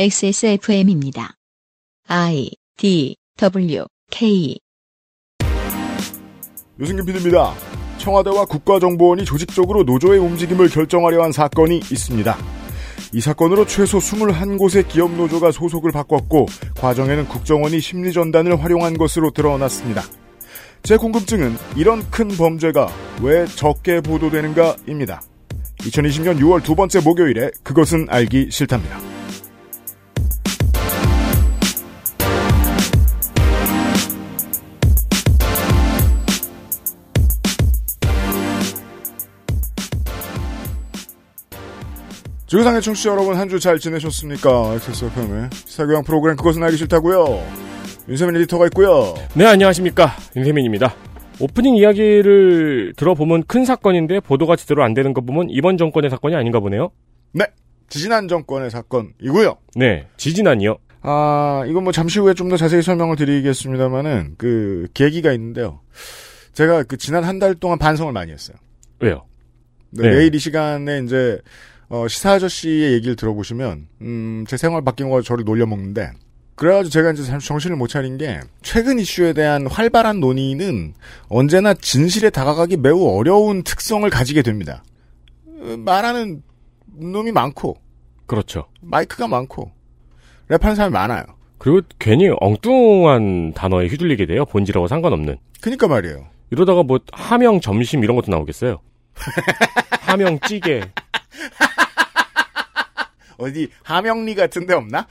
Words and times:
XSFM입니다. 0.00 1.34
I 2.06 2.52
D 2.76 3.16
W 3.36 3.84
K 4.12 4.56
유승균 6.78 7.04
PD입니다. 7.04 7.52
청와대와 7.98 8.44
국가정보원이 8.44 9.24
조직적으로 9.24 9.82
노조의 9.82 10.20
움직임을 10.20 10.68
결정하려 10.68 11.24
한 11.24 11.32
사건이 11.32 11.78
있습니다. 11.78 12.36
이 13.12 13.20
사건으로 13.20 13.66
최소 13.66 13.98
21곳의 13.98 14.86
기업 14.86 15.10
노조가 15.16 15.50
소속을 15.50 15.90
바꿨고 15.90 16.46
과정에는 16.76 17.26
국정원이 17.26 17.80
심리전단을 17.80 18.62
활용한 18.62 18.98
것으로 18.98 19.32
드러났습니다. 19.32 20.04
제 20.84 20.96
궁금증은 20.96 21.56
이런 21.76 22.08
큰 22.08 22.28
범죄가 22.28 22.86
왜 23.20 23.46
적게 23.46 24.00
보도되는가입니다. 24.00 25.22
2020년 25.78 26.38
6월 26.38 26.62
두 26.62 26.76
번째 26.76 27.00
목요일에 27.00 27.50
그것은 27.64 28.06
알기 28.08 28.52
싫답니다. 28.52 29.17
지구상의 42.48 42.80
청취자 42.80 43.10
여러분 43.10 43.36
한 43.36 43.48
주 43.48 43.58
잘 43.58 43.78
지내셨습니까? 43.78 44.74
XSFM의 44.74 45.50
시사교양 45.52 46.02
프로그램 46.02 46.36
그것은 46.36 46.62
알기 46.62 46.76
싫다고요. 46.78 47.42
윤세민 48.08 48.36
에디터가 48.36 48.66
있고요. 48.66 49.14
네, 49.34 49.44
안녕하십니까. 49.44 50.12
윤세민입니다. 50.34 50.94
오프닝 51.40 51.76
이야기를 51.76 52.94
들어보면 52.96 53.44
큰 53.46 53.64
사건인데 53.64 54.20
보도가 54.20 54.56
제대로 54.56 54.82
안 54.82 54.94
되는 54.94 55.12
거 55.12 55.20
보면 55.20 55.48
이번 55.50 55.76
정권의 55.76 56.08
사건이 56.10 56.34
아닌가 56.34 56.58
보네요. 56.60 56.90
네. 57.32 57.44
지지난 57.90 58.28
정권의 58.28 58.70
사건이고요. 58.70 59.56
네, 59.76 60.06
지지난이요. 60.16 60.76
아, 61.02 61.64
이건 61.68 61.84
뭐 61.84 61.92
잠시 61.92 62.18
후에 62.18 62.34
좀 62.34 62.48
더 62.48 62.56
자세히 62.56 62.82
설명을 62.82 63.16
드리겠습니다만은 63.16 64.34
그 64.38 64.88
계기가 64.94 65.32
있는데요. 65.32 65.80
제가 66.54 66.82
그 66.84 66.96
지난 66.96 67.24
한 67.24 67.38
달 67.38 67.54
동안 67.54 67.78
반성을 67.78 68.12
많이 68.12 68.32
했어요. 68.32 68.56
왜요? 69.00 69.24
네, 69.90 70.02
네. 70.02 70.16
내일 70.16 70.34
이 70.34 70.38
시간에 70.38 71.00
이제 71.04 71.38
어, 71.90 72.06
시사 72.06 72.32
아저씨의 72.32 72.92
얘기를 72.94 73.16
들어보시면 73.16 73.88
음, 74.02 74.44
제 74.46 74.56
생활 74.56 74.82
바뀐 74.82 75.08
거 75.08 75.22
저를 75.22 75.44
놀려먹는데 75.44 76.10
그래가지고 76.54 76.90
제가 76.90 77.12
이제 77.12 77.38
정신을 77.38 77.76
못 77.76 77.86
차린 77.86 78.18
게 78.18 78.40
최근 78.62 78.98
이슈에 78.98 79.32
대한 79.32 79.66
활발한 79.66 80.20
논의는 80.20 80.94
언제나 81.28 81.72
진실에 81.72 82.30
다가가기 82.30 82.78
매우 82.78 83.06
어려운 83.16 83.62
특성을 83.62 84.08
가지게 84.10 84.42
됩니다. 84.42 84.82
어, 85.46 85.76
말하는 85.78 86.42
놈이 86.86 87.32
많고 87.32 87.76
그렇죠. 88.26 88.66
마이크가 88.82 89.28
많고 89.28 89.70
랩하는 90.50 90.74
사람이 90.74 90.92
많아요. 90.92 91.24
그리고 91.58 91.80
괜히 91.98 92.30
엉뚱한 92.40 93.52
단어에 93.54 93.86
휘둘리게 93.88 94.26
돼요. 94.26 94.44
본질하고 94.44 94.88
상관없는. 94.88 95.36
그니까 95.60 95.88
말이에요. 95.88 96.26
이러다가 96.50 96.82
뭐 96.82 97.00
하명 97.12 97.60
점심 97.60 98.04
이런 98.04 98.16
것도 98.16 98.30
나오겠어요. 98.30 98.80
하명 100.00 100.38
찌개. 100.46 100.82
어디 103.38 103.68
하명리 103.82 104.34
같은 104.34 104.66
데 104.66 104.74
없나? 104.74 105.06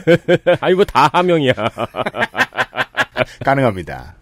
아이고 0.60 0.84
다 0.84 1.08
하명이야. 1.12 1.54
가능합니다. 3.44 4.14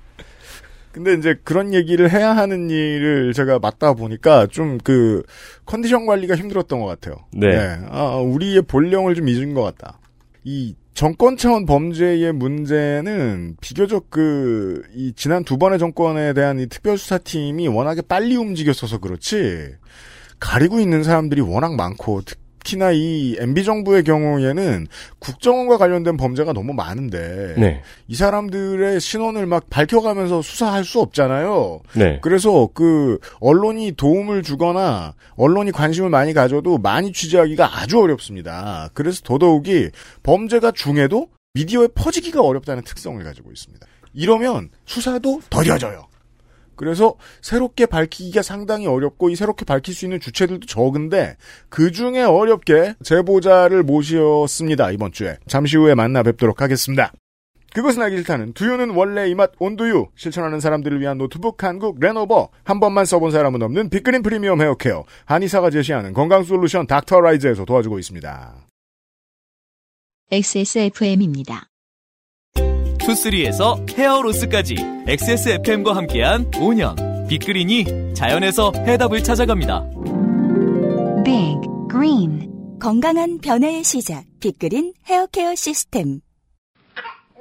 근데 0.93 1.15
이제 1.15 1.37
그런 1.45 1.73
얘기를 1.73 2.11
해야 2.11 2.37
하는 2.37 2.69
일을 2.69 3.33
제가 3.33 3.61
맡다 3.61 3.95
보니까 3.95 4.47
좀 4.47 4.79
그 4.83 5.23
컨디션 5.65 6.05
관리가 6.07 6.35
힘들었던 6.35 6.81
것 6.81 6.87
같아요. 6.87 7.25
네. 7.33 7.79
아, 7.89 8.17
우리의 8.17 8.63
본령을 8.63 9.15
좀 9.15 9.29
잊은 9.29 9.55
것 9.55 9.63
같다. 9.63 10.01
이 10.43 10.75
정권 10.95 11.37
차원 11.37 11.65
범죄의 11.65 12.33
문제는 12.33 13.57
비교적 13.61 14.11
그, 14.11 14.83
이 14.95 15.13
지난 15.15 15.45
두 15.45 15.59
번의 15.59 15.79
정권에 15.79 16.33
대한 16.33 16.59
이 16.59 16.67
특별수사팀이 16.67 17.69
워낙에 17.69 18.03
빨리 18.03 18.37
움직였어서 18.37 18.99
그렇지, 18.99 19.75
가리고 20.41 20.81
있는 20.81 21.05
사람들이 21.05 21.41
워낙 21.41 21.75
많고, 21.77 22.23
특히나 22.23 22.93
이 22.93 23.37
MB정부의 23.39 24.05
경우에는 24.05 24.87
국정원과 25.19 25.79
관련된 25.79 26.17
범죄가 26.17 26.53
너무 26.53 26.73
많은데, 26.73 27.55
네. 27.59 27.83
이 28.09 28.15
사람들의 28.15 29.01
신원을 29.01 29.47
막 29.47 29.71
밝혀가면서 29.71 30.43
수사할 30.43 30.85
수 30.85 31.01
없잖아요. 31.01 31.81
네. 31.95 32.19
그래서 32.23 32.69
그 32.75 33.19
언론이 33.41 33.93
도움을 33.93 34.43
주거나 34.43 35.15
언론이 35.37 35.73
관심을 35.73 36.11
많이 36.11 36.35
가져도 36.35 36.79
많이 36.79 37.13
취재하기가 37.13 37.81
아주 37.81 38.01
어렵습니다. 38.01 38.91
그래서 38.95 39.21
더더욱이 39.25 39.91
범죄가 40.23 40.73
중에도 40.73 41.29
미디어에 41.55 41.89
퍼지기가 41.95 42.43
어렵다는 42.43 42.85
특성을 42.85 43.23
가지고 43.25 43.51
있습니다. 43.51 43.87
이러면 44.13 44.71
수사도 44.85 45.41
더뎌져요. 45.51 46.10
그래서 46.81 47.15
새롭게 47.43 47.85
밝히기가 47.85 48.41
상당히 48.41 48.87
어렵고 48.87 49.29
이 49.29 49.37
새롭게 49.37 49.67
밝힐 49.67 49.95
수 49.95 50.07
있는 50.07 50.19
주체들도 50.19 50.67
적은데 50.67 51.37
그 51.69 51.93
중에 51.93 52.23
어렵게 52.23 52.95
제보자를 53.05 53.83
모셨습니다. 53.83 54.91
이번 54.91 55.13
주에 55.13 55.37
잠시 55.47 55.77
후에 55.77 55.95
만나 55.95 56.23
뵙도록 56.23 56.63
하겠습니다. 56.63 57.13
그것은 57.75 58.01
알기 58.01 58.17
싫다는 58.17 58.55
두유는 58.55 58.91
원래 58.95 59.29
이 59.29 59.35
맛 59.35 59.53
온두유 59.59 60.07
실천하는 60.17 60.59
사람들을 60.59 60.99
위한 61.03 61.19
노트북 61.19 61.63
한국 61.63 62.01
레노버 62.01 62.49
한 62.65 62.81
번만 62.81 63.05
써본 63.05 63.31
사람은 63.31 63.61
없는 63.61 63.91
빅그린 63.91 64.23
프리미엄 64.23 64.63
헤어케어 64.63 65.05
한의사가 65.27 65.69
제시하는 65.69 66.15
건강 66.15 66.45
솔루션 66.45 66.87
닥터라이즈에서 66.87 67.67
도와주고 67.67 67.99
있습니다. 67.99 68.55
XSFM입니다. 70.33 71.70
투쓰리에서 73.11 73.77
hair 73.91 74.17
loss까지 74.17 74.77
XSFM과 75.09 75.97
함께한 75.97 76.49
5년 76.53 77.29
빅그린이 77.29 78.15
자연에서 78.15 78.73
해답을 78.77 79.25
찾아갑니다. 79.25 79.85
Big 81.25 81.61
Green 81.91 82.79
건강한 82.79 83.39
변화의 83.39 83.83
시작. 83.83 84.25
빅그린 84.39 84.95
헤어케어 85.07 85.57
시스템. 85.57 86.21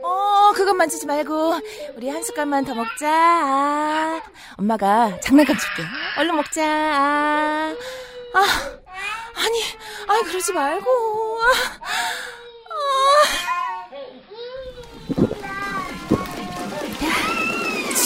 어, 0.01 0.51
그것 0.55 0.73
만지지 0.73 1.05
말고 1.05 1.59
우리 1.97 2.09
한 2.09 2.23
숟갈만 2.23 2.65
더 2.65 2.73
먹자. 2.73 3.07
아, 3.07 4.21
엄마가 4.57 5.19
장난감 5.19 5.55
줄게. 5.55 5.83
얼른 6.17 6.35
먹자. 6.35 6.65
아, 6.65 7.75
아 8.33 8.39
아니, 9.35 9.61
아니 10.07 10.23
그러지 10.23 10.51
말고. 10.51 10.89
아, 11.41 11.47
아. 13.45 13.58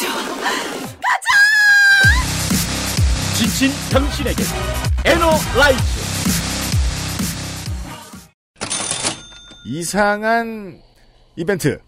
좋아. 0.03 0.13
지친 3.35 3.69
당신에게 3.91 4.43
에너라이즈 5.05 5.81
이상한 9.65 10.79
이벤트 11.35 11.79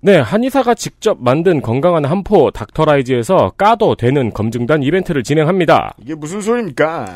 네, 0.00 0.16
한의사가 0.18 0.74
직접 0.74 1.18
만든 1.20 1.60
건강한 1.60 2.04
한포 2.04 2.52
닥터라이즈에서 2.52 3.50
까도 3.58 3.96
되는 3.96 4.32
검증단 4.32 4.84
이벤트를 4.84 5.24
진행합니다. 5.24 5.96
이게 6.00 6.14
무슨 6.14 6.40
소리입니까? 6.40 7.06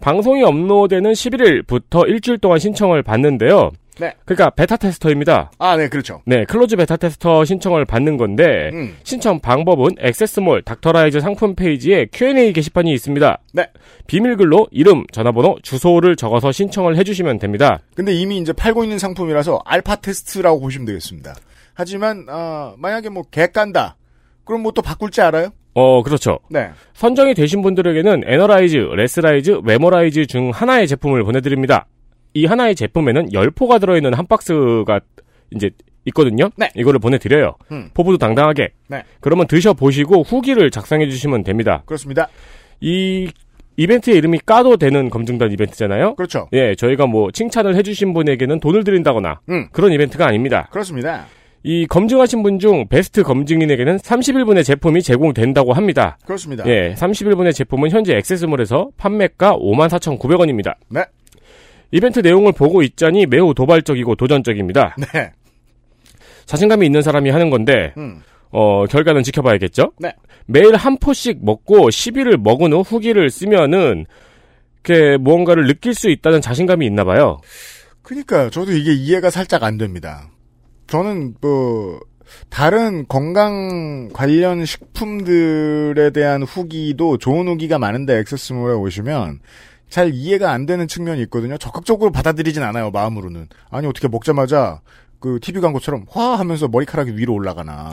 방송이 0.00 0.42
업로드되는 0.42 1.12
11일부터 1.12 2.08
일주일 2.08 2.38
동안 2.38 2.58
신청을 2.58 3.04
받는데요. 3.04 3.70
네. 3.98 4.14
그러니까 4.24 4.50
베타 4.50 4.76
테스터입니다. 4.76 5.50
아, 5.58 5.76
네, 5.76 5.88
그렇죠. 5.88 6.22
네, 6.24 6.44
closed 6.44 6.76
베타 6.76 6.96
테스터 6.96 7.44
신청을 7.44 7.84
받는 7.84 8.16
건데 8.16 8.70
음. 8.72 8.96
신청 9.04 9.38
방법은 9.40 9.96
액세스몰 9.98 10.62
닥터라이즈 10.62 11.20
상품 11.20 11.54
페이지에 11.54 12.06
Q&A 12.12 12.52
게시판이 12.52 12.90
있습니다. 12.92 13.38
네. 13.52 13.66
비밀글로 14.06 14.68
이름, 14.70 15.04
전화번호, 15.12 15.58
주소를 15.62 16.16
적어서 16.16 16.52
신청을 16.52 16.96
해주시면 16.96 17.38
됩니다. 17.38 17.80
근데 17.94 18.14
이미 18.14 18.38
이제 18.38 18.52
팔고 18.52 18.82
있는 18.84 18.98
상품이라서 18.98 19.60
알파 19.64 19.96
테스트라고 19.96 20.60
보시면 20.60 20.86
되겠습니다. 20.86 21.34
하지만 21.74 22.26
아, 22.28 22.74
만약에 22.78 23.08
뭐 23.10 23.24
개 23.30 23.46
깐다. 23.46 23.96
그럼 24.44 24.62
뭐 24.62 24.72
또 24.72 24.82
바꿀 24.82 25.10
줄 25.10 25.24
알아요? 25.24 25.50
어, 25.74 26.02
그렇죠. 26.02 26.38
네. 26.50 26.68
선정이 26.94 27.34
되신 27.34 27.62
분들에게는 27.62 28.22
에너라이즈, 28.26 28.76
레스라이즈, 28.76 29.60
메모라이즈 29.64 30.26
중 30.26 30.50
하나의 30.50 30.86
제품을 30.88 31.24
보내드립니다. 31.24 31.86
이 32.34 32.46
하나의 32.46 32.74
제품에는 32.74 33.30
10포가 33.30 33.80
들어있는 33.80 34.14
한 34.14 34.26
박스가 34.26 35.00
이제 35.54 35.70
있거든요. 36.06 36.50
네. 36.56 36.70
이거를 36.74 36.98
보내드려요. 36.98 37.54
음. 37.70 37.90
포부도 37.94 38.18
당당하게. 38.18 38.70
네. 38.88 39.02
그러면 39.20 39.46
드셔보시고 39.46 40.22
후기를 40.22 40.70
작성해 40.70 41.08
주시면 41.08 41.44
됩니다. 41.44 41.82
그렇습니다. 41.86 42.28
이 42.80 43.28
이벤트의 43.76 44.16
이름이 44.18 44.40
까도 44.44 44.76
되는 44.76 45.08
검증단 45.10 45.52
이벤트잖아요. 45.52 46.14
그렇죠. 46.16 46.48
예, 46.52 46.74
저희가 46.74 47.06
뭐 47.06 47.30
칭찬을 47.30 47.74
해주신 47.76 48.12
분에게는 48.14 48.60
돈을 48.60 48.84
드린다거나 48.84 49.40
음. 49.48 49.68
그런 49.72 49.92
이벤트가 49.92 50.26
아닙니다. 50.26 50.68
그렇습니다. 50.72 51.26
이 51.62 51.86
검증하신 51.86 52.42
분 52.42 52.58
중 52.58 52.88
베스트 52.88 53.22
검증인에게는 53.22 53.98
31분의 53.98 54.64
제품이 54.64 55.00
제공된다고 55.02 55.72
합니다. 55.72 56.18
그렇습니다. 56.26 56.64
예, 56.66 56.94
31분의 56.94 57.54
제품은 57.54 57.90
현재 57.90 58.14
액세스몰에서 58.16 58.88
판매가 58.96 59.56
54,900원입니다. 59.56 60.74
네. 60.88 61.04
이벤트 61.92 62.20
내용을 62.20 62.52
보고 62.52 62.82
있자니 62.82 63.26
매우 63.26 63.54
도발적이고 63.54 64.16
도전적입니다. 64.16 64.96
네. 65.12 65.32
자신감이 66.46 66.84
있는 66.84 67.02
사람이 67.02 67.30
하는 67.30 67.50
건데 67.50 67.92
음. 67.96 68.22
어, 68.50 68.86
결과는 68.86 69.22
지켜봐야겠죠? 69.22 69.92
네. 69.98 70.12
매일 70.46 70.74
한 70.74 70.98
포씩 70.98 71.44
먹고 71.44 71.88
10일을 71.88 72.38
먹은 72.38 72.72
후 72.72 72.80
후기를 72.80 73.30
쓰면은 73.30 74.06
이렇게 74.84 75.16
무언가를 75.18 75.66
느낄 75.66 75.94
수 75.94 76.10
있다는 76.10 76.40
자신감이 76.40 76.84
있나 76.86 77.04
봐요. 77.04 77.40
그니까요. 78.02 78.50
저도 78.50 78.72
이게 78.72 78.92
이해가 78.92 79.30
살짝 79.30 79.62
안 79.62 79.78
됩니다. 79.78 80.28
저는 80.88 81.34
뭐 81.40 82.00
다른 82.48 83.06
건강 83.06 84.08
관련 84.12 84.64
식품들에 84.64 86.10
대한 86.10 86.42
후기도 86.42 87.18
좋은 87.18 87.46
후기가 87.46 87.78
많은데 87.78 88.18
액세스몰에 88.18 88.74
오시면 88.74 89.40
잘 89.92 90.10
이해가 90.14 90.50
안 90.52 90.64
되는 90.64 90.88
측면이 90.88 91.20
있거든요. 91.24 91.58
적극적으로 91.58 92.10
받아들이진 92.12 92.62
않아요. 92.62 92.90
마음으로는. 92.90 93.46
아니 93.70 93.86
어떻게 93.86 94.08
먹자마자 94.08 94.80
그 95.20 95.38
TV 95.40 95.60
광고처럼 95.60 96.06
화 96.08 96.36
하면서 96.38 96.66
머리카락이 96.66 97.12
위로 97.16 97.34
올라가나. 97.34 97.92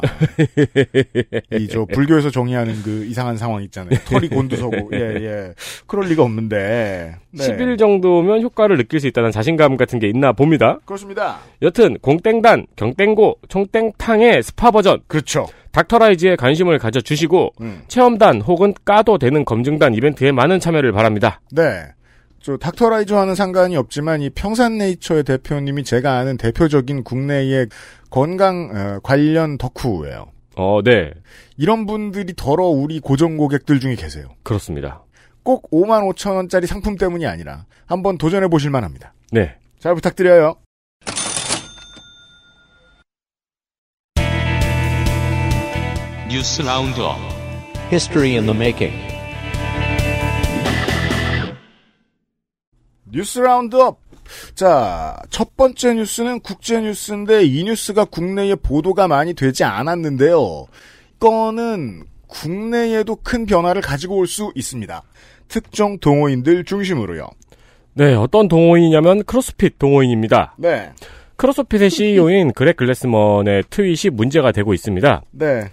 이 1.51 1.67
저 1.67 1.83
불교에서 1.85 2.31
정의하는 2.31 2.81
그 2.83 3.05
이상한 3.05 3.35
상황 3.35 3.61
있잖아요. 3.63 3.99
털이 4.05 4.29
곤두서고. 4.29 4.91
예, 4.93 4.99
예. 4.99 5.53
그럴 5.87 6.07
리가 6.07 6.23
없는데. 6.23 7.17
네. 7.31 7.43
10일 7.43 7.77
정도면 7.77 8.41
효과를 8.43 8.77
느낄 8.77 9.01
수 9.01 9.07
있다는 9.07 9.31
자신감 9.31 9.75
같은 9.75 9.99
게 9.99 10.07
있나 10.07 10.31
봅니다. 10.31 10.79
그렇습니다. 10.85 11.39
여튼 11.61 11.99
공땡단, 11.99 12.65
경땡고, 12.77 13.39
총땡탕의 13.49 14.41
스파 14.41 14.71
버전, 14.71 15.01
그렇죠. 15.05 15.47
닥터라이즈에 15.71 16.35
관심을 16.35 16.79
가져주시고 16.79 17.53
음. 17.61 17.81
체험단 17.87 18.41
혹은 18.41 18.73
까도 18.85 19.17
되는 19.17 19.45
검증단 19.45 19.93
이벤트에 19.93 20.31
많은 20.31 20.59
참여를 20.59 20.91
바랍니다. 20.91 21.41
네. 21.51 21.83
저 22.41 22.57
닥터라이즈와는 22.57 23.35
상관이 23.35 23.75
없지만 23.75 24.21
이 24.21 24.29
평산네이처의 24.29 25.23
대표님이 25.23 25.83
제가 25.83 26.17
아는 26.17 26.37
대표적인 26.37 27.03
국내의 27.03 27.67
건강 28.09 28.69
어, 28.73 28.99
관련 29.03 29.57
덕후예요. 29.57 30.31
어, 30.55 30.81
네. 30.83 31.11
이런 31.57 31.85
분들이 31.85 32.33
더러 32.35 32.65
우리 32.65 32.99
고정 32.99 33.37
고객들 33.37 33.79
중에 33.79 33.95
계세요. 33.95 34.27
그렇습니다. 34.43 35.03
꼭 35.43 35.69
5만 35.71 36.09
5천 36.13 36.35
원짜리 36.35 36.67
상품 36.67 36.95
때문이 36.95 37.25
아니라 37.25 37.65
한번 37.85 38.17
도전해 38.17 38.47
보실 38.47 38.69
만합니다. 38.69 39.13
네. 39.31 39.55
잘 39.79 39.95
부탁드려요. 39.95 40.55
News 46.29 46.61
Roundup 46.61 47.17
History 47.91 48.35
in 48.35 48.45
the 48.45 48.55
making. 48.55 48.95
News 53.11 53.39
Roundup. 53.39 53.97
자, 54.53 55.17
첫 55.31 55.57
번째 55.57 55.95
뉴스는 55.95 56.41
국제 56.41 56.79
뉴스인데 56.81 57.45
이 57.45 57.63
뉴스가 57.63 58.05
국내에 58.05 58.53
보도가 58.53 59.07
많이 59.07 59.33
되지 59.33 59.63
않았는데요. 59.63 60.67
이거는 61.15 62.03
국내에도 62.27 63.15
큰 63.15 63.47
변화를 63.47 63.81
가지고 63.81 64.17
올 64.17 64.27
수 64.27 64.51
있습니다. 64.53 65.01
특정 65.47 65.97
동호인들 65.97 66.63
중심으로요. 66.65 67.27
네, 67.95 68.13
어떤 68.13 68.47
동호인이냐면 68.47 69.23
크로스핏 69.23 69.79
동호인입니다. 69.79 70.53
네. 70.59 70.91
크로스핏의 71.37 71.89
CEO인 71.89 72.53
그렉 72.53 72.77
글래스먼의 72.77 73.63
트윗이 73.71 74.11
문제가 74.13 74.51
되고 74.51 74.75
있습니다. 74.75 75.23
네. 75.31 75.71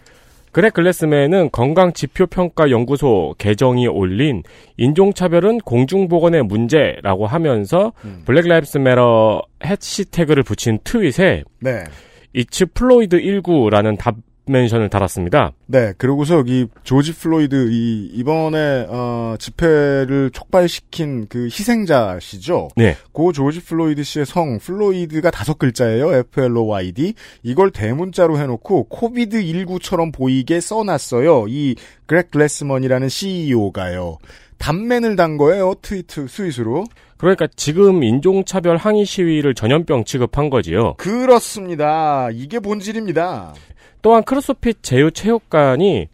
그렉 0.57 0.73
글래스먼은 0.73 1.51
건강지표평가연구소 1.53 3.35
계정이 3.37 3.89
올린 3.89 4.43
인종차별은 4.79 5.59
공중보건의 5.59 6.45
문제라고 6.45 7.27
하면서 7.27 7.93
음. 8.07 8.23
Black 8.25 8.49
Lives 8.49 8.79
Matter 8.79 9.43
해시태그를 9.63 10.45
붙인 10.45 10.79
트윗에 10.83 11.45
네. 11.61 11.85
It's 12.33 12.73
Floyd 12.73 13.19
19라는 13.19 13.99
답 13.99 14.15
mention을 14.47 14.89
달았습니다. 14.89 15.53
네. 15.67 15.93
그러고서 15.99 16.43
이 16.47 16.67
조지 16.85 17.13
플로이드 17.13 17.71
이 17.71 18.11
이번에 18.15 18.87
어 18.89 19.35
집회를 19.39 20.31
촉발시킨 20.33 21.27
그 21.29 21.45
희생자시죠. 21.47 22.69
네. 22.77 22.97
고 23.13 23.33
조지 23.33 23.61
플로이드 23.61 24.03
씨의 24.03 24.27
성 24.27 24.59
플로이드가 24.59 25.31
다섯 25.31 25.59
글자예요. 25.59 26.15
F 26.15 26.41
L 26.41 26.57
O 26.57 26.75
Y 26.75 26.93
D. 26.93 27.15
이걸 27.43 27.71
대문자로 27.71 28.39
해놓고 28.39 28.85
COVID 28.85 29.43
19처럼 29.43 30.13
보이게 30.13 30.61
써놨어요. 30.61 31.47
이 31.49 31.75
그렉 32.07 32.31
글래스먼이라는 32.31 33.09
CEO가요. 33.09 34.19
답멘을 34.59 35.17
단 35.17 35.37
거예요. 35.37 35.75
트위트 35.83 36.29
트윗으로. 36.29 36.85
그러니까 37.17 37.47
지금 37.57 38.03
인종차별 38.03 38.77
항의 38.77 39.05
시위를 39.05 39.55
전염병 39.55 40.05
취급한 40.05 40.51
거지요. 40.51 40.95
그렇습니다. 40.95 42.29
이게 42.33 42.61
본질입니다. 42.61 43.55
또한 44.03 44.23
크로스핏 44.23 44.83
제휴 44.83 45.11
체육관이 45.11 46.09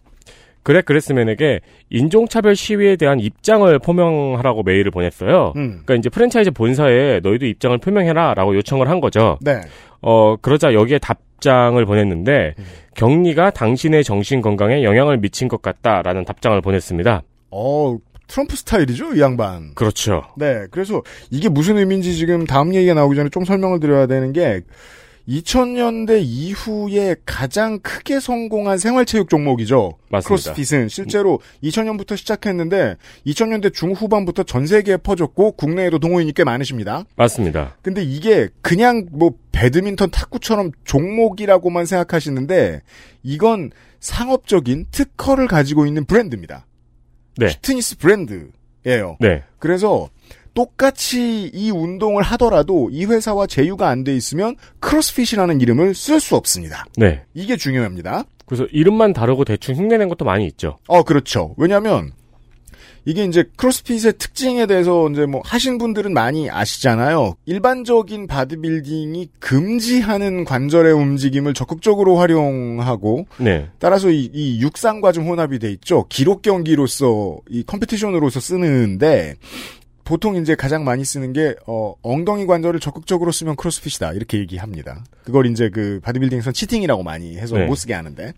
그렉 0.63 0.85
글래스먼에게 0.85 1.61
인종차별 1.91 2.55
시위에 2.55 2.97
대한 2.97 3.19
입장을 3.19 3.77
표명하라고 3.81 4.63
메일을 4.63 4.91
보냈어요. 4.91 5.53
음. 5.57 5.83
그러니까 5.85 5.95
이제 5.95 6.09
프랜차이즈 6.09 6.53
본사에 6.53 7.21
너희도 7.23 7.47
입장을 7.47 7.77
표명해라라고 7.79 8.55
요청을 8.57 8.89
한 8.89 9.01
거죠. 9.01 9.39
네. 9.41 9.61
어 10.01 10.37
그러자 10.37 10.73
여기에 10.73 10.99
답장을 11.01 11.85
보냈는데 11.85 12.55
격리가 12.95 13.51
당신의 13.51 14.05
정신 14.05 14.41
건강에 14.41 14.85
영향을 14.85 15.19
미친 15.19 15.49
것 15.49 15.63
같다라는 15.63 16.25
답장을 16.25 16.61
보냈습니다. 16.61 17.23
어, 17.51 17.99
트럼프 18.33 18.57
스타일이죠, 18.57 19.13
이 19.13 19.21
양반. 19.21 19.75
그렇죠. 19.75 20.23
네, 20.39 20.67
그래서 20.71 21.03
이게 21.31 21.51
무슨 21.51 21.77
의미인지 21.77 22.17
지금 22.17 22.47
다음 22.47 22.75
얘기가 22.75 22.95
나오기 22.95 23.15
전에 23.15 23.29
좀 23.29 23.45
설명을 23.45 23.79
드려야 23.79 24.07
되는 24.07 24.33
게 24.33 24.63
2000년대 25.29 26.23
이후에 26.25 27.17
가장 27.27 27.79
크게 27.81 28.21
성공한 28.21 28.79
생활체육 28.79 29.29
종목이죠. 29.29 29.99
맞습니다. 30.09 30.53
크로스핏은 30.55 30.89
실제로 30.89 31.41
2000년부터 31.63 32.17
시작했는데 32.17 32.97
2000년대 33.27 33.75
중후반부터 33.75 34.45
전 34.45 34.67
세계에 34.67 34.97
퍼졌고 34.97 35.53
국내에도 35.53 35.99
동호인이 35.99 36.33
꽤 36.33 36.43
많으십니다. 36.43 37.05
맞습니다. 37.17 37.77
근데 37.83 38.03
이게 38.03 38.49
그냥 38.63 39.09
뭐 39.13 39.35
배드민턴 39.53 40.11
탁구처럼 40.11 40.73
종목이라고만 40.85 41.85
생각하시는데 41.85 42.81
이건 43.23 43.73
상업적인 44.01 44.87
특허를 44.91 45.49
가지고 45.49 45.85
있는 45.85 46.07
브랜드입니다. 46.07 46.65
네. 47.37 47.47
피트니스 47.49 47.99
브랜드예요. 47.99 49.17
네. 49.21 49.43
그래서 49.59 50.09
똑같이 50.55 51.51
이 51.55 51.71
운동을 51.71 52.23
하더라도 52.23 52.91
이 52.91 53.07
회사와 53.07 53.47
제휴가 53.47 53.89
안 53.89 54.05
돼 54.05 54.15
있으면 54.15 54.57
크로스핏이라는 54.81 55.61
이름을 55.61 55.95
쓸 55.95 56.21
수 56.21 56.37
없습니다. 56.37 56.85
네. 56.97 57.23
이게 57.35 57.57
중요합니다. 57.57 58.25
그래서 58.45 58.65
이름만 58.71 59.13
다르고 59.15 59.45
대충 59.47 59.75
흉내낸 59.77 60.09
것도 60.11 60.25
많이 60.27 60.47
있죠. 60.49 60.77
어, 60.89 61.05
그렇죠. 61.05 61.55
왜냐면 61.57 62.13
이게 63.05 63.25
이제 63.25 63.45
크로스핏의 63.57 64.15
특징에 64.19 64.67
대해서 64.67 65.09
이제 65.11 65.27
뭐 65.27 65.43
하신 65.45 65.79
분들은 65.79 66.13
많이 66.13 66.51
아시잖아요. 66.51 67.35
일반적인 67.47 68.27
바디빌딩이 68.27 69.29
금지하는 69.39 70.45
관절의 70.45 70.93
움직임을 70.93 71.55
적극적으로 71.55 72.17
활용하고 72.17 73.27
네. 73.39 73.69
따라서 73.79 74.11
이, 74.11 74.31
이 74.33 74.61
육상과 74.61 75.13
좀 75.13 75.27
혼합이 75.27 75.59
돼 75.59 75.71
있죠. 75.73 76.07
기록 76.09 76.43
경기로서 76.43 77.39
이 77.49 77.65
competition으로서 77.65 78.41
쓰는데 78.41 79.37
보통 80.05 80.37
이제 80.37 80.55
가장 80.55 80.85
많이 80.85 81.05
쓰는 81.05 81.33
게 81.33 81.55
어, 81.67 81.95
엉덩이 82.03 82.47
관절을 82.47 82.81
적극적으로 82.81 83.33
쓰면 83.33 83.57
크로스핏이다 83.57 84.13
이렇게 84.13 84.39
얘기합니다. 84.39 85.05
그걸 85.25 85.47
이제 85.47 85.71
그 85.71 86.01
바디빌딩에서 86.03 86.53
cheating이라고 86.53 87.03
많이 87.03 87.37
해서 87.37 87.57
네. 87.57 87.67
못 87.67 87.77
쓰게 87.77 87.95
하는데 87.95 88.33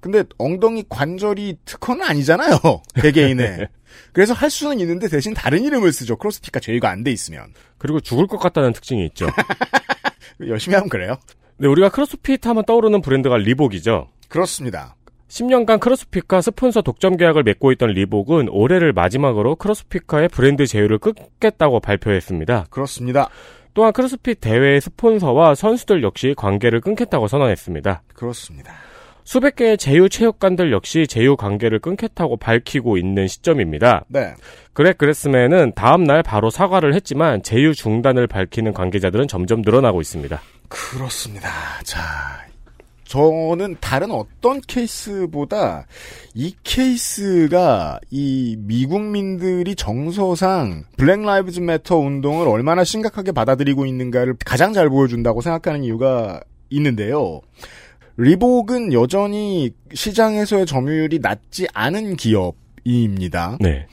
근데 0.00 0.24
엉덩이 0.36 0.84
관절이 0.88 1.58
특허는 1.64 2.04
아니잖아요. 2.04 2.58
개개인의. 3.00 3.68
그래서 4.12 4.34
할 4.34 4.50
수는 4.50 4.80
있는데 4.80 5.08
대신 5.08 5.34
다른 5.34 5.62
이름을 5.62 5.92
쓰죠. 5.92 6.16
크로스핏과 6.16 6.60
제휴가 6.60 6.90
안 6.90 7.02
돼 7.02 7.10
있으면. 7.10 7.52
그리고 7.78 8.00
죽을 8.00 8.26
것 8.26 8.38
같다는 8.38 8.72
특징이 8.72 9.04
있죠. 9.06 9.26
열심히 10.46 10.74
하면 10.76 10.88
그래요. 10.88 11.16
네, 11.58 11.68
우리가 11.68 11.88
크로스핏 11.90 12.46
하면 12.46 12.64
떠오르는 12.64 13.02
브랜드가 13.02 13.36
리복이죠. 13.36 14.08
그렇습니다. 14.28 14.96
10년간 15.28 15.80
크로스핏과 15.80 16.42
스폰서 16.42 16.82
독점 16.82 17.16
계약을 17.16 17.42
맺고 17.42 17.72
있던 17.72 17.90
리복은 17.90 18.48
올해를 18.50 18.92
마지막으로 18.92 19.56
크로스핏과의 19.56 20.28
브랜드 20.28 20.66
제휴를 20.66 20.98
끊겠다고 20.98 21.80
발표했습니다. 21.80 22.66
그렇습니다. 22.70 23.28
또한 23.74 23.92
크로스핏 23.94 24.40
대회 24.40 24.78
스폰서와 24.78 25.54
선수들 25.54 26.02
역시 26.02 26.34
관계를 26.36 26.80
끊겠다고 26.82 27.28
선언했습니다. 27.28 28.02
그렇습니다. 28.14 28.74
수백 29.24 29.56
개의 29.56 29.78
제휴 29.78 30.08
체육관들 30.08 30.72
역시 30.72 31.06
제휴 31.06 31.36
관계를 31.36 31.78
끊겠다고 31.78 32.36
밝히고 32.36 32.96
있는 32.98 33.28
시점입니다. 33.28 34.04
네. 34.08 34.34
그렉 34.72 34.98
글래스먼은 34.98 35.72
다음 35.74 36.04
날 36.04 36.22
바로 36.22 36.50
사과를 36.50 36.94
했지만 36.94 37.42
제휴 37.42 37.74
중단을 37.74 38.26
밝히는 38.26 38.72
관계자들은 38.72 39.28
점점 39.28 39.62
늘어나고 39.62 40.00
있습니다. 40.00 40.40
그렇습니다. 40.68 41.50
자, 41.84 42.00
저는 43.04 43.76
다른 43.80 44.10
어떤 44.10 44.62
케이스보다 44.66 45.86
이 46.34 46.54
케이스가 46.64 48.00
이 48.10 48.56
미국민들이 48.58 49.74
정서상 49.74 50.84
Black 50.96 51.20
Lives 51.20 51.60
Matter 51.60 51.98
운동을 51.98 52.48
얼마나 52.48 52.84
심각하게 52.84 53.32
받아들이고 53.32 53.84
있는가를 53.84 54.36
가장 54.46 54.72
잘 54.72 54.88
보여준다고 54.88 55.42
생각하는 55.42 55.84
이유가 55.84 56.40
있는데요. 56.70 57.42
리복은 58.16 58.92
여전히 58.92 59.70
시장에서의 59.92 60.66
점유율이 60.66 61.18
낮지 61.20 61.66
않은 61.72 62.16
기업입니다. 62.16 63.58
네. 63.60 63.86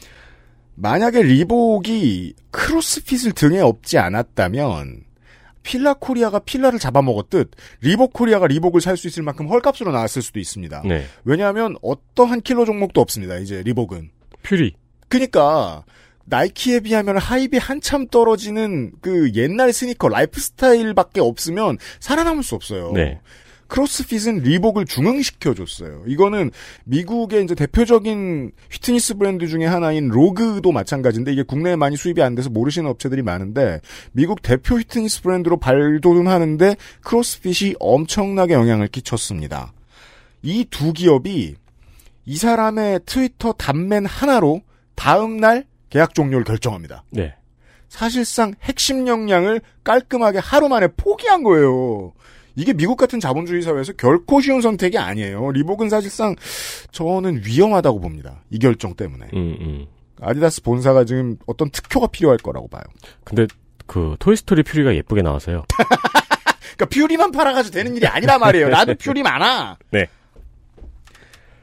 만약에 0.76 1.22
리복이 1.24 2.34
크로스핏을 2.52 3.34
등에 3.34 3.60
업지 3.60 3.98
않았다면 3.98 5.04
필라 5.62 5.94
코리아가 5.94 6.40
필라를 6.40 6.80
잡아먹었듯 6.80 7.52
리복 7.82 8.14
코리아가 8.14 8.48
리복을 8.48 8.80
살 8.82 8.96
수 8.98 9.08
있을 9.08 9.24
만큼 9.24 9.48
헐값으로 9.48 9.92
나왔을 9.92 10.22
수도 10.22 10.40
있습니다. 10.40 10.84
네. 10.86 11.06
왜냐하면 11.26 11.76
어떠한 11.82 12.42
킬러 12.42 12.66
종목도 12.66 13.02
없습니다. 13.02 13.38
이제 13.38 13.62
리복은. 13.64 14.10
퓨리. 14.42 14.74
그니까 15.10 15.84
나이키에 16.26 16.80
비하면 16.82 17.18
hype이 17.18 17.58
한참 17.58 18.08
떨어지는 18.08 18.94
그 19.02 19.32
옛날 19.36 19.74
스니커 19.74 20.08
라이프스타일밖에 20.10 21.20
없으면 21.20 21.78
살아남을 22.00 22.44
수 22.44 22.56
없어요. 22.56 22.92
네. 22.94 23.20
크로스핏은 23.70 24.40
리복을 24.40 24.86
중흥시켜줬어요. 24.86 26.04
이거는 26.08 26.52
미국의 26.84 27.44
이제 27.44 27.56
대표적인 27.56 28.52
휘트니스 28.72 29.16
브랜드 29.18 29.48
중에 29.48 29.66
하나인 29.66 30.10
로그도 30.10 30.72
마찬가지인데 30.72 31.32
이게 31.32 31.44
국내에 31.44 31.76
많이 31.78 31.96
수입이 31.96 32.22
안 32.22 32.36
돼서 32.36 32.50
모르시는 32.50 32.90
업체들이 32.90 33.22
많은데 33.22 33.80
미국 34.12 34.42
대표 34.42 34.76
휘트니스 34.76 35.22
브랜드로 35.22 35.58
발돋움하는데 35.58 36.76
크로스핏이 37.02 37.76
엄청나게 37.80 38.54
영향을 38.54 38.88
끼쳤습니다. 38.88 39.72
이 40.44 40.66
두 40.70 40.94
기업이 40.94 41.56
이 42.26 42.38
사람의 42.38 43.02
트위터 43.06 43.54
단맨 43.54 44.06
하나로 44.06 44.62
다음 44.96 45.38
날 45.38 45.66
계약 45.90 46.14
종료를 46.14 46.44
결정합니다. 46.44 47.04
네. 47.12 47.36
사실상 47.88 48.54
핵심 48.62 49.08
역량을 49.08 49.62
깔끔하게 49.84 50.38
하루 50.38 50.70
만에 50.70 50.88
포기한 50.96 51.42
거예요. 51.44 52.14
이게 52.60 52.74
미국 52.74 52.98
같은 52.98 53.22
자본주의 53.22 53.62
사회에서 53.62 53.94
결코 53.94 54.42
쉬운 54.42 54.60
선택이 54.60 54.98
아니에요. 54.98 55.52
리복은 55.52 55.88
사실상 55.88 56.36
저는 56.92 57.44
위험하다고 57.46 58.02
봅니다. 58.02 58.44
이 58.50 58.60
결정 58.60 58.94
때문에. 58.96 59.28
음, 59.34 59.58
음. 59.62 59.86
아디다스 60.20 60.64
본사가 60.64 61.06
지금 61.06 61.38
어떤 61.46 61.70
특효가 61.70 62.08
필요할 62.08 62.38
거라고 62.40 62.68
봐요. 62.68 62.84
근데 63.24 63.48
그 63.86 64.18
토이스토리 64.20 64.64
퓨리가 64.64 64.94
예쁘게 64.94 65.22
나와서요. 65.22 65.64
그러니까 66.76 66.86
퓨리만 66.90 67.32
팔아가지고 67.32 67.74
되는 67.74 67.96
일이 67.96 68.06
아니란 68.06 68.42
말이에요. 68.42 68.68
나도 68.70 68.96
퓨리 68.96 69.24
많아. 69.24 69.78
네. 69.92 70.08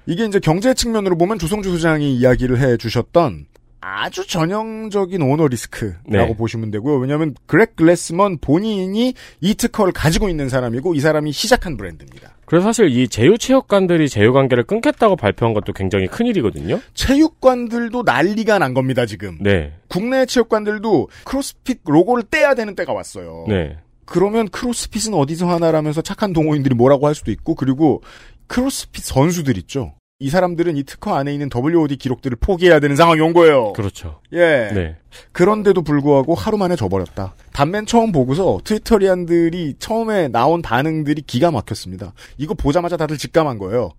이게 0.06 0.24
이제 0.24 0.40
경제 0.40 0.72
측면으로 0.72 1.18
보면 1.18 1.38
조성주 1.38 1.72
소장이 1.72 2.16
이야기를 2.16 2.58
해 2.58 2.78
주셨던 2.78 3.46
아주 3.80 4.26
전형적인 4.26 5.22
오너 5.22 5.48
리스크라고 5.48 6.00
네. 6.08 6.36
보시면 6.36 6.70
되고요. 6.70 6.96
왜냐하면 6.96 7.34
그렉 7.46 7.76
글래스먼 7.76 8.38
본인이 8.38 9.14
이 9.40 9.54
특허를 9.54 9.92
가지고 9.92 10.28
있는 10.28 10.48
사람이고 10.48 10.94
이 10.94 11.00
사람이 11.00 11.32
시작한 11.32 11.76
브랜드입니다. 11.76 12.36
그래서 12.46 12.66
사실 12.66 12.88
이 12.88 13.08
제휴체육관들이 13.08 14.08
제휴관계를 14.08 14.64
끊겠다고 14.64 15.16
발표한 15.16 15.52
것도 15.52 15.72
굉장히 15.72 16.06
큰일이거든요. 16.06 16.80
체육관들도 16.94 18.02
난리가 18.04 18.58
난 18.58 18.72
겁니다, 18.72 19.04
지금. 19.04 19.36
네. 19.40 19.72
국내 19.88 20.26
체육관들도 20.26 21.08
크로스핏 21.24 21.80
로고를 21.84 22.24
떼야 22.30 22.54
되는 22.54 22.74
때가 22.74 22.92
왔어요. 22.92 23.46
네. 23.48 23.76
그러면 24.04 24.48
크로스핏은 24.48 25.14
어디서 25.14 25.48
하나라면서 25.48 26.02
착한 26.02 26.32
동호인들이 26.32 26.76
뭐라고 26.76 27.08
할 27.08 27.16
수도 27.16 27.32
있고, 27.32 27.56
그리고 27.56 28.02
크로스핏 28.46 29.02
선수들 29.02 29.58
있죠. 29.58 29.94
이 30.18 30.30
사람들은 30.30 30.78
이 30.78 30.84
특허 30.84 31.14
안에 31.14 31.32
있는 31.34 31.50
WOD 31.54 31.96
기록들을 31.96 32.38
포기해야 32.40 32.80
되는 32.80 32.96
상황이 32.96 33.20
온 33.20 33.34
거예요. 33.34 33.74
그렇죠. 33.74 34.20
예. 34.32 34.70
네. 34.72 34.96
그런데도 35.32 35.82
불구하고 35.82 36.34
하루 36.34 36.56
만에 36.56 36.74
져버렸다. 36.74 37.34
단맨 37.52 37.84
처음 37.84 38.12
보고서 38.12 38.58
트위터리안들이 38.64 39.74
처음에 39.78 40.28
나온 40.28 40.62
반응들이 40.62 41.22
기가 41.22 41.50
막혔습니다. 41.50 42.14
이거 42.38 42.54
보자마자 42.54 42.96
다들 42.96 43.18
직감한 43.18 43.58
거예요. 43.58 43.90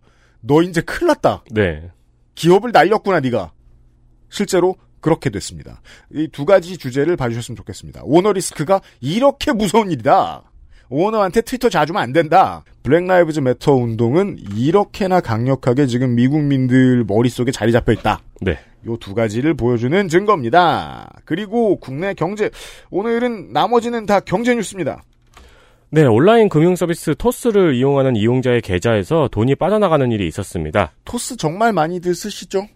너 0.42 0.64
이제 0.64 0.82
큰일 0.82 1.08
났다. 1.10 1.44
네. 1.52 1.92
기업을 2.34 2.72
날렸구나 2.72 3.20
네가. 3.20 3.52
실제로 4.30 4.76
그렇게 5.00 5.30
됐습니다. 5.30 5.82
이 6.14 6.28
두 6.32 6.46
가지 6.46 6.78
주제를 6.78 7.16
봐주셨으면 7.16 7.56
좋겠습니다. 7.58 8.02
오너 8.06 8.34
리스크가 8.34 8.82
이렇게 9.02 9.52
무서운 9.54 9.92
일이다. 9.92 10.44
오너한테 10.90 11.42
트위터 11.42 11.70
자주면 11.70 12.02
안 12.02 12.14
된다. 12.14 12.64
Black 12.84 13.06
Lives 13.06 13.40
Matter 13.42 13.74
운동은 13.74 14.38
이렇게나 14.56 15.20
강력하게 15.20 15.88
지금 15.88 16.16
미국민들 16.16 17.04
머릿속에 17.06 17.52
자리 17.52 17.72
잡혀 17.72 17.92
있다. 17.92 18.22
네. 18.42 18.58
요 18.88 18.96
두 18.98 19.14
가지를 19.14 19.54
보여주는 19.54 20.08
증거입니다. 20.08 21.10
그리고 21.26 21.78
국내 21.78 22.14
경제 22.14 22.50
오늘은 22.90 23.52
나머지는 23.52 24.06
다 24.06 24.20
경제 24.22 24.56
뉴스입니다. 24.56 25.04
네, 25.90 26.04
온라인 26.04 26.50
금융 26.50 26.76
서비스 26.76 27.16
토스를 27.18 27.74
이용하는 27.76 28.16
이용자의 28.16 28.62
계좌에서 28.62 29.30
돈이 29.32 29.56
빠져나가는 29.56 30.10
일이 30.12 30.28
있었습니다. 30.28 30.92
토스 31.06 31.38
정말 31.38 31.72
많이들 31.74 32.14
쓰시죠? 32.14 32.68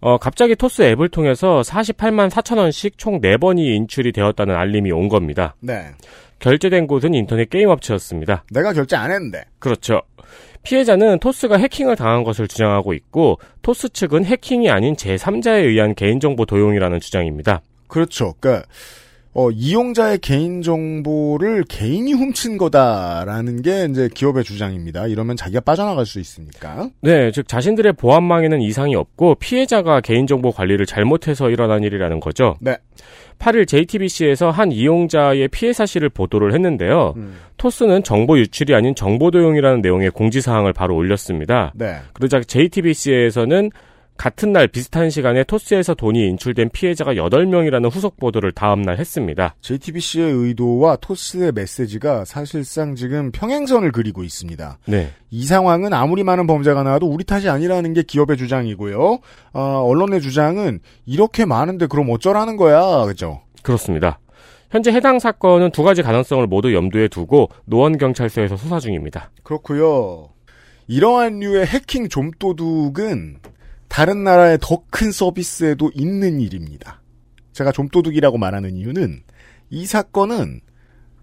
어, 0.00 0.18
갑자기 0.18 0.54
토스 0.56 0.82
앱을 0.82 1.08
통해서 1.08 1.62
48만 1.64 2.28
4천 2.28 2.58
원씩 2.58 2.98
총 2.98 3.20
4번이 3.20 3.58
인출이 3.76 4.12
되었다는 4.12 4.54
알림이 4.54 4.92
온 4.92 5.08
겁니다. 5.08 5.54
네. 5.60 5.86
결제된 6.38 6.86
곳은 6.86 7.14
인터넷 7.14 7.48
게임 7.50 7.68
업체였습니다. 7.68 8.44
내가 8.50 8.72
결제 8.72 8.96
안 8.96 9.10
했는데. 9.10 9.44
그렇죠. 9.58 10.02
피해자는 10.62 11.20
토스가 11.20 11.58
해킹을 11.58 11.94
당한 11.94 12.24
것을 12.24 12.48
주장하고 12.48 12.92
있고 12.92 13.38
토스 13.62 13.90
측은 13.90 14.24
해킹이 14.24 14.68
아닌 14.68 14.94
제3자에 14.94 15.64
의한 15.64 15.94
개인정보 15.94 16.44
도용이라는 16.44 16.98
주장입니다. 16.98 17.62
그렇죠. 17.86 18.34
그러니까 18.40 18.66
어, 19.38 19.50
이용자의 19.50 20.18
개인 20.20 20.62
정보를 20.62 21.64
개인이 21.68 22.10
훔친 22.10 22.56
거다라는 22.56 23.60
게 23.60 23.86
이제 23.90 24.08
기업의 24.12 24.44
주장입니다. 24.44 25.08
이러면 25.08 25.36
자기가 25.36 25.60
빠져나갈 25.60 26.06
수 26.06 26.18
있으니까. 26.18 26.88
네, 27.02 27.30
즉 27.32 27.46
자신들의 27.46 27.92
보안망에는 27.92 28.62
이상이 28.62 28.96
없고 28.96 29.34
피해자가 29.34 30.00
개인정보 30.00 30.52
관리를 30.52 30.86
잘못해서 30.86 31.50
일어난 31.50 31.82
일이라는 31.82 32.18
거죠. 32.18 32.56
네. 32.60 32.78
8일 33.38 33.66
JTBC에서 33.66 34.50
한 34.50 34.72
이용자의 34.72 35.48
피해 35.48 35.72
사실을 35.72 36.08
보도를 36.08 36.52
했는데요. 36.52 37.14
음. 37.16 37.36
토스는 37.56 38.02
정보 38.02 38.38
유출이 38.38 38.74
아닌 38.74 38.94
정보 38.94 39.30
도용이라는 39.30 39.80
내용의 39.80 40.10
공지사항을 40.10 40.72
바로 40.72 40.96
올렸습니다. 40.96 41.72
네. 41.74 41.96
그러자 42.12 42.40
JTBC에서는 42.40 43.70
같은 44.16 44.52
날 44.52 44.68
비슷한 44.68 45.10
시간에 45.10 45.44
토스에서 45.44 45.94
돈이 45.94 46.26
인출된 46.28 46.70
피해자가 46.70 47.14
8명이라는 47.14 47.92
후속 47.92 48.16
보도를 48.18 48.52
다음날 48.52 48.98
했습니다. 48.98 49.54
JTBC의 49.60 50.32
의도와 50.32 50.96
토스의 50.96 51.52
메시지가 51.52 52.24
사실상 52.24 52.94
지금 52.94 53.30
평행선을 53.32 53.92
그리고 53.92 54.24
있습니다. 54.24 54.78
네. 54.86 55.10
이 55.30 55.44
상황은 55.44 55.92
아무리 55.92 56.24
많은 56.24 56.46
범죄가 56.46 56.82
나와도 56.82 57.06
우리 57.06 57.24
탓이 57.24 57.48
아니라는 57.48 57.92
게 57.92 58.02
기업의 58.02 58.36
주장이고요. 58.36 59.18
어, 59.52 59.60
언론의 59.60 60.20
주장은 60.20 60.80
이렇게 61.04 61.44
많은데 61.44 61.86
그럼 61.86 62.10
어쩌라는 62.10 62.56
거야, 62.56 63.04
그죠? 63.06 63.40
그렇습니다. 63.62 64.18
현재 64.70 64.92
해당 64.92 65.18
사건은 65.18 65.70
두 65.70 65.82
가지 65.82 66.02
가능성을 66.02 66.46
모두 66.46 66.74
염두에 66.74 67.08
두고 67.08 67.48
노원경찰서에서 67.66 68.56
수사 68.56 68.80
중입니다. 68.80 69.30
그렇고요. 69.42 70.30
이러한 70.88 71.40
류의 71.40 71.66
해킹 71.66 72.08
좀도둑은 72.08 73.38
다른 73.88 74.24
나라의 74.24 74.58
더 74.60 74.82
큰 74.90 75.12
서비스에도 75.12 75.90
있는 75.94 76.40
일입니다. 76.40 77.02
제가 77.52 77.72
좀도둑이라고 77.72 78.38
말하는 78.38 78.76
이유는 78.76 79.22
이 79.70 79.86
사건은 79.86 80.60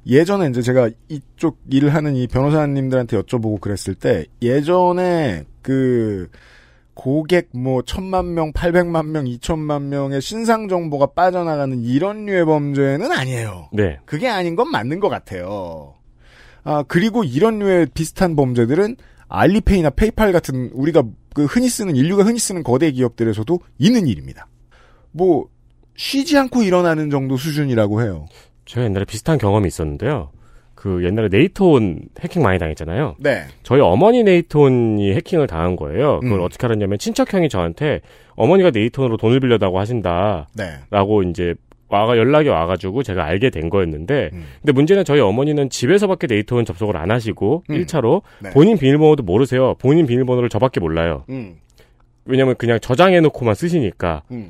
예전에 0.06 0.50
이제 0.50 0.62
제가 0.62 0.90
이쪽 1.08 1.60
일을 1.70 1.94
하는 1.94 2.16
이 2.16 2.28
변호사님들한테 2.28 3.20
여쭤보고 3.22 3.62
그랬을 3.62 3.96
때 3.96 4.26
예전에 4.42 5.46
그 5.62 6.30
고객 6.94 7.50
뭐 7.54 7.82
천만 7.82 8.34
명, 8.34 8.52
팔백만 8.52 9.12
명, 9.12 9.26
이천만 9.26 9.90
명의 9.90 10.22
신상 10.22 10.68
정보가 10.68 11.08
빠져나가는 11.08 11.82
이런 11.82 12.26
류의 12.26 12.46
범죄는 12.46 13.12
아니에요. 13.12 13.70
네. 13.74 14.00
그게 14.06 14.28
아닌 14.28 14.56
건 14.56 14.70
맞는 14.70 15.00
것 15.00 15.10
같아요. 15.10 15.96
아, 16.64 16.84
그리고 16.88 17.24
이런 17.24 17.60
류의 17.60 17.88
비슷한 17.94 18.36
범죄들은 18.36 18.98
알리페이나 19.34 19.90
페이팔 19.90 20.32
같은 20.32 20.70
우리가 20.74 21.04
그 21.34 21.46
흔히 21.46 21.68
쓰는 21.68 21.96
인류가 21.96 22.24
흔히 22.24 22.38
쓰는 22.38 22.62
거대 22.64 22.92
기업들에서도 22.92 23.60
있는 23.80 24.08
일입니다. 24.08 24.48
뭐 25.12 25.48
쉬지 25.96 26.38
않고 26.38 26.62
일어나는 26.62 27.10
정도 27.10 27.36
수준이라고 27.36 28.02
해요. 28.04 28.28
제가 28.66 28.86
옛날에 28.86 29.06
비슷한 29.06 29.40
경험이 29.40 29.68
있었는데요. 29.68 30.30
그 30.76 31.04
옛날에 31.04 31.30
네이트온 31.32 32.10
해킹 32.20 32.44
많이 32.44 32.60
당했잖아요. 32.60 33.16
네. 33.20 33.46
저희 33.64 33.82
어머니 33.82 34.22
네이트온이 34.24 35.14
해킹을 35.16 35.48
당한 35.48 35.76
거예요. 35.76 36.20
그걸 36.20 36.40
음. 36.40 36.44
어떻게 36.44 36.68
알았냐면 36.68 37.00
친척 37.00 37.34
형이 37.34 37.50
저한테 37.50 38.02
어머니가 38.36 38.70
네이트온으로 38.70 39.18
돈을 39.18 39.40
빌려다고 39.40 39.80
하신다. 39.80 40.50
네. 40.54 40.74
라고 40.92 41.24
이제 41.24 41.56
와가 41.94 42.18
연락이 42.18 42.50
와가지고 42.50 43.04
제가 43.04 43.24
알게 43.24 43.52
된 43.52 43.70
거였는데 43.70 44.32
음. 44.34 44.44
근데 44.62 44.72
문제는 44.72 45.06
저희 45.06 45.20
어머니는 45.20 45.70
집에서밖에 45.70 46.28
데이터원 46.28 46.66
접속을 46.66 46.98
안 46.98 47.12
하시고 47.12 47.64
음. 47.70 47.76
1차로 47.76 48.24
네. 48.40 48.50
본인 48.50 48.78
비밀번호도 48.78 49.24
모르세요. 49.24 49.76
본인 49.80 50.08
비밀번호를 50.08 50.50
저밖에 50.50 50.80
몰라요. 50.80 51.24
음, 51.30 51.58
왜냐면 52.26 52.56
그냥 52.58 52.80
저장해놓고만 52.80 53.54
쓰시니까. 53.54 54.24
음. 54.32 54.50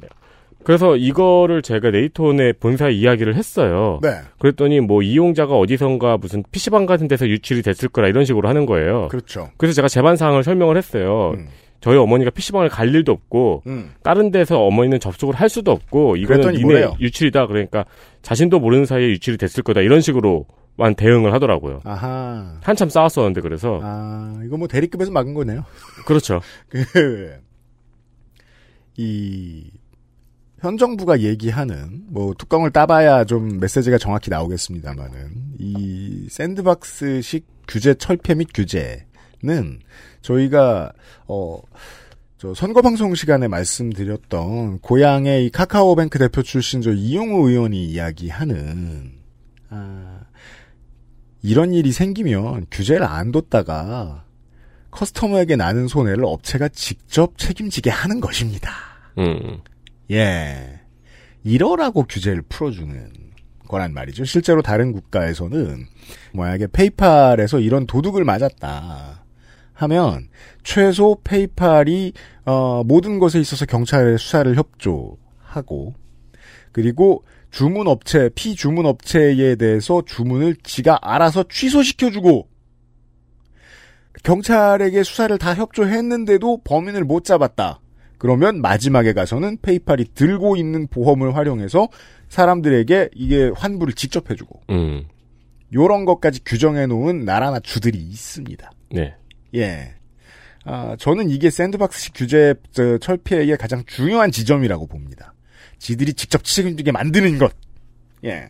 그래서 0.63 0.95
이거를 0.95 1.61
제가 1.61 1.91
네이트원에 1.91 2.53
본사에 2.53 2.91
이야기를 2.93 3.35
했어요. 3.35 3.99
네. 4.01 4.19
그랬더니 4.39 4.79
뭐 4.79 5.01
이용자가 5.01 5.57
어디선가 5.57 6.17
무슨 6.17 6.41
PC방 6.51 6.85
같은 6.85 7.09
데서 7.09 7.27
유출이 7.27 7.61
됐을 7.61 7.89
거라 7.89 8.07
이런 8.07 8.23
식으로 8.23 8.47
하는 8.47 8.65
거예요. 8.65 9.09
그렇죠. 9.09 9.49
그래서 9.57 9.75
제가 9.75 9.89
재반 9.89 10.15
사항을 10.15 10.43
설명을 10.43 10.77
했어요. 10.77 11.33
음. 11.35 11.47
저희 11.83 11.97
어머니가 11.97 12.31
PC방을 12.31 12.69
갈 12.69 12.95
일도 12.95 13.11
없고 13.11 13.63
음. 13.67 13.91
다른 14.03 14.31
데서 14.31 14.57
어머니는 14.61 15.01
접속을 15.01 15.35
할 15.35 15.49
수도 15.49 15.71
없고 15.71 16.15
이거는 16.15 16.53
니네 16.53 16.63
뭐래요? 16.63 16.95
유출이다 16.97 17.47
그러니까 17.47 17.83
자신도 18.21 18.61
모르는 18.61 18.85
사이에 18.85 19.09
유출이 19.09 19.35
됐을 19.35 19.63
거다 19.63 19.81
이런 19.81 19.99
식으로만 19.99 20.95
대응을 20.95 21.33
하더라고요. 21.33 21.81
아하. 21.83 22.57
한참 22.63 22.87
싸웠었는데 22.87 23.41
그래서 23.41 23.81
아, 23.83 24.41
이거 24.45 24.55
뭐 24.55 24.69
대리급에서 24.69 25.11
막은 25.11 25.33
거네요. 25.33 25.65
그렇죠. 26.07 26.39
그, 26.69 26.85
이, 28.95 29.69
현 30.61 30.77
정부가 30.77 31.19
얘기하는, 31.19 32.03
뭐, 32.07 32.33
뚜껑을 32.37 32.71
따봐야 32.71 33.25
좀 33.25 33.59
메시지가 33.59 33.97
정확히 33.97 34.29
나오겠습니다만은, 34.29 35.55
이 35.59 36.27
샌드박스식 36.29 37.45
규제 37.67 37.93
철폐 37.95 38.35
및 38.35 38.47
규제 38.53 39.05
는 39.43 39.79
저희가, 40.21 40.93
어, 41.27 41.59
저 42.37 42.53
선거 42.53 42.81
방송 42.81 43.13
시간에 43.13 43.49
말씀드렸던 43.49 44.79
고향의 44.79 45.45
이 45.45 45.49
카카오뱅크 45.49 46.17
대표 46.17 46.41
출신 46.41 46.81
저 46.81 46.93
이용우 46.93 47.49
의원이 47.49 47.85
이야기하는, 47.85 49.11
아, 49.69 50.21
이런 51.41 51.73
일이 51.73 51.91
생기면 51.91 52.67
규제를 52.71 53.05
안 53.05 53.33
뒀다가 53.33 54.23
커스터머에게 54.91 55.57
나는 55.57 55.87
손해를 55.89 56.23
업체가 56.23 56.69
직접 56.69 57.37
책임지게 57.37 57.89
하는 57.89 58.21
것입니다. 58.21 58.71
음. 59.17 59.59
예. 60.11 60.79
이러라고 61.43 62.03
규제를 62.03 62.43
풀어주는 62.43 63.11
거란 63.67 63.93
말이죠. 63.93 64.23
실제로 64.23 64.61
다른 64.61 64.93
국가에서는 64.93 65.85
만약에 66.33 66.67
페이팔에서 66.67 67.59
이런 67.59 67.87
도둑을 67.87 68.23
맞았다 68.23 69.22
하면 69.83 70.29
최소 70.63 71.17
페이팔이 71.23 72.13
어, 72.45 72.83
모든 72.83 73.19
것에 73.19 73.39
있어서 73.39 73.65
경찰의 73.65 74.17
수사를 74.17 74.55
협조하고 74.55 75.93
그리고 76.71 77.23
주문 77.51 77.87
업체, 77.87 78.29
피주문 78.33 78.85
업체에 78.85 79.55
대해서 79.55 80.01
주문을 80.05 80.55
지가 80.63 80.99
알아서 81.01 81.43
취소시켜 81.47 82.09
주고 82.09 82.47
경찰에게 84.23 85.03
수사를 85.03 85.37
다 85.37 85.53
협조했는데도 85.53 86.61
범인을 86.63 87.03
못 87.03 87.23
잡았다. 87.25 87.79
그러면 88.17 88.61
마지막에 88.61 89.13
가서는 89.13 89.57
페이팔이 89.61 90.13
들고 90.15 90.55
있는 90.55 90.87
보험을 90.87 91.35
활용해서 91.35 91.89
사람들에게 92.29 93.09
이게 93.13 93.51
환불을 93.53 93.93
직접 93.93 94.31
해주고 94.31 94.61
음. 94.69 95.03
요런 95.73 96.05
것까지 96.05 96.43
규정해 96.45 96.85
놓은 96.87 97.25
나라나 97.25 97.59
주들이 97.59 97.97
있습니다. 97.97 98.71
네. 98.91 99.15
예. 99.55 99.93
아, 100.65 100.95
저는 100.97 101.29
이게 101.29 101.49
샌드박스식 101.49 102.13
규제 102.15 102.55
저, 102.71 102.97
철폐의 102.97 103.57
가장 103.57 103.83
중요한 103.85 104.31
지점이라고 104.31 104.87
봅니다. 104.87 105.33
지들이 105.77 106.13
직접 106.13 106.43
책임지게 106.43 106.91
만드는 106.91 107.37
것. 107.37 107.53
예. 108.23 108.47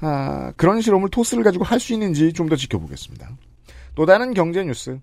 아, 0.00 0.52
그런 0.56 0.80
실험을 0.80 1.10
토스를 1.10 1.44
가지고 1.44 1.64
할 1.64 1.78
수 1.78 1.92
있는지 1.92 2.32
좀 2.32 2.48
더 2.48 2.56
지켜보겠습니다. 2.56 3.28
또 3.94 4.06
다른 4.06 4.32
경제 4.34 4.64
뉴스. 4.64 4.98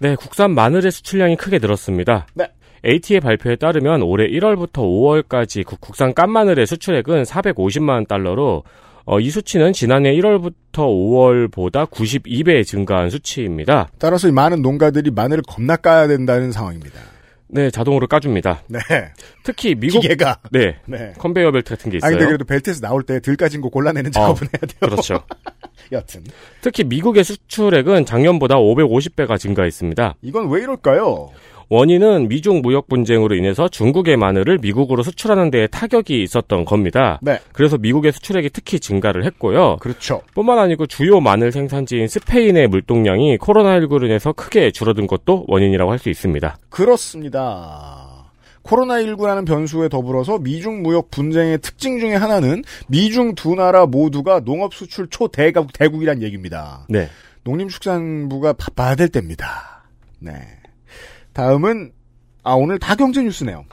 네, 0.00 0.14
국산 0.16 0.52
마늘의 0.52 0.90
수출량이 0.90 1.36
크게 1.36 1.58
늘었습니다. 1.58 2.26
네. 2.34 2.48
AT의 2.84 3.20
발표에 3.20 3.56
따르면 3.56 4.02
올해 4.02 4.26
1월부터 4.28 4.74
5월까지 4.82 5.64
국- 5.64 5.80
국산 5.80 6.14
깐마늘의 6.14 6.66
수출액은 6.66 7.22
450만 7.24 8.06
달러로 8.08 8.62
어, 9.08 9.20
이 9.20 9.30
수치는 9.30 9.72
지난해 9.72 10.12
1월부터 10.16 10.52
5월보다 10.72 11.88
92배 11.88 12.66
증가한 12.66 13.08
수치입니다. 13.10 13.88
따라서 13.98 14.26
이 14.28 14.32
많은 14.32 14.62
농가들이 14.62 15.10
마늘을 15.12 15.44
겁나 15.46 15.76
까야 15.76 16.08
된다는 16.08 16.50
상황입니다. 16.50 16.98
네, 17.48 17.70
자동으로 17.70 18.08
까줍니다. 18.08 18.62
네. 18.66 18.80
특히 19.44 19.76
미국 19.76 20.00
기계가. 20.00 20.40
네 20.50 20.78
네. 20.86 21.12
컨베이어 21.18 21.52
벨트 21.52 21.70
같은 21.76 21.92
게 21.92 21.98
아, 21.98 21.98
있어요. 21.98 22.10
근데 22.10 22.26
그래도 22.26 22.44
벨트에서 22.44 22.80
나올 22.80 23.04
때 23.04 23.20
들 23.20 23.36
까진 23.36 23.60
거 23.60 23.68
골라내는 23.68 24.10
작업은 24.10 24.48
해야 24.48 24.60
돼요. 24.60 24.90
그렇죠. 24.90 25.22
여튼. 25.92 26.24
특히 26.60 26.82
미국의 26.82 27.22
수출액은 27.22 28.06
작년보다 28.06 28.56
550배가 28.56 29.38
증가했습니다. 29.38 30.16
이건 30.22 30.50
왜 30.50 30.62
이럴까요? 30.62 31.30
원인은 31.68 32.28
미중 32.28 32.62
무역 32.62 32.86
분쟁으로 32.88 33.34
인해서 33.34 33.68
중국의 33.68 34.16
마늘을 34.16 34.58
미국으로 34.58 35.02
수출하는 35.02 35.50
데에 35.50 35.66
타격이 35.66 36.22
있었던 36.22 36.64
겁니다. 36.64 37.18
네. 37.22 37.40
그래서 37.52 37.76
미국의 37.76 38.12
수출액이 38.12 38.50
특히 38.50 38.78
증가를 38.78 39.24
했고요. 39.24 39.76
그렇죠. 39.80 40.22
뿐만 40.34 40.58
아니고 40.58 40.86
주요 40.86 41.20
마늘 41.20 41.50
생산지인 41.50 42.06
스페인의 42.06 42.68
물동량이 42.68 43.38
코로나19로 43.38 44.04
인해서 44.04 44.32
크게 44.32 44.70
줄어든 44.70 45.06
것도 45.06 45.44
원인이라고 45.48 45.90
할 45.90 45.96
수 45.96 46.10
있습니다. 46.10 46.58
그렇습니다. 46.68 48.30
코로나19라는 48.64 49.46
변수에 49.46 49.88
더불어서 49.88 50.38
미중 50.38 50.82
무역 50.82 51.10
분쟁의 51.10 51.58
특징 51.60 51.98
중에 51.98 52.14
하나는 52.14 52.62
미중 52.88 53.34
두 53.34 53.54
나라 53.54 53.86
모두가 53.86 54.40
농업 54.40 54.74
수출 54.74 55.08
초대국 55.08 55.72
대국이란 55.72 56.22
얘기입니다. 56.22 56.84
네. 56.88 57.08
농림축산부가 57.44 58.52
바빠야 58.54 58.94
될 58.94 59.08
때입니다. 59.08 59.84
네. 60.18 60.32
다음은 61.36 61.92
아 62.44 62.54
오늘 62.54 62.78
다 62.78 62.94
경제 62.94 63.22
뉴스네요. 63.22 63.66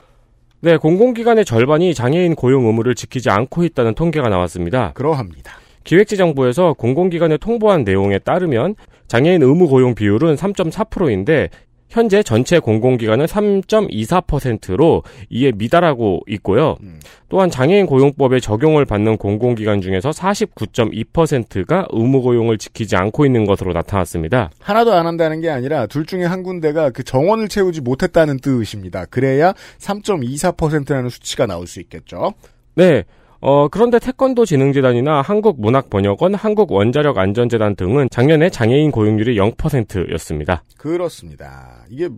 네, 0.60 0.76
공공기관의 0.76 1.46
절반이 1.46 1.94
장애인 1.94 2.34
고용 2.34 2.66
의무를 2.66 2.94
지키지 2.94 3.30
않고 3.30 3.64
있다는 3.64 3.94
통계가 3.94 4.28
나왔습니다. 4.28 4.92
그러합니다. 4.92 5.52
기획재정부에서 5.84 6.74
공공기관에 6.74 7.38
통보한 7.38 7.84
내용에 7.84 8.18
따르면 8.18 8.74
장애인 9.08 9.42
의무 9.42 9.68
고용 9.68 9.94
비율은 9.94 10.34
3.4%인데 10.34 11.48
현재 11.94 12.24
전체 12.24 12.58
공공기관은 12.58 13.26
3.24%로 13.26 15.04
이에 15.30 15.52
미달하고 15.52 16.22
있고요. 16.26 16.76
음. 16.82 16.98
또한 17.28 17.50
장애인 17.50 17.86
고용법에 17.86 18.40
적용을 18.40 18.84
받는 18.84 19.16
공공기관 19.16 19.80
중에서 19.80 20.10
49.2%가 20.10 21.86
의무 21.92 22.20
고용을 22.20 22.58
지키지 22.58 22.96
않고 22.96 23.26
있는 23.26 23.46
것으로 23.46 23.72
나타났습니다. 23.72 24.50
하나도 24.58 24.92
안 24.92 25.06
한다는 25.06 25.40
게 25.40 25.50
아니라 25.50 25.86
둘 25.86 26.04
중에 26.04 26.24
한 26.24 26.42
군데가 26.42 26.90
그 26.90 27.04
정원을 27.04 27.46
채우지 27.46 27.82
못했다는 27.82 28.40
뜻입니다. 28.40 29.04
그래야 29.04 29.52
3.24%라는 29.78 31.10
수치가 31.10 31.46
나올 31.46 31.68
수 31.68 31.78
있겠죠. 31.78 32.34
네. 32.74 33.04
어, 33.46 33.68
그런데 33.68 33.98
태권도 33.98 34.46
진흥재단이나 34.46 35.20
한국문학번역원, 35.20 36.34
한국원자력 36.34 37.18
안전재단 37.18 37.76
등은 37.76 38.08
작년에 38.10 38.48
장애인 38.48 38.90
고용률이 38.90 39.36
0%였습니다. 39.36 40.64
그렇습니다. 40.78 41.84
이게 41.90 42.08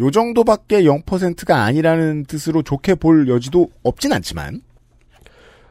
요 0.00 0.10
정도밖에 0.12 0.84
0%가 0.84 1.64
아니라는 1.64 2.26
뜻으로 2.26 2.62
좋게 2.62 2.94
볼 2.94 3.28
여지도 3.28 3.70
없진 3.82 4.12
않지만 4.12 4.60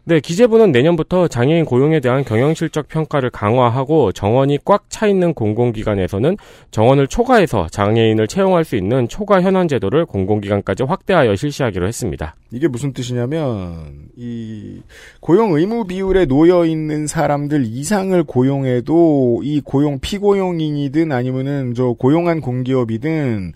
네, 0.10 0.20
기재부는 0.20 0.72
내년부터 0.72 1.28
장애인 1.28 1.66
고용에 1.66 2.00
대한 2.00 2.24
경영실적 2.24 2.88
평가를 2.88 3.30
강화하고 3.30 4.12
정원이 4.12 4.58
꽉 4.66 4.90
차 4.90 5.06
있는 5.06 5.36
공공기관에서는 5.36 6.36
정원을 6.72 7.06
초과해서 7.06 7.68
장애인을 7.70 8.28
채용할 8.28 8.66
수 8.66 8.76
있는 8.76 9.08
초과 9.08 9.40
현원 9.40 9.68
제도를 9.68 10.08
공공기관까지 10.08 10.82
확대하여 10.82 11.36
실시하기로 11.36 11.88
했습니다. 11.88 12.36
이게 12.52 12.68
무슨 12.68 12.92
뜻이냐면 12.92 14.10
이 14.18 14.82
고용 15.20 15.54
의무 15.54 15.86
비율에 15.86 16.26
놓여 16.26 16.66
있는 16.66 17.06
사람들 17.06 17.66
이상을 17.66 18.24
고용해도 18.24 19.42
이 19.44 19.62
고용 19.62 20.00
피고용인이든 20.00 21.12
아니면은 21.12 21.76
저 21.76 21.94
고용한 21.94 22.42
공기업이든 22.42 23.54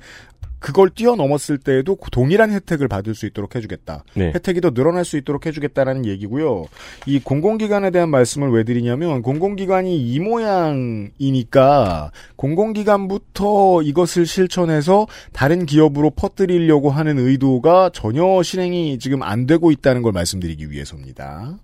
그걸 0.64 0.90
뛰어넘었을 0.90 1.58
때에도 1.58 1.98
동일한 2.10 2.50
혜택을 2.54 2.88
받을 2.88 3.14
수 3.16 3.26
있도록 3.26 3.54
해주겠다. 3.54 4.06
네. 4.16 4.32
혜택이 4.34 4.62
더 4.62 4.72
늘어날 4.72 5.04
수 5.04 5.18
있도록 5.18 5.46
해주겠다라는 5.46 6.06
얘기고요. 6.06 6.68
이 7.06 7.20
공공기관에 7.20 7.92
대한 7.92 8.08
말씀을 8.10 8.50
왜 8.50 8.64
드리냐면 8.64 9.22
공공기관이 9.22 9.94
이 9.98 10.20
모양이니까 10.22 12.12
공공기관부터 12.38 13.82
이것을 13.82 14.26
실천해서 14.26 15.06
다른 15.34 15.66
기업으로 15.66 16.12
퍼뜨리려고 16.12 16.90
하는 16.90 17.20
의도가 17.20 17.90
전혀 17.94 18.42
실행이 18.42 19.00
지금 19.00 19.22
안 19.22 19.46
되고 19.46 19.70
있다는 19.70 20.02
걸 20.02 20.14
말씀드리기 20.14 20.72
위해서입니다. 20.72 21.58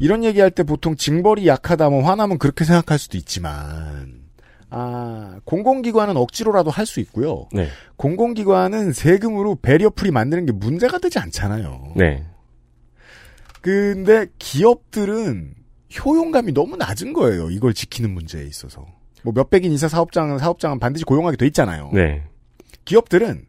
이런 0.00 0.24
얘기할 0.24 0.50
때 0.50 0.62
보통 0.62 0.96
징벌이 0.96 1.46
약하다 1.46 1.90
뭐 1.90 2.02
화나면 2.02 2.38
그렇게 2.38 2.64
생각할 2.64 2.98
수도 2.98 3.18
있지만 3.18 4.25
아, 4.78 5.40
공공기관은 5.44 6.16
억지로라도 6.16 6.70
할 6.70 6.84
수 6.86 7.00
있고요. 7.00 7.48
네. 7.52 7.68
공공기관은 7.96 8.92
세금으로 8.92 9.56
배리어풀이 9.62 10.10
만드는 10.10 10.46
게 10.46 10.52
문제가 10.52 10.98
되지 10.98 11.18
않잖아요. 11.18 11.94
네. 11.96 12.24
근데 13.60 14.26
기업들은 14.38 15.54
효용감이 15.98 16.52
너무 16.52 16.76
낮은 16.76 17.12
거예요. 17.12 17.50
이걸 17.50 17.74
지키는 17.74 18.10
문제에 18.10 18.44
있어서. 18.44 18.86
뭐 19.24 19.32
몇백인 19.34 19.72
이사 19.72 19.88
사업장은 19.88 20.38
사업장은 20.38 20.78
반드시 20.78 21.04
고용하게 21.04 21.36
돼 21.38 21.46
있잖아요. 21.46 21.90
네. 21.92 22.22
기업들은 22.84 23.46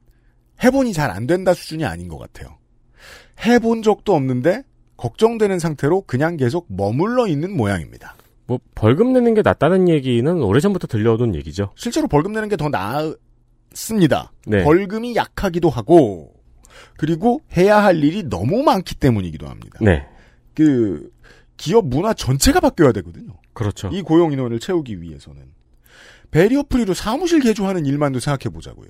해본이 0.63 0.93
잘안 0.93 1.27
된다 1.27 1.53
수준이 1.53 1.85
아닌 1.85 2.07
것 2.07 2.17
같아요. 2.17 2.57
해본 3.45 3.83
적도 3.83 4.15
없는데 4.15 4.63
걱정되는 4.95 5.59
상태로 5.59 6.01
그냥 6.07 6.37
계속 6.37 6.65
머물러 6.69 7.27
있는 7.27 7.55
모양입니다. 7.55 8.15
뭐 8.47 8.59
벌금 8.75 9.13
내는 9.13 9.33
게 9.33 9.41
낫다는 9.41 9.89
얘기는 9.89 10.41
오래전부터 10.41 10.87
들려오던 10.87 11.35
얘기죠. 11.35 11.71
실제로 11.75 12.07
벌금 12.07 12.31
내는 12.31 12.49
게 12.49 12.55
더 12.55 12.69
나습니다. 12.69 14.31
네. 14.47 14.63
벌금이 14.63 15.15
약하기도 15.15 15.69
하고 15.69 16.33
그리고 16.97 17.41
해야 17.55 17.83
할 17.83 18.03
일이 18.03 18.23
너무 18.23 18.63
많기 18.63 18.95
때문이기도 18.95 19.47
합니다. 19.47 19.79
네. 19.81 20.05
그 20.55 21.11
기업 21.57 21.87
문화 21.87 22.13
전체가 22.13 22.59
바뀌어야 22.59 22.91
되거든요. 22.93 23.33
그렇죠. 23.53 23.89
이 23.91 24.01
고용 24.01 24.31
인원을 24.31 24.59
채우기 24.59 25.01
위해서는 25.01 25.43
베리어 26.31 26.63
프리로 26.69 26.93
사무실 26.93 27.39
개조하는 27.41 27.85
일만도 27.85 28.19
생각해 28.19 28.53
보자고요. 28.53 28.89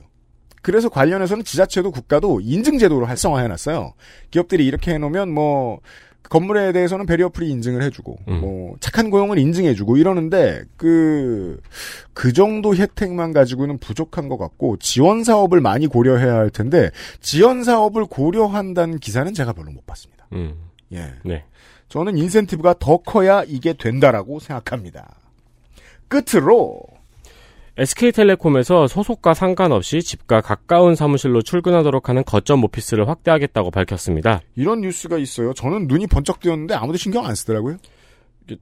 그래서 0.62 0.90
관련해서는 0.90 1.44
지자체도 1.46 1.92
국가도 1.92 2.42
인증 2.42 2.78
제도를 2.78 3.08
활성화해 3.08 3.48
놨어요. 3.48 3.94
기업들이 4.32 4.66
이렇게 4.66 4.92
해 4.94 4.98
놓으면 4.98 5.32
뭐 5.32 5.80
건물에 6.30 6.72
대해서는 6.72 7.06
barrier 7.06 7.30
free 7.30 7.50
인증을 7.50 7.82
해주고, 7.84 8.18
음. 8.28 8.42
뭐, 8.42 8.76
착한 8.80 9.10
고용을 9.10 9.38
인증해주고 9.38 9.98
이러는데, 9.98 10.64
그, 10.76 11.60
그 12.14 12.34
정도 12.34 12.76
혜택만 12.76 13.34
가지고는 13.34 13.78
부족한 13.78 14.28
것 14.28 14.38
같고, 14.38 14.78
지원 14.78 15.24
사업을 15.24 15.62
많이 15.62 15.88
고려해야 15.88 16.36
할 16.36 16.50
텐데, 16.50 16.92
지원 17.22 17.64
사업을 17.64 18.06
고려한다는 18.06 19.00
기사는 19.00 19.34
제가 19.34 19.54
별로 19.54 19.72
못 19.72 19.86
봤습니다. 19.86 20.28
음. 20.34 20.56
예. 20.94 21.14
네. 21.24 21.46
저는 21.90 22.18
인센티브가 22.18 22.76
더 22.80 22.98
커야 22.98 23.44
이게 23.48 23.74
된다라고 23.74 24.40
생각합니다. 24.40 25.16
끝으로, 26.08 26.82
SK텔레콤에서 27.78 28.88
소속과 28.88 29.36
상관없이 29.36 30.02
집과 30.02 30.42
가까운 30.42 30.96
사무실로 30.96 31.44
출근하도록 31.44 32.10
하는 32.10 32.24
거점 32.26 32.64
오피스를 32.64 33.08
확대하겠다고 33.08 33.70
밝혔습니다. 33.70 34.42
이런 34.56 34.82
뉴스가 34.82 35.20
있어요. 35.20 35.54
저는 35.54 35.88
눈이 35.88 36.08
번쩍 36.08 36.40
뜨였는데 36.40 36.74
아무도 36.74 36.98
신경 36.98 37.26
안 37.26 37.36
쓰더라고요. 37.36 37.78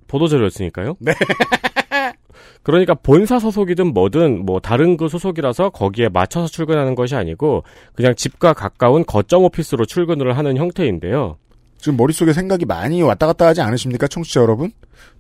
보도자료였으니까요. 0.08 0.98
네. 1.00 1.14
그러니까 2.64 2.94
본사 2.96 3.40
소속이든 3.40 3.94
뭐든 3.94 4.46
뭐 4.46 4.60
다른 4.60 4.98
그 4.98 5.08
소속이라서 5.08 5.70
거기에 5.70 6.10
맞춰서 6.10 6.48
출근하는 6.48 6.96
것이 6.96 7.16
아니고 7.16 7.64
그냥 7.94 8.16
집과 8.16 8.54
가까운 8.54 9.06
거점 9.06 9.44
오피스로 9.44 9.86
출근을 9.86 10.38
하는 10.38 10.58
형태인데요. 10.58 11.38
지금 11.78 11.98
머릿속에 11.98 12.34
생각이 12.34 12.66
많이 12.66 13.02
왔다 13.04 13.28
갔다 13.28 13.46
하지 13.46 13.62
않으십니까, 13.62 14.08
청취자 14.08 14.42
여러분? 14.42 14.72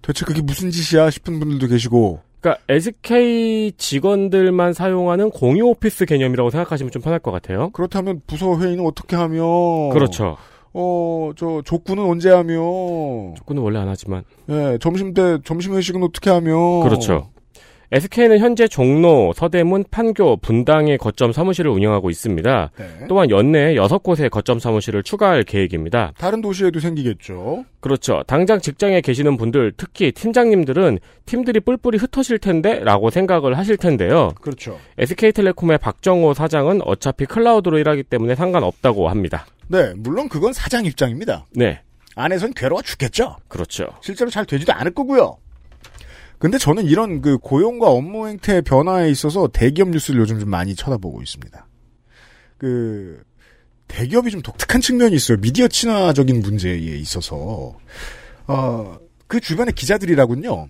도대체 0.01 0.25
그게 0.25 0.41
무슨 0.41 0.71
짓이야 0.71 1.12
싶은 1.12 1.39
분들도 1.39 1.67
계시고. 1.67 2.21
그러니까 2.45 2.62
SK 2.69 3.71
직원들만 3.75 4.73
사용하는 4.73 5.31
공유 5.31 5.65
오피스 5.65 6.05
개념이라고 6.05 6.51
생각하시면 6.51 6.91
좀 6.91 7.01
편할 7.01 7.19
것 7.19 7.31
같아요. 7.31 7.71
그렇다면 7.71 8.21
부서 8.27 8.60
회의는 8.60 8.86
어떻게 8.86 9.15
하며? 9.15 9.89
그렇죠. 9.91 10.38
어, 10.71 11.31
저 11.36 11.63
족구는 11.65 12.03
언제 12.03 12.29
하며? 12.29 12.53
축구는 13.36 13.63
원래 13.63 13.79
안 13.79 13.88
하지만. 13.88 14.23
예, 14.49 14.77
점심 14.79 15.15
때 15.15 15.39
점심 15.43 15.73
회식은 15.73 16.03
어떻게 16.03 16.29
하며? 16.29 16.81
그렇죠. 16.84 17.29
SK는 17.95 18.39
현재 18.39 18.67
종로, 18.67 19.31
서대문, 19.34 19.86
판교, 19.89 20.38
분당의 20.41 20.97
거점 20.97 21.31
사무실을 21.31 21.71
운영하고 21.71 22.10
있습니다. 22.10 22.71
네. 22.77 22.86
또한 23.08 23.29
연내에 23.29 23.75
6곳의 23.75 24.29
거점 24.29 24.60
사무실을 24.60 25.01
추가할 25.01 25.43
계획입니다. 25.43 26.12
다른 26.17 26.41
도시에도 26.41 26.81
생기겠죠. 26.81 27.63
그렇죠. 27.79 28.21
당장 28.27 28.60
직장에 28.60 28.99
계시는 28.99 29.38
분들, 29.38 29.75
특히 29.77 30.12
팀장님들은 30.12 30.99
팀들이 31.25 31.62
뿔뿔이 31.62 31.95
흩어질 31.95 32.38
텐데 32.38 32.81
라고 32.84 33.10
생각을 33.10 33.58
하실 33.58 33.77
텐데요. 33.77 34.34
그렇죠. 34.41 34.77
SK텔레콤의 34.97 35.77
박정호 35.77 36.34
사장은 36.34 36.81
어차피 36.84 37.25
클라우드로 37.25 37.77
일하기 37.77 38.03
때문에 38.03 38.36
상관없다고 38.36 39.08
합니다. 39.08 39.45
네, 39.69 39.93
물론 39.95 40.27
그건 40.27 40.51
사장 40.51 40.84
입장입니다. 40.84 41.45
네, 41.51 41.79
안에선 42.17 42.55
괴로워 42.55 42.81
죽겠죠. 42.81 43.38
그렇죠. 43.47 43.88
실제로 44.01 44.29
잘 44.29 44.45
되지도 44.45 44.73
않을 44.73 44.93
거고요. 44.93 45.38
근데 46.45 46.60
저는 46.60 46.86
이런 46.86 47.21
그 47.21 47.39
고용과 47.39 47.89
업무 47.89 48.27
행태의 48.27 48.62
변화에 48.62 49.10
있어서 49.10 49.47
대기업 49.47 49.89
뉴스를 49.89 50.19
요즘 50.19 50.39
좀 50.39 50.47
많이 50.47 50.75
쳐다보고 50.75 51.23
있습니다. 51.23 51.67
그 52.60 53.23
대기업이 53.88 54.29
좀 54.29 54.43
독특한 54.43 54.79
측면이 54.79 55.15
있어요. 55.15 55.39
미디어 55.39 55.67
친화적인 55.67 56.41
문제에 56.41 56.75
있어서 56.75 57.75
어, 58.45 58.97
그 59.25 59.39
주변의 59.39 59.73
기자들이라군요. 59.73 60.67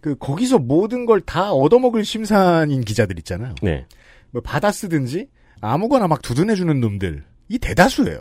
그 0.00 0.14
거기서 0.16 0.60
모든 0.60 1.06
걸 1.06 1.20
다 1.22 1.50
얻어먹을 1.50 2.04
심산인 2.04 2.82
기자들 2.82 3.18
있잖아요. 3.18 3.56
네. 3.62 3.84
뭐 4.30 4.40
받아 4.42 4.70
쓰든지 4.70 5.28
아무거나 5.60 6.06
막 6.06 6.22
두둔해주는 6.22 6.78
놈들 6.78 7.24
이 7.48 7.58
대다수예요. 7.58 8.20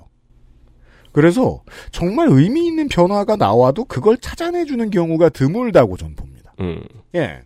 그래서 1.12 1.62
정말 1.91 2.30
의미 2.32 2.65
있는 2.65 2.88
변화가 2.88 3.36
나와도 3.36 3.86
그걸 3.86 4.18
찾아내주는 4.18 4.89
경우가 4.89 5.30
드물다고 5.30 5.98
전 5.98 6.15
봅니다. 6.15 6.35
음, 6.60 6.82
예. 7.15 7.41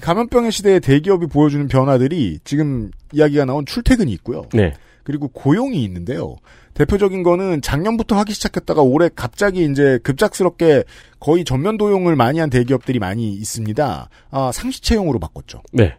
감염병의 0.00 0.52
시대에 0.52 0.80
대기업이 0.80 1.26
보여주는 1.26 1.66
변화들이 1.68 2.38
지금 2.44 2.90
이야기가 3.12 3.44
나온 3.44 3.66
출퇴근이 3.66 4.12
있고요. 4.14 4.44
네. 4.52 4.72
그리고 5.04 5.28
고용이 5.28 5.82
있는데요. 5.84 6.36
대표적인 6.74 7.22
거는 7.22 7.62
작년부터 7.62 8.16
하기 8.18 8.32
시작했다가 8.32 8.82
올해 8.82 9.10
갑자기 9.14 9.64
이제 9.64 9.98
급작스럽게 10.02 10.84
거의 11.18 11.44
전면 11.44 11.76
도용을 11.76 12.16
많이 12.16 12.38
한 12.38 12.48
대기업들이 12.48 12.98
많이 12.98 13.32
있습니다. 13.32 14.08
아, 14.30 14.50
상시 14.52 14.80
채용으로 14.80 15.18
바꿨죠. 15.18 15.62
네. 15.72 15.96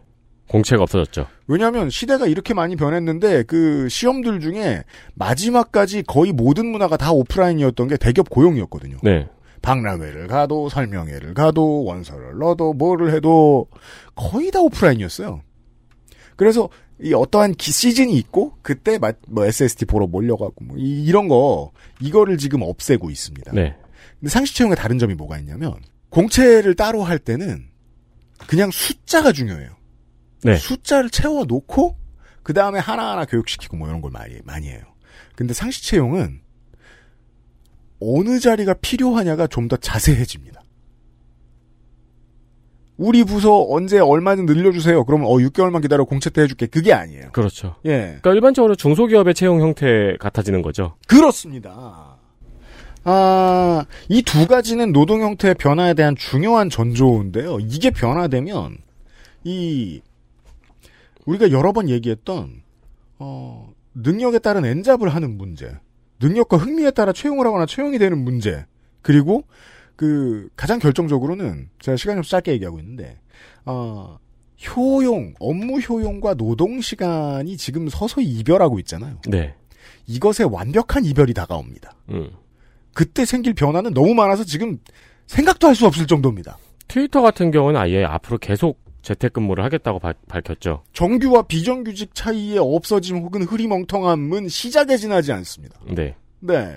공채가 0.48 0.82
없어졌죠. 0.82 1.26
왜냐하면 1.46 1.88
시대가 1.88 2.26
이렇게 2.26 2.52
많이 2.52 2.76
변했는데 2.76 3.44
그 3.44 3.88
시험들 3.88 4.40
중에 4.40 4.82
마지막까지 5.14 6.02
거의 6.02 6.32
모든 6.32 6.66
문화가 6.66 6.96
다 6.96 7.12
오프라인이었던 7.12 7.88
게 7.88 7.96
대기업 7.96 8.28
고용이었거든요. 8.28 8.98
네. 9.02 9.28
박람회를 9.62 10.26
가도 10.26 10.68
설명회를 10.68 11.34
가도 11.34 11.84
원서를 11.84 12.38
넣어도 12.38 12.72
뭐를 12.74 13.14
해도 13.14 13.68
거의 14.14 14.50
다 14.50 14.60
오프라인이었어요. 14.60 15.40
그래서 16.36 16.68
이 17.00 17.14
어떠한 17.14 17.54
기 17.54 17.72
시즌이 17.72 18.14
있고 18.18 18.56
그때 18.62 18.98
마- 18.98 19.12
뭐 19.28 19.44
SST 19.44 19.86
보러 19.86 20.06
몰려가고 20.06 20.54
뭐 20.64 20.76
이, 20.78 21.10
런거 21.10 21.72
이거를 22.00 22.38
지금 22.38 22.62
없애고 22.62 23.10
있습니다. 23.10 23.52
네. 23.52 23.74
근데 24.20 24.30
상시 24.30 24.54
채용의 24.56 24.76
다른 24.76 24.98
점이 24.98 25.14
뭐가 25.14 25.38
있냐면 25.38 25.74
공채를 26.10 26.74
따로 26.74 27.02
할 27.02 27.18
때는 27.18 27.66
그냥 28.46 28.70
숫자가 28.70 29.32
중요해요. 29.32 29.70
네. 30.44 30.56
숫자를 30.56 31.10
채워 31.10 31.44
놓고 31.44 31.96
그 32.42 32.52
다음에 32.52 32.78
하나하나 32.80 33.24
교육시키고 33.24 33.76
뭐 33.76 33.88
이런 33.88 34.00
걸 34.00 34.10
많이 34.10 34.36
많이 34.44 34.68
해요. 34.68 34.80
근데 35.36 35.54
상시 35.54 35.84
채용은 35.86 36.40
어느 38.16 38.38
자리가 38.40 38.74
필요하냐가 38.74 39.46
좀 39.46 39.68
더 39.68 39.76
자세해집니다. 39.76 40.60
우리 42.98 43.24
부서 43.24 43.66
언제 43.68 43.98
얼마 43.98 44.36
좀 44.36 44.46
늘려주세요. 44.46 45.04
그러면 45.04 45.26
어 45.28 45.32
6개월만 45.34 45.82
기다려 45.82 46.04
공채 46.04 46.30
때 46.30 46.42
해줄게. 46.42 46.66
그게 46.66 46.92
아니에요. 46.92 47.30
그렇죠. 47.32 47.76
예, 47.86 48.18
그러니까 48.20 48.34
일반적으로 48.34 48.74
중소기업의 48.76 49.34
채용 49.34 49.60
형태 49.60 50.16
같아지는 50.20 50.62
거죠. 50.62 50.94
그렇습니다. 51.08 52.18
아, 53.04 53.84
이 54.08 54.22
두 54.22 54.46
가지는 54.46 54.92
노동 54.92 55.22
형태의 55.22 55.54
변화에 55.54 55.94
대한 55.94 56.14
중요한 56.14 56.70
전조인데요. 56.70 57.58
이게 57.60 57.90
변화되면 57.90 58.76
이 59.44 60.00
우리가 61.26 61.50
여러 61.50 61.72
번 61.72 61.88
얘기했던 61.88 62.62
어, 63.18 63.72
능력에 63.94 64.38
따른 64.38 64.64
엔잡을 64.64 65.08
하는 65.08 65.36
문제, 65.36 65.72
능력과 66.22 66.56
흥미에 66.56 66.92
따라 66.92 67.12
채용을 67.12 67.46
하거나 67.46 67.66
채용이 67.66 67.98
되는 67.98 68.16
문제, 68.18 68.64
그리고 69.02 69.44
그 69.96 70.48
가장 70.56 70.78
결정적으로는 70.78 71.68
제가 71.80 71.96
시간이 71.96 72.18
없어 72.18 72.30
짧게 72.30 72.52
얘기하고 72.52 72.78
있는데 72.78 73.18
어, 73.64 74.18
효용, 74.68 75.34
업무 75.40 75.80
효용과 75.80 76.34
노동 76.34 76.80
시간이 76.80 77.56
지금 77.56 77.88
서서히 77.88 78.26
이별하고 78.26 78.78
있잖아요. 78.80 79.18
네. 79.28 79.54
이것의 80.06 80.48
완벽한 80.50 81.04
이별이 81.04 81.34
다가옵니다. 81.34 81.94
음. 82.10 82.30
그때 82.94 83.24
생길 83.24 83.54
변화는 83.54 83.92
너무 83.94 84.14
많아서 84.14 84.44
지금 84.44 84.78
생각도 85.26 85.66
할 85.66 85.74
수 85.74 85.86
없을 85.86 86.06
정도입니다. 86.06 86.58
트위터 86.88 87.22
같은 87.22 87.50
경우는 87.50 87.80
아예 87.80 88.04
앞으로 88.04 88.38
계속 88.38 88.81
재택근무를 89.02 89.62
하겠다고 89.64 89.98
바- 89.98 90.14
밝혔죠. 90.28 90.82
정규와 90.92 91.42
비정규직 91.42 92.14
차이의 92.14 92.58
없어짐 92.58 93.18
혹은 93.18 93.42
흐리멍텅함은 93.42 94.48
시작에 94.48 94.96
지나지 94.96 95.32
않습니다. 95.32 95.76
네. 95.90 96.14
네. 96.40 96.76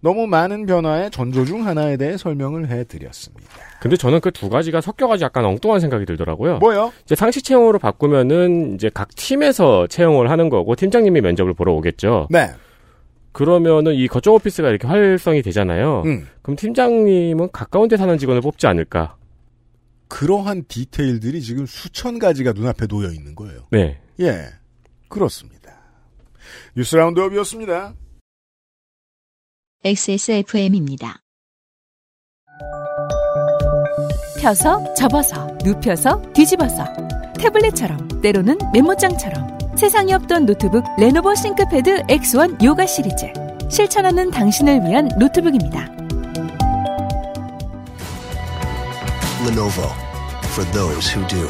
너무 0.00 0.26
많은 0.26 0.64
변화의 0.66 1.10
전조 1.10 1.44
중 1.44 1.66
하나에 1.66 1.96
대해 1.96 2.16
설명을 2.16 2.68
해드렸습니다. 2.70 3.44
근데 3.80 3.96
저는 3.96 4.20
그 4.20 4.30
두 4.30 4.48
가지가 4.48 4.80
섞여가지고 4.80 5.24
약간 5.26 5.44
엉뚱한 5.44 5.80
생각이 5.80 6.06
들더라고요. 6.06 6.58
뭐요? 6.58 6.92
이제 7.04 7.14
상시 7.14 7.42
채용으로 7.42 7.78
바꾸면은 7.78 8.74
이제 8.74 8.90
각 8.92 9.14
팀에서 9.14 9.86
채용을 9.86 10.30
하는 10.30 10.48
거고 10.48 10.74
팀장님이 10.76 11.20
면접을 11.20 11.52
보러 11.54 11.72
오겠죠. 11.74 12.28
네. 12.30 12.48
그러면은 13.32 13.94
이 13.94 14.08
거점 14.08 14.34
오피스가 14.34 14.70
이렇게 14.70 14.86
활성이 14.88 15.42
되잖아요. 15.42 16.02
음. 16.06 16.26
그럼 16.40 16.56
팀장님은 16.56 17.50
가까운 17.52 17.88
데 17.88 17.96
사는 17.98 18.16
직원을 18.16 18.40
뽑지 18.40 18.66
않을까? 18.66 19.16
그러한 20.08 20.64
디테일들이 20.68 21.42
지금 21.42 21.66
수천 21.66 22.18
가지가 22.18 22.52
눈앞에 22.52 22.86
놓여 22.86 23.10
있는 23.12 23.34
거예요. 23.34 23.66
네. 23.70 24.00
예, 24.20 24.48
그렇습니다. 25.08 25.76
뉴스 26.76 26.96
roundup이었습니다. 26.96 27.94
XSFM입니다. 29.84 31.22
펴서 34.40 34.94
접어서 34.94 35.46
눕혀서 35.64 36.32
뒤집어서 36.32 36.84
태블릿처럼 37.38 38.20
때로는 38.20 38.58
메모장처럼 38.72 39.76
세상에 39.76 40.14
없던 40.14 40.46
노트북 40.46 40.84
레노버 40.98 41.34
싱크패드 41.34 42.04
X1 42.04 42.64
요가 42.64 42.86
시리즈 42.86 43.26
실천하는 43.70 44.30
당신을 44.30 44.80
위한 44.84 45.08
노트북입니다. 45.18 46.05
Lenovo 49.46 49.88
for 50.54 50.64
those 50.72 51.08
who 51.08 51.24
do. 51.28 51.48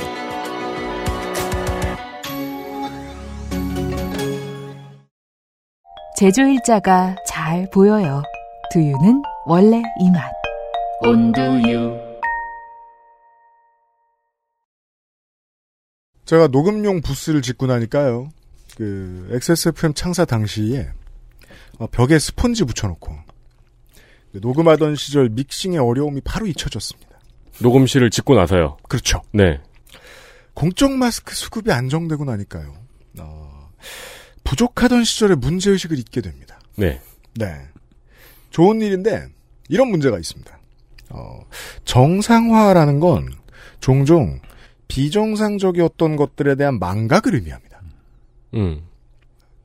제조 6.18 6.42
일자가 6.42 7.16
잘 7.26 7.70
보여요. 7.70 8.22
두유는 8.70 9.22
원래 9.46 9.82
이 9.98 10.10
맛. 10.10 10.30
온두유. 11.00 11.96
제가 16.26 16.48
녹음용 16.48 17.00
부스를 17.00 17.40
짓고 17.40 17.64
나니까요. 17.64 18.28
그 18.76 19.26
XSFM 19.32 19.94
창사 19.94 20.26
당시에 20.26 20.90
어, 21.78 21.86
벽에 21.86 22.18
스펀지 22.18 22.64
붙여놓고 22.64 23.16
녹음하던 24.32 24.96
시절 24.96 25.30
믹싱의 25.30 25.78
어려움이 25.78 26.20
바로 26.20 26.46
잊혀졌습니다. 26.46 27.05
녹음실을 27.60 28.10
짓고 28.10 28.34
나서요. 28.34 28.76
그렇죠. 28.88 29.22
네. 29.32 29.60
공적 30.54 30.92
마스크 30.92 31.34
수급이 31.34 31.70
안정되고 31.72 32.24
나니까요. 32.24 32.74
어, 33.18 33.70
부족하던 34.44 35.04
시절의 35.04 35.36
문제의식을 35.36 35.98
잊게 35.98 36.20
됩니다. 36.20 36.58
네. 36.76 37.00
네. 37.34 37.68
좋은 38.50 38.80
일인데 38.80 39.28
이런 39.68 39.88
문제가 39.88 40.18
있습니다. 40.18 40.58
어, 41.10 41.40
정상화라는 41.84 43.00
건 43.00 43.28
종종 43.80 44.40
비정상적이었던 44.88 46.16
것들에 46.16 46.54
대한 46.54 46.78
망각을 46.78 47.34
의미합니다. 47.34 47.80
음. 48.54 48.82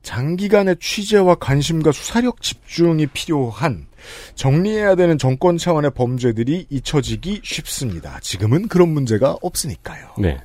장기간의 0.02 0.76
취재와 0.80 1.36
관심과 1.36 1.92
수사력 1.92 2.42
집중이 2.42 3.06
필요한 3.08 3.86
정리해야 4.34 4.94
되는 4.94 5.18
정권 5.18 5.58
차원의 5.58 5.92
범죄들이 5.94 6.66
잊혀지기 6.70 7.40
쉽습니다. 7.44 8.18
지금은 8.20 8.68
그런 8.68 8.88
문제가 8.88 9.36
없으니까요. 9.42 10.14
네. 10.18 10.40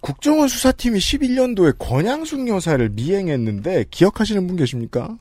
국정원 0.00 0.48
수사팀이 0.48 0.98
11년도에 0.98 1.76
권양숙 1.78 2.48
여사를 2.48 2.88
미행했는데 2.90 3.84
기억하시는 3.90 4.46
분 4.46 4.56
계십니까? 4.56 5.18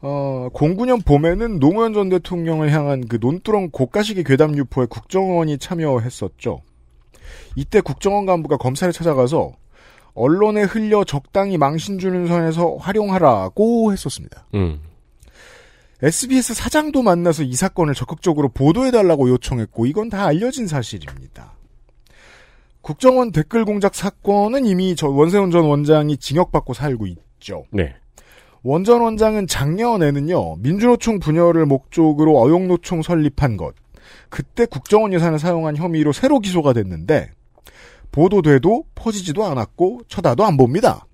어, 0.00 0.48
09년 0.52 1.04
봄에는 1.04 1.58
노무현 1.58 1.92
전 1.92 2.08
대통령을 2.08 2.70
향한 2.70 3.06
그 3.06 3.18
논두렁 3.20 3.70
고가식의 3.70 4.24
괴담 4.24 4.56
유포에 4.56 4.86
국정원이 4.86 5.58
참여했었죠. 5.58 6.62
이때 7.56 7.80
국정원 7.80 8.26
간부가 8.26 8.56
검사를 8.56 8.92
찾아가서 8.92 9.52
언론에 10.14 10.62
흘려 10.62 11.04
적당히 11.04 11.58
망신 11.58 11.98
주는 11.98 12.26
선에서 12.26 12.76
활용하라고 12.76 13.92
했었습니다. 13.92 14.46
음. 14.54 14.80
SBS 16.02 16.52
사장도 16.52 17.02
만나서 17.02 17.42
이 17.42 17.54
사건을 17.54 17.94
적극적으로 17.94 18.50
보도해달라고 18.50 19.30
요청했고 19.30 19.86
이건 19.86 20.10
다 20.10 20.26
알려진 20.26 20.66
사실입니다. 20.66 21.52
국정원 22.82 23.32
댓글 23.32 23.64
공작 23.64 23.94
사건은 23.94 24.66
이미 24.66 24.94
저 24.94 25.08
원세훈 25.08 25.50
전 25.50 25.64
원장이 25.64 26.18
징역받고 26.18 26.74
살고 26.74 27.06
있죠. 27.06 27.64
네. 27.70 27.94
원전 28.62 29.00
원장은 29.00 29.46
작년에는요 29.46 30.56
민주노총 30.56 31.18
분열을 31.18 31.66
목적으로 31.66 32.40
어용노총 32.40 33.02
설립한 33.02 33.56
것 33.56 33.74
그때 34.28 34.66
국정원 34.66 35.12
예산을 35.14 35.38
사용한 35.38 35.76
혐의로 35.76 36.12
새로 36.12 36.40
기소가 36.40 36.72
됐는데 36.72 37.30
보도돼도 38.12 38.84
퍼지지도 38.94 39.44
않았고 39.44 40.02
쳐다도 40.08 40.44
안 40.44 40.56
봅니다. 40.56 41.06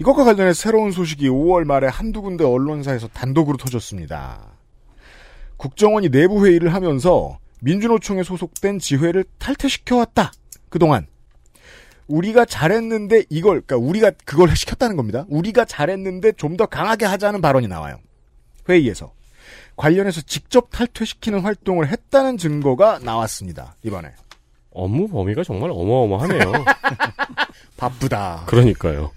이것과 0.00 0.24
관련해 0.24 0.52
새로운 0.54 0.90
소식이 0.90 1.28
5월 1.28 1.64
말에 1.64 1.86
한두 1.86 2.22
군데 2.22 2.44
언론사에서 2.44 3.08
단독으로 3.08 3.56
터졌습니다. 3.56 4.40
국정원이 5.56 6.08
내부 6.10 6.44
회의를 6.46 6.74
하면서 6.74 7.38
민주노총에 7.60 8.22
소속된 8.24 8.78
지회를 8.80 9.24
탈퇴시켜왔다. 9.38 10.32
그동안 10.68 11.06
우리가 12.08 12.44
잘했는데 12.44 13.24
이걸 13.30 13.62
그러니까 13.62 13.76
우리가 13.76 14.10
그걸 14.24 14.54
시켰다는 14.54 14.96
겁니다. 14.96 15.24
우리가 15.28 15.64
잘했는데 15.64 16.32
좀 16.32 16.56
더 16.56 16.66
강하게 16.66 17.06
하자는 17.06 17.40
발언이 17.40 17.66
나와요. 17.68 17.96
회의에서 18.68 19.12
관련해서 19.76 20.20
직접 20.22 20.70
탈퇴시키는 20.70 21.40
활동을 21.40 21.88
했다는 21.88 22.36
증거가 22.36 22.98
나왔습니다. 22.98 23.74
이번에 23.82 24.10
업무 24.70 25.08
범위가 25.08 25.42
정말 25.44 25.70
어마어마하네요. 25.72 26.52
바쁘다. 27.76 28.44
그러니까요. 28.46 29.12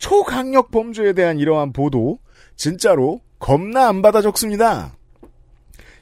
초강력 0.00 0.72
범죄에 0.72 1.12
대한 1.12 1.38
이러한 1.38 1.72
보도 1.72 2.18
진짜로 2.56 3.20
겁나 3.38 3.86
안 3.86 4.02
받아 4.02 4.20
적습니다. 4.20 4.96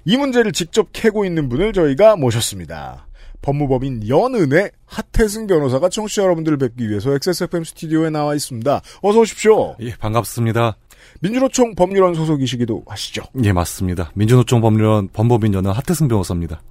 이 0.07 0.17
문제를 0.17 0.53
직접 0.53 0.89
캐고 0.93 1.27
있는 1.27 1.51
분을 1.51 1.75
저희가 1.75 2.17
모셨습니다. 2.17 3.07
법무법인 3.43 4.09
연은의 4.09 4.71
하태승 4.87 5.47
변호사가 5.47 5.89
청취자 5.89 6.23
여러분들을 6.23 6.59
뵙기 6.59 6.89
위해서 6.89 7.13
XSFM 7.15 7.65
스튜디오에 7.65 8.11
나와 8.11 8.35
있습니다. 8.35 8.81
어서 9.03 9.19
오십시오. 9.21 9.77
예, 9.81 9.95
반갑습니다. 9.97 10.77
민주노총 11.21 11.75
법률원 11.75 12.15
소속이시기도 12.15 12.85
하시죠. 12.87 13.23
예, 13.45 13.53
맞습니다. 13.53 14.11
민주노총 14.15 14.61
법률원 14.61 15.09
범법인 15.09 15.55
연은 15.55 15.71
하태승 15.73 16.09
변호사입니다. 16.09 16.63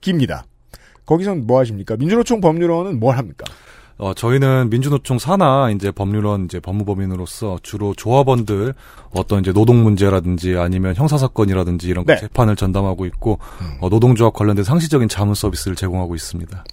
깁니다. 0.00 0.44
거기선 1.04 1.46
뭐 1.46 1.60
하십니까? 1.60 1.96
민주노총 1.96 2.40
법률원은 2.40 2.98
뭘 2.98 3.16
합니까? 3.16 3.44
어, 3.98 4.12
저희는 4.12 4.68
민주노총 4.68 5.18
산하 5.18 5.70
이제 5.70 5.90
법률원 5.90 6.44
이제 6.44 6.60
법무법인으로서 6.60 7.58
주로 7.62 7.94
조합원들 7.94 8.74
어떤 9.10 9.40
이제 9.40 9.52
노동 9.52 9.82
문제라든지 9.82 10.56
아니면 10.56 10.94
형사 10.94 11.16
사건이라든지 11.16 11.88
이런 11.88 12.04
거 12.04 12.14
네. 12.14 12.20
재판을 12.20 12.56
전담하고 12.56 13.06
있고 13.06 13.38
어, 13.80 13.88
노동조합 13.88 14.34
관련된 14.34 14.64
상시적인 14.64 15.08
자문 15.08 15.34
서비스를 15.34 15.76
제공하고 15.76 16.14
있습니다. 16.14 16.64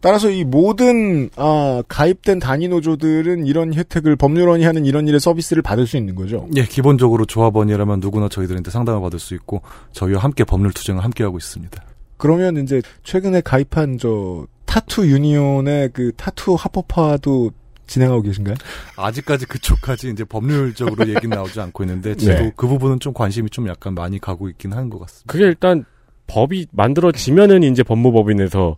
따라서 0.00 0.30
이 0.30 0.44
모든 0.44 1.30
아, 1.36 1.82
가입된 1.88 2.38
단위 2.38 2.68
노조들은 2.68 3.46
이런 3.46 3.72
혜택을 3.72 4.16
법률원이 4.16 4.62
하는 4.62 4.84
이런 4.84 5.08
일의 5.08 5.18
서비스를 5.18 5.62
받을 5.62 5.86
수 5.86 5.96
있는 5.96 6.14
거죠. 6.14 6.46
예, 6.56 6.64
기본적으로 6.64 7.24
조합원이라면 7.24 8.00
누구나 8.00 8.28
저희들한테 8.28 8.70
상담을 8.70 9.00
받을 9.00 9.18
수 9.18 9.34
있고 9.34 9.62
저희와 9.92 10.22
함께 10.22 10.44
법률 10.44 10.72
투쟁을 10.72 11.02
함께 11.02 11.24
하고 11.24 11.38
있습니다. 11.38 11.82
그러면 12.18 12.58
이제 12.58 12.82
최근에 13.02 13.40
가입한 13.40 13.96
저 13.98 14.46
타투 14.74 15.06
유니온의 15.06 15.90
그 15.92 16.10
타투 16.16 16.54
합법화도 16.54 17.52
진행하고 17.86 18.22
계신가요? 18.22 18.56
아직까지 18.96 19.46
그쪽까지 19.46 20.10
이제 20.10 20.24
법률적으로 20.24 21.08
얘기는 21.08 21.28
나오지 21.28 21.60
않고 21.60 21.84
있는데 21.84 22.16
저도 22.16 22.42
네. 22.42 22.52
그 22.56 22.66
부분은 22.66 22.98
좀 22.98 23.12
관심이 23.12 23.50
좀 23.50 23.68
약간 23.68 23.94
많이 23.94 24.18
가고 24.18 24.48
있긴 24.48 24.72
한 24.72 24.90
것 24.90 24.98
같습니다. 25.00 25.30
그게 25.30 25.44
일단 25.44 25.84
법이 26.26 26.66
만들어지면은 26.72 27.62
이제 27.62 27.84
법무법인에서 27.84 28.76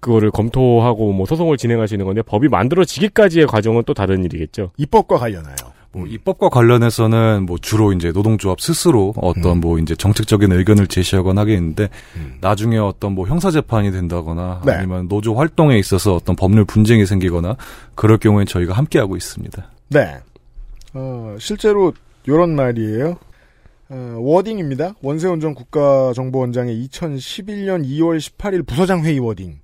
그거를 0.00 0.30
검토하고 0.32 1.12
뭐 1.12 1.24
소송을 1.24 1.56
진행하시는 1.56 2.04
건데 2.04 2.20
법이 2.22 2.48
만들어지기까지의 2.48 3.46
과정은 3.46 3.84
또 3.86 3.94
다른 3.94 4.24
일이겠죠. 4.24 4.72
입법과 4.76 5.16
관련하여. 5.16 5.54
뭐 5.92 6.06
입법과 6.06 6.48
관련해서는 6.48 7.44
뭐 7.44 7.58
주로 7.60 7.92
이제 7.92 8.12
노동조합 8.12 8.60
스스로 8.60 9.12
어떤 9.16 9.60
뭐 9.60 9.78
이제 9.78 9.94
정책적인 9.94 10.50
의견을 10.50 10.86
제시하거나 10.86 11.42
하겠는데 11.42 11.90
나중에 12.40 12.78
어떤 12.78 13.12
뭐 13.12 13.26
형사 13.26 13.50
재판이 13.50 13.92
된다거나 13.92 14.62
네. 14.64 14.72
아니면 14.72 15.08
노조 15.08 15.34
활동에 15.34 15.78
있어서 15.78 16.14
어떤 16.14 16.34
법률 16.34 16.64
분쟁이 16.64 17.04
생기거나 17.04 17.56
그럴 17.94 18.16
경우엔 18.16 18.46
저희가 18.46 18.72
함께 18.72 18.98
하고 18.98 19.16
있습니다. 19.16 19.70
네. 19.88 20.16
어, 20.94 21.36
실제로 21.38 21.92
요런 22.26 22.56
말이에요. 22.56 23.16
어, 23.90 24.16
wording입니다. 24.18 24.94
원세훈 25.02 25.40
전 25.40 25.54
국가정보원장의 25.54 26.88
2011년 26.88 27.84
2월 27.84 28.18
18일 28.18 28.66
부서장 28.66 29.04
회의 29.04 29.18
wording. 29.18 29.60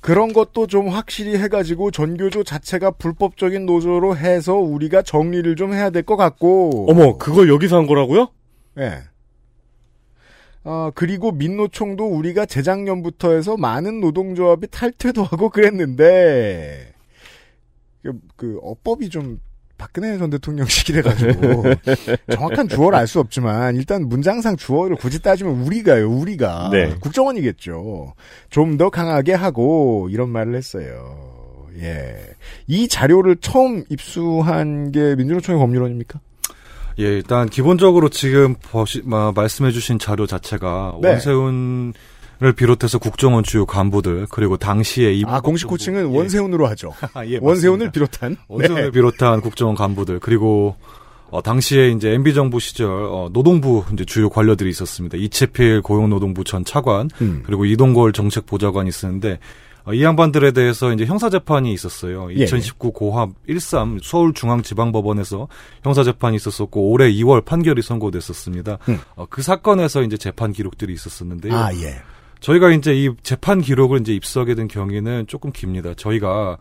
그런 0.00 0.32
것도 0.32 0.66
좀 0.66 0.88
확실히 0.88 1.36
해가지고 1.36 1.90
전교조 1.90 2.42
자체가 2.44 2.92
불법적인 2.92 3.66
노조로 3.66 4.16
해서 4.16 4.54
우리가 4.56 5.02
정리를 5.02 5.54
좀 5.56 5.74
해야 5.74 5.90
될 5.90 6.02
것 6.02 6.16
같고. 6.16 6.86
어머, 6.88 7.18
그걸 7.18 7.48
여기서 7.50 7.76
한 7.76 7.86
거라고요? 7.86 8.28
예. 8.78 9.02
아, 10.64 10.90
그리고 10.94 11.32
민노총도 11.32 12.06
우리가 12.06 12.46
재작년부터 12.46 13.32
해서 13.32 13.56
많은 13.56 14.00
노동조합이 14.00 14.68
탈퇴도 14.70 15.22
하고 15.22 15.50
그랬는데, 15.50 16.92
그, 18.02 18.12
그 18.36 18.58
업법이 18.62 19.10
좀 19.10 19.40
박근혜 19.80 20.18
전 20.18 20.28
대통령 20.28 20.66
시기래 20.66 21.00
가지고 21.00 21.64
정확한 22.30 22.68
주어를 22.68 22.98
알 22.98 23.06
수 23.06 23.18
없지만 23.18 23.74
일단 23.76 24.08
문장상 24.08 24.56
주어를 24.56 24.94
굳이 24.96 25.20
따지면 25.20 25.62
우리가요. 25.62 26.08
우리가 26.10 26.68
네. 26.70 26.94
국정원이겠죠. 27.00 28.12
좀 28.50 28.76
더 28.76 28.90
강하게 28.90 29.32
하고 29.34 30.08
이런 30.12 30.28
말을 30.28 30.54
했어요. 30.54 31.66
예. 31.80 32.14
이 32.66 32.86
자료를 32.88 33.36
처음 33.40 33.84
입수한 33.88 34.92
게 34.92 35.16
민주노총의 35.16 35.58
법률원입니까? 35.58 36.20
예, 36.98 37.04
일단 37.04 37.48
기본적으로 37.48 38.08
지금 38.10 38.54
말씀해주신 39.34 39.98
자료 39.98 40.26
자체가 40.26 40.98
네. 41.00 41.08
원세훈 41.08 41.94
을 42.42 42.54
비롯해서 42.54 42.98
국정원 42.98 43.44
주요 43.44 43.66
간부들 43.66 44.26
그리고 44.30 44.56
당시에 44.56 45.12
이 45.12 45.24
아, 45.26 45.40
공식 45.40 45.70
호칭은 45.70 46.06
원세훈으로 46.06 46.66
하죠. 46.68 46.94
예, 47.26 47.38
원세훈을. 47.38 47.90
비롯한. 47.90 48.38
원세훈을 48.48 48.84
네. 48.84 48.90
비롯한 48.90 49.42
국정원 49.42 49.76
간부들 49.76 50.20
그리고 50.20 50.74
어, 51.30 51.42
당시에 51.42 51.90
이제 51.90 52.10
MB 52.12 52.32
정부 52.32 52.58
시절 52.58 52.88
어, 52.88 53.28
노동부 53.30 53.84
이제 53.92 54.06
주요 54.06 54.30
관료들이 54.30 54.70
있었습니다. 54.70 55.18
이채필 55.18 55.82
고용노동부 55.82 56.44
전 56.44 56.64
차관 56.64 57.10
음. 57.20 57.42
그리고 57.44 57.66
이동걸 57.66 58.14
정책보좌관이 58.14 58.88
있었는데 58.88 59.38
어, 59.84 59.92
이 59.92 60.02
양반들에 60.02 60.52
대해서 60.52 60.92
이제 60.92 61.04
형사 61.04 61.30
재판이 61.30 61.72
있었어요. 61.72 62.30
예. 62.32 62.44
2019 62.44 62.92
고합 62.92 63.30
13 63.48 63.98
서울중앙지방법원에서 64.02 65.48
형사 65.82 66.04
재판이 66.04 66.36
있었었고 66.36 66.90
올해 66.90 67.12
2월 67.12 67.44
판결이 67.44 67.82
선고됐었습니다. 67.82 68.78
음. 68.88 68.98
어, 69.14 69.26
그 69.28 69.42
사건에서 69.42 70.02
이제 70.02 70.16
재판 70.16 70.52
기록들이 70.52 70.92
있었었는데요. 70.92 71.54
아, 71.54 71.72
예. 71.74 72.00
저희가 72.40 72.70
이제 72.70 72.94
이 72.94 73.10
재판 73.22 73.60
기록을 73.60 74.00
이제 74.00 74.12
입수하게 74.14 74.54
된 74.54 74.68
경위는 74.68 75.26
조금 75.26 75.52
깁니다. 75.52 75.94
저희가 75.94 76.58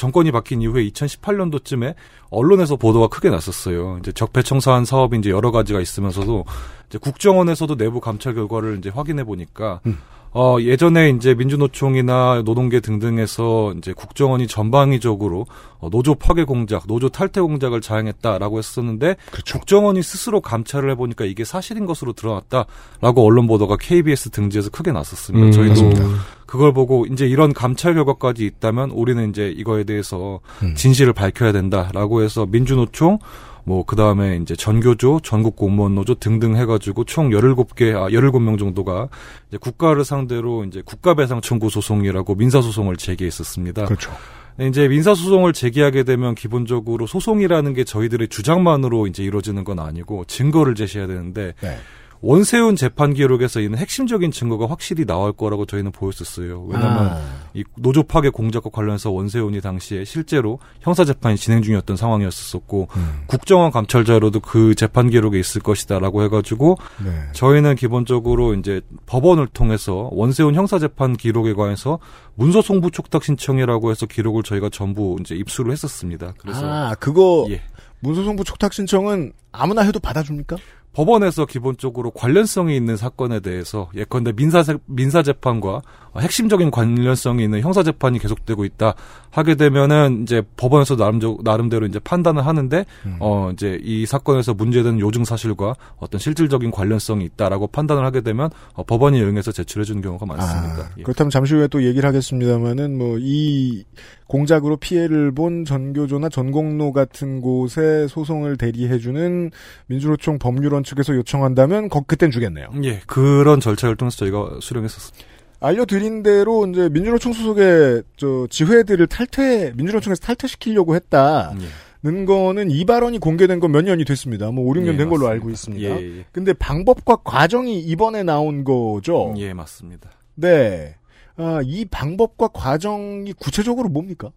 정권이 0.00 0.32
바뀐 0.32 0.62
이후에 0.62 0.88
2018년도쯤에 0.88 1.94
언론에서 2.30 2.76
보도가 2.76 3.08
크게 3.08 3.28
났었어요. 3.28 3.98
이제 4.00 4.12
적폐청산 4.12 4.86
사업이 4.86 5.18
이제 5.18 5.28
여러 5.28 5.50
가지가 5.50 5.78
있으면서도 5.78 6.46
이제 6.88 6.96
국정원에서도 6.96 7.76
내부 7.76 8.00
감찰 8.00 8.34
결과를 8.34 8.78
이제 8.78 8.88
확인해 8.88 9.24
보니까 9.24 9.80
음. 9.84 9.98
어 10.32 10.56
예전에 10.60 11.10
이제 11.10 11.34
민주노총이나 11.34 12.42
노동계 12.44 12.80
등등에서 12.80 13.74
이제 13.76 13.92
국정원이 13.92 14.46
전방위적으로 14.46 15.44
어, 15.80 15.90
노조 15.90 16.14
파괴 16.14 16.44
공작, 16.44 16.86
노조 16.86 17.08
탈퇴 17.08 17.40
공작을 17.40 17.80
자행했다라고 17.80 18.58
했었는데 18.58 19.16
그렇죠. 19.32 19.58
국정원이 19.58 20.02
스스로 20.02 20.40
감찰을 20.40 20.90
해보니까 20.92 21.24
이게 21.26 21.44
사실인 21.44 21.84
것으로 21.84 22.12
드러났다라고 22.12 23.26
언론 23.26 23.48
보도가 23.48 23.76
KBS 23.78 24.30
등지에서 24.30 24.70
크게 24.70 24.92
났었습니다. 24.92 25.46
음, 25.46 25.52
저희도 25.52 25.82
맞습니다. 25.82 26.39
그걸 26.50 26.72
보고 26.72 27.06
이제 27.06 27.28
이런 27.28 27.52
감찰 27.52 27.94
결과까지 27.94 28.44
있다면 28.44 28.90
우리는 28.90 29.30
이제 29.30 29.48
이거에 29.48 29.84
대해서 29.84 30.40
음. 30.64 30.74
진실을 30.74 31.12
밝혀야 31.12 31.52
된다라고 31.52 32.22
해서 32.22 32.44
민주노총 32.44 33.20
뭐 33.64 33.84
그 33.86 33.94
다음에 33.94 34.36
이제 34.42 34.56
전교조, 34.56 35.20
전국 35.22 35.54
공무원 35.54 35.94
노조 35.94 36.16
등등 36.16 36.56
해 36.56 36.66
가지고 36.66 37.04
총 37.04 37.30
17개 37.30 37.94
아 37.94 38.08
17명 38.08 38.58
정도가 38.58 39.08
이제 39.48 39.58
국가를 39.58 40.04
상대로 40.04 40.64
이제 40.64 40.82
국가배상 40.84 41.40
청구 41.40 41.70
소송이라고 41.70 42.34
민사 42.34 42.60
소송을 42.60 42.96
제기했었습니다. 42.96 43.84
그렇죠. 43.84 44.10
네, 44.56 44.66
이제 44.66 44.88
민사 44.88 45.14
소송을 45.14 45.52
제기하게 45.52 46.02
되면 46.02 46.34
기본적으로 46.34 47.06
소송이라는 47.06 47.74
게 47.74 47.84
저희들의 47.84 48.26
주장만으로 48.28 49.06
이제 49.06 49.22
이루어지는 49.22 49.62
건 49.62 49.78
아니고 49.78 50.24
증거를 50.26 50.74
제시해야 50.74 51.06
되는데 51.06 51.54
네. 51.60 51.76
원세훈 52.22 52.76
재판 52.76 53.14
기록에서 53.14 53.60
있는 53.60 53.78
핵심적인 53.78 54.30
증거가 54.30 54.66
확실히 54.66 55.06
나올 55.06 55.32
거라고 55.32 55.64
저희는 55.64 55.90
보였었어요. 55.92 56.66
왜냐하면 56.68 57.06
아. 57.12 57.20
이 57.54 57.64
노조 57.76 58.02
파괴 58.02 58.28
공작과 58.28 58.70
관련해서 58.70 59.10
원세훈이 59.10 59.60
당시에 59.60 60.04
실제로 60.04 60.58
형사 60.80 61.04
재판이 61.04 61.36
진행 61.36 61.62
중이었던 61.62 61.96
상황이었었고 61.96 62.88
음. 62.94 63.22
국정원 63.26 63.70
감찰 63.70 64.04
자료도 64.04 64.40
그 64.40 64.74
재판 64.74 65.08
기록에 65.08 65.38
있을 65.38 65.62
것이다라고 65.62 66.22
해가지고 66.24 66.76
네. 67.02 67.10
저희는 67.32 67.76
기본적으로 67.76 68.54
이제 68.54 68.82
법원을 69.06 69.48
통해서 69.48 70.10
원세훈 70.12 70.54
형사 70.54 70.78
재판 70.78 71.16
기록에 71.16 71.54
관해서 71.54 71.98
문서 72.34 72.60
송부 72.60 72.90
촉탁 72.90 73.24
신청이라고 73.24 73.90
해서 73.90 74.06
기록을 74.06 74.42
저희가 74.42 74.68
전부 74.70 75.16
이제 75.20 75.34
입수를 75.34 75.72
했었습니다. 75.72 76.34
그래서 76.38 76.60
아, 76.64 76.94
그거 76.98 77.46
예. 77.50 77.62
문서송부 78.00 78.44
촉탁 78.44 78.72
신청은 78.72 79.32
아무나 79.52 79.82
해도 79.82 80.00
받아줍니까? 80.00 80.56
법원에서 80.92 81.46
기본적으로 81.46 82.10
관련성이 82.10 82.76
있는 82.76 82.96
사건에 82.96 83.40
대해서 83.40 83.88
예컨대 83.94 84.32
민사 84.32 84.64
민사 84.86 85.22
재판과 85.22 85.82
핵심적인 86.18 86.70
관련성이 86.70 87.44
있는 87.44 87.60
형사 87.60 87.82
재판이 87.82 88.18
계속되고 88.18 88.64
있다 88.64 88.94
하게 89.30 89.54
되면은 89.54 90.22
이제 90.22 90.42
법원에서 90.56 90.96
나름 90.96 91.20
나름대로 91.42 91.86
이제 91.86 91.98
판단을 92.00 92.44
하는데 92.44 92.84
음. 93.06 93.16
어 93.20 93.50
이제 93.52 93.78
이 93.82 94.06
사건에서 94.06 94.54
문제되는 94.54 94.98
요증 94.98 95.24
사실과 95.24 95.74
어떤 95.98 96.18
실질적인 96.18 96.70
관련성이 96.70 97.24
있다라고 97.26 97.68
판단을 97.68 98.04
하게 98.04 98.22
되면 98.22 98.50
어, 98.74 98.82
법원이 98.82 99.22
응해서 99.22 99.52
제출해 99.52 99.84
주는 99.84 100.02
경우가 100.02 100.26
많습니다. 100.26 100.82
아, 100.82 100.90
예. 100.98 101.02
그렇다면 101.02 101.30
잠시 101.30 101.54
후에 101.54 101.68
또 101.68 101.84
얘기를 101.84 102.06
하겠습니다만은 102.08 102.98
뭐 102.98 103.20
이 103.20 103.84
공작으로 104.26 104.76
피해를 104.76 105.32
본 105.32 105.64
전교조나 105.64 106.28
전공로 106.28 106.92
같은 106.92 107.40
곳에 107.40 108.06
소송을 108.08 108.56
대리해 108.56 108.98
주는 108.98 109.50
민주노총 109.86 110.38
법률원 110.38 110.84
측에서 110.84 111.14
요청한다면 111.16 111.88
거, 111.88 112.02
그땐 112.02 112.30
주겠네요. 112.30 112.68
예, 112.84 113.00
그런 113.06 113.60
절차를 113.60 113.96
통해서 113.96 114.16
저희가 114.18 114.58
수령했었습니다. 114.60 115.26
알려드린 115.60 116.22
대로 116.22 116.66
이제 116.66 116.88
민주노총 116.88 117.32
소속의 117.32 118.02
저 118.16 118.46
지회들을 118.50 119.06
탈퇴 119.06 119.72
민주노총에서 119.76 120.20
탈퇴시키려고 120.20 120.94
했다는 120.94 121.60
예. 121.62 122.24
거는 122.24 122.70
이 122.70 122.84
발언이 122.86 123.18
공개된 123.18 123.60
건 123.60 123.70
몇 123.72 123.82
년이 123.82 124.04
됐습니다. 124.06 124.50
뭐 124.50 124.64
5, 124.64 124.72
6년 124.74 124.94
예, 124.94 124.96
된 124.96 125.08
걸로 125.10 125.26
맞습니다. 125.26 125.30
알고 125.30 125.50
있습니다. 125.50 125.88
예, 126.00 126.18
예. 126.20 126.24
근데 126.32 126.52
방법과 126.54 127.16
과정이 127.24 127.78
이번에 127.80 128.22
나온 128.22 128.64
거죠. 128.64 129.34
예, 129.36 129.52
맞습니다. 129.52 130.10
네. 130.34 130.96
아, 131.36 131.60
이 131.64 131.84
방법과 131.84 132.48
과정이 132.48 133.32
구체적으로 133.34 133.88
뭡니까? 133.90 134.30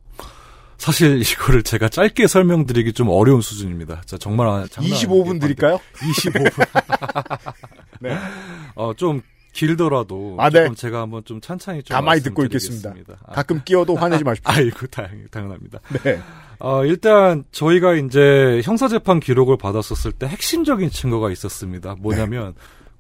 사실 0.77 1.21
이거를 1.21 1.63
제가 1.63 1.87
짧게 1.87 2.27
설명드리기 2.27 2.91
좀 2.91 3.07
어려운 3.09 3.39
수준입니다. 3.39 4.01
자, 4.05 4.17
정말 4.17 4.47
아- 4.47 4.67
장난 4.69 4.91
25분 4.91 5.29
아니게 5.29 5.39
드릴까요? 5.39 5.79
25분. 5.95 6.51
네. 8.01 8.17
어, 8.75 8.93
좀 8.95 9.21
길더라도 9.53 10.35
아, 10.39 10.49
네. 10.49 10.67
제가 10.75 11.01
한번 11.01 11.23
좀 11.23 11.39
찬찬히 11.39 11.83
좀 11.83 11.95
가만히 11.95 12.21
듣고. 12.21 12.43
있겠습니다. 12.43 12.93
아, 13.25 13.33
가끔 13.33 13.61
끼어도 13.63 13.95
화내지 13.95 14.23
마십시오. 14.23 14.51
아이고 14.51 14.87
당연, 14.87 15.27
당연합니다. 15.31 15.79
네. 16.03 16.19
어, 16.59 16.83
일단 16.85 17.43
저희가 17.51 17.93
이제 17.95 18.61
형사 18.63 18.87
재판 18.87 19.19
기록을 19.19 19.57
받았었을 19.57 20.11
때 20.11 20.27
핵심적인 20.27 20.89
증거가 20.89 21.31
있었습니다. 21.31 21.95
뭐냐면 21.99 22.53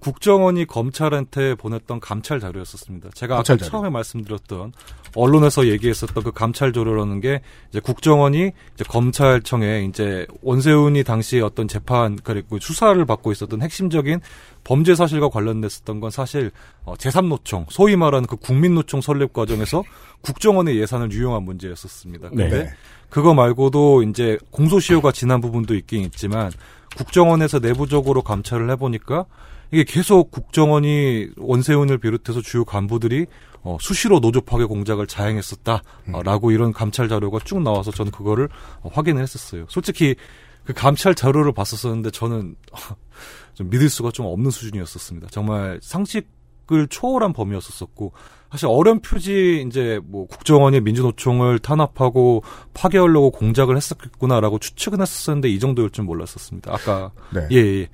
국정원이 0.03 0.65
검찰한테 0.65 1.55
보냈던 1.55 2.01
감찰 2.01 2.41
자료였었습니다. 2.41 3.11
제가 3.13 3.35
아까 3.35 3.37
감찰 3.37 3.57
자료. 3.57 3.71
처음에 3.71 3.89
말씀드렸던 3.89 4.73
언론에서 5.15 5.67
얘기했었던 5.67 6.23
그 6.23 6.31
감찰 6.33 6.73
자료라는 6.73 7.21
게 7.21 7.41
이제 7.69 7.79
국정원이 7.79 8.51
이제 8.73 8.83
검찰청에 8.85 9.85
이제 9.85 10.27
원세훈이 10.41 11.05
당시 11.05 11.39
어떤 11.39 11.69
재판 11.69 12.17
그리고 12.21 12.59
수사를 12.59 13.03
받고 13.05 13.31
있었던 13.31 13.61
핵심적인 13.61 14.19
범죄 14.65 14.93
사실과 14.93 15.29
관련됐었던 15.29 16.01
건 16.01 16.11
사실 16.11 16.51
어, 16.83 16.95
제3노총 16.95 17.67
소위 17.69 17.95
말하는 17.95 18.27
그 18.27 18.35
국민노총 18.35 18.99
설립 18.99 19.31
과정에서 19.31 19.83
국정원의 20.21 20.77
예산을 20.79 21.11
유용한 21.13 21.43
문제였었습니다. 21.43 22.29
근데 22.29 22.49
네. 22.49 22.69
그거 23.09 23.33
말고도 23.33 24.03
이제 24.03 24.37
공소시효가 24.51 25.13
지난 25.13 25.39
부분도 25.39 25.75
있긴 25.75 26.01
있지만 26.01 26.51
국정원에서 26.97 27.59
내부적으로 27.59 28.21
감찰을 28.21 28.69
해보니까 28.71 29.25
이게 29.73 29.83
계속 29.83 30.29
국정원이 30.29 31.29
원세훈을 31.35 31.97
비롯해서 31.97 32.41
주요 32.41 32.63
간부들이 32.63 33.25
어, 33.63 33.77
수시로 33.81 34.19
노조 34.19 34.39
파괴 34.41 34.65
공작을 34.65 35.07
자행했었다라고 35.07 36.51
이런 36.51 36.71
감찰 36.71 37.09
자료가 37.09 37.39
쭉 37.43 37.59
나와서 37.61 37.89
저는 37.89 38.11
그거를 38.11 38.49
어, 38.81 38.89
확인을 38.93 39.23
했었어요. 39.23 39.65
솔직히 39.69 40.15
그 40.63 40.73
감찰 40.73 41.15
자료를 41.15 41.53
봤었었는데 41.53 42.11
저는 42.11 42.55
좀 43.55 43.69
믿을 43.71 43.89
수가 43.89 44.11
좀 44.11 44.27
없는 44.27 44.51
수준이었었습니다. 44.51 45.29
정말 45.31 45.79
상식을 45.81 46.87
초월한 46.89 47.33
범위였었고 47.33 48.13
사실 48.51 48.67
어렴풋이 48.67 49.65
이제 49.67 49.99
뭐 50.03 50.27
국정원이 50.27 50.81
민주노총을 50.81 51.57
탄압하고 51.57 52.43
파괴하려고 52.75 53.31
공작을 53.31 53.75
했었구나라고 53.75 54.59
추측은 54.59 55.01
했었는데 55.01 55.49
이 55.49 55.57
정도일 55.59 55.89
줄 55.89 56.03
몰랐었습니다. 56.03 56.71
아까 56.71 57.11
네. 57.33 57.47
예, 57.51 57.57
예. 57.57 57.89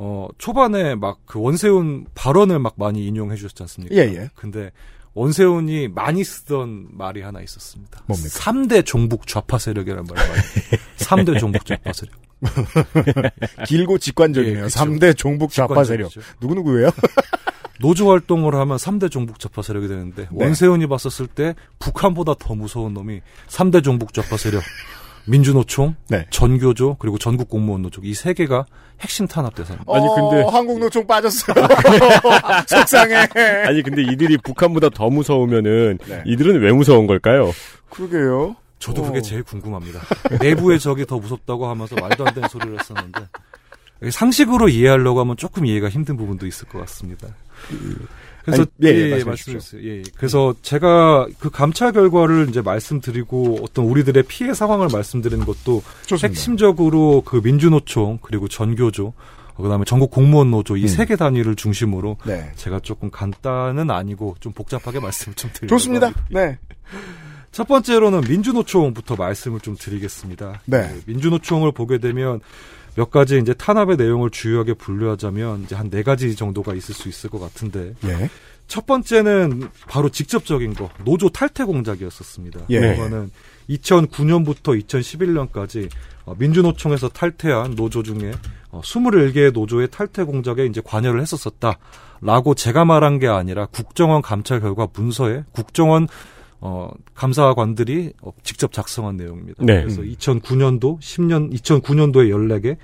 어, 0.00 0.28
초반에 0.38 0.94
막 0.94 1.18
그 1.26 1.40
원세훈 1.40 2.06
발언을 2.14 2.58
막 2.58 2.74
많이 2.76 3.06
인용해 3.06 3.36
주셨지 3.36 3.62
않습니까? 3.64 3.94
예, 3.96 4.00
예. 4.14 4.30
근데 4.34 4.70
원세훈이 5.14 5.88
많이 5.88 6.22
쓰던 6.24 6.88
말이 6.92 7.20
하나 7.22 7.40
있었습니다. 7.42 8.00
뭡니까? 8.06 8.30
3대 8.30 8.86
종북 8.86 9.26
좌파 9.26 9.58
세력이라는 9.58 10.04
말이 10.04 10.28
많이 10.28 10.42
3대 10.98 11.38
종북 11.40 11.64
좌파 11.66 11.92
세력. 11.92 12.14
길고 13.66 13.98
직관적이네요. 13.98 14.58
예, 14.60 14.62
그쵸. 14.64 14.78
3대 14.80 15.16
종북 15.16 15.50
좌파 15.50 15.82
세력. 15.84 16.10
누구누구예요? 16.40 16.90
노조 17.80 18.10
활동을 18.10 18.54
하면 18.56 18.76
3대 18.76 19.10
종북 19.10 19.38
좌파 19.38 19.62
세력이 19.62 19.86
되는데 19.88 20.22
네. 20.22 20.44
원세훈이 20.44 20.86
봤었을 20.88 21.26
때 21.26 21.54
북한보다 21.78 22.34
더 22.38 22.54
무서운 22.54 22.94
놈이 22.94 23.20
3대 23.48 23.82
종북 23.84 24.12
좌파 24.14 24.36
세력. 24.36 24.62
민주노총, 25.28 25.94
네. 26.08 26.26
전교조 26.30 26.96
그리고 26.98 27.18
전국 27.18 27.48
공무원 27.48 27.82
노조 27.82 28.00
이세 28.02 28.32
개가 28.34 28.64
핵심 29.00 29.26
탄압 29.28 29.54
대상입니다. 29.54 29.92
아니, 29.92 30.06
근데- 30.14 30.42
어, 30.42 30.48
한국 30.48 30.78
노총 30.78 31.06
빠졌어요. 31.06 31.54
속상해. 32.66 33.14
아니 33.66 33.82
근데 33.82 34.02
이들이 34.02 34.38
북한보다 34.38 34.88
더 34.90 35.08
무서우면은 35.10 35.98
네. 36.06 36.22
이들은 36.26 36.60
왜 36.60 36.72
무서운 36.72 37.06
걸까요? 37.06 37.52
그러게요. 37.90 38.56
저도 38.78 39.02
어. 39.02 39.06
그게 39.06 39.20
제일 39.22 39.42
궁금합니다. 39.42 40.00
내부의 40.40 40.78
적이 40.78 41.04
더 41.06 41.18
무섭다고 41.18 41.66
하면서 41.68 41.96
말도 41.96 42.26
안 42.26 42.34
되는 42.34 42.48
소리를 42.48 42.78
했었는데 42.78 43.20
상식으로 44.10 44.68
이해하려고 44.68 45.18
하면 45.20 45.36
조금 45.36 45.66
이해가 45.66 45.88
힘든 45.88 46.16
부분도 46.16 46.46
있을 46.46 46.68
것 46.68 46.78
같습니다. 46.80 47.26
그래서 48.52 48.62
아니, 48.62 48.88
예, 48.88 48.94
예, 48.94 49.00
예, 49.00 49.10
말씀해 49.10 49.24
말씀해주세요. 49.24 49.82
예, 49.82 49.98
예. 49.98 50.02
그래서 50.16 50.54
제가 50.62 51.26
그 51.38 51.50
감찰 51.50 51.92
결과를 51.92 52.48
이제 52.48 52.60
말씀드리고 52.62 53.58
어떤 53.62 53.84
우리들의 53.84 54.24
피해 54.24 54.54
상황을 54.54 54.88
말씀드리는 54.92 55.44
것도 55.44 55.82
좋습니다. 56.06 56.28
핵심적으로 56.28 57.22
그 57.24 57.40
민주노총 57.42 58.18
그리고 58.22 58.48
전교조 58.48 59.12
그다음에 59.56 59.84
전국 59.84 60.10
공무원 60.10 60.50
노조 60.50 60.76
이 60.76 60.82
음. 60.82 60.88
세개 60.88 61.16
단위를 61.16 61.56
중심으로 61.56 62.16
네. 62.24 62.52
제가 62.56 62.80
조금 62.80 63.10
간단은 63.10 63.90
아니고 63.90 64.36
좀 64.40 64.52
복잡하게 64.52 65.00
말씀을 65.00 65.34
좀 65.34 65.50
드리려고 65.52 65.76
좋습니다. 65.76 66.12
네. 66.30 66.58
첫 67.50 67.66
번째로는 67.66 68.20
민주노총부터 68.28 69.16
말씀을 69.16 69.60
좀 69.60 69.74
드리겠습니다. 69.76 70.60
네. 70.66 70.88
그 70.88 71.02
민주노총을 71.06 71.72
보게 71.72 71.98
되면 71.98 72.40
몇 72.98 73.12
가지 73.12 73.38
이제 73.38 73.54
탄압의 73.54 73.96
내용을 73.96 74.30
주요하게 74.30 74.74
분류하자면 74.74 75.62
이제 75.62 75.76
한 75.76 75.88
네 75.88 76.02
가지 76.02 76.34
정도가 76.34 76.74
있을 76.74 76.94
수 76.96 77.08
있을 77.08 77.30
것 77.30 77.38
같은데 77.38 77.94
예. 78.04 78.28
첫 78.66 78.86
번째는 78.86 79.70
바로 79.88 80.08
직접적인 80.08 80.74
거 80.74 80.90
노조 81.04 81.28
탈퇴 81.28 81.62
공작이었었습니다. 81.62 82.60
예. 82.72 82.94
이거는 82.94 83.30
2009년부터 83.70 84.78
2011년까지 84.84 85.88
어, 86.24 86.34
민주노총에서 86.38 87.08
탈퇴한 87.08 87.76
노조 87.76 88.02
중에 88.02 88.32
어, 88.70 88.80
21개의 88.82 89.52
노조의 89.52 89.88
탈퇴 89.92 90.24
공작에 90.24 90.66
이제 90.66 90.82
관여를 90.84 91.20
했었었다라고 91.22 92.54
제가 92.56 92.84
말한 92.84 93.20
게 93.20 93.28
아니라 93.28 93.66
국정원 93.66 94.22
감찰 94.22 94.60
결과 94.60 94.88
문서에 94.92 95.44
국정원 95.52 96.08
어, 96.60 96.90
감사관들이 97.14 98.12
어, 98.22 98.32
직접 98.42 98.72
작성한 98.72 99.16
내용입니다. 99.16 99.64
네. 99.64 99.82
그래서 99.82 100.02
2009년도 100.02 100.98
10년 101.00 101.52
2009년도에 101.54 102.30
14개 102.30 102.76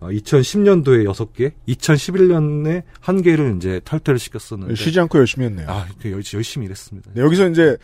어, 0.00 0.08
2010년도에 0.08 1.04
6개, 1.08 1.52
2011년에 1.68 2.82
1개를 3.02 3.56
이제 3.56 3.80
탈퇴를 3.84 4.18
시켰었는데 4.18 4.74
쉬지 4.74 4.98
않고 5.00 5.18
열심히 5.18 5.46
했네요. 5.46 5.66
아, 5.68 5.86
그 6.00 6.10
열- 6.10 6.22
열심히 6.34 6.66
일했습니다. 6.66 7.12
네, 7.14 7.22
여기서 7.22 7.48
이제 7.50 7.76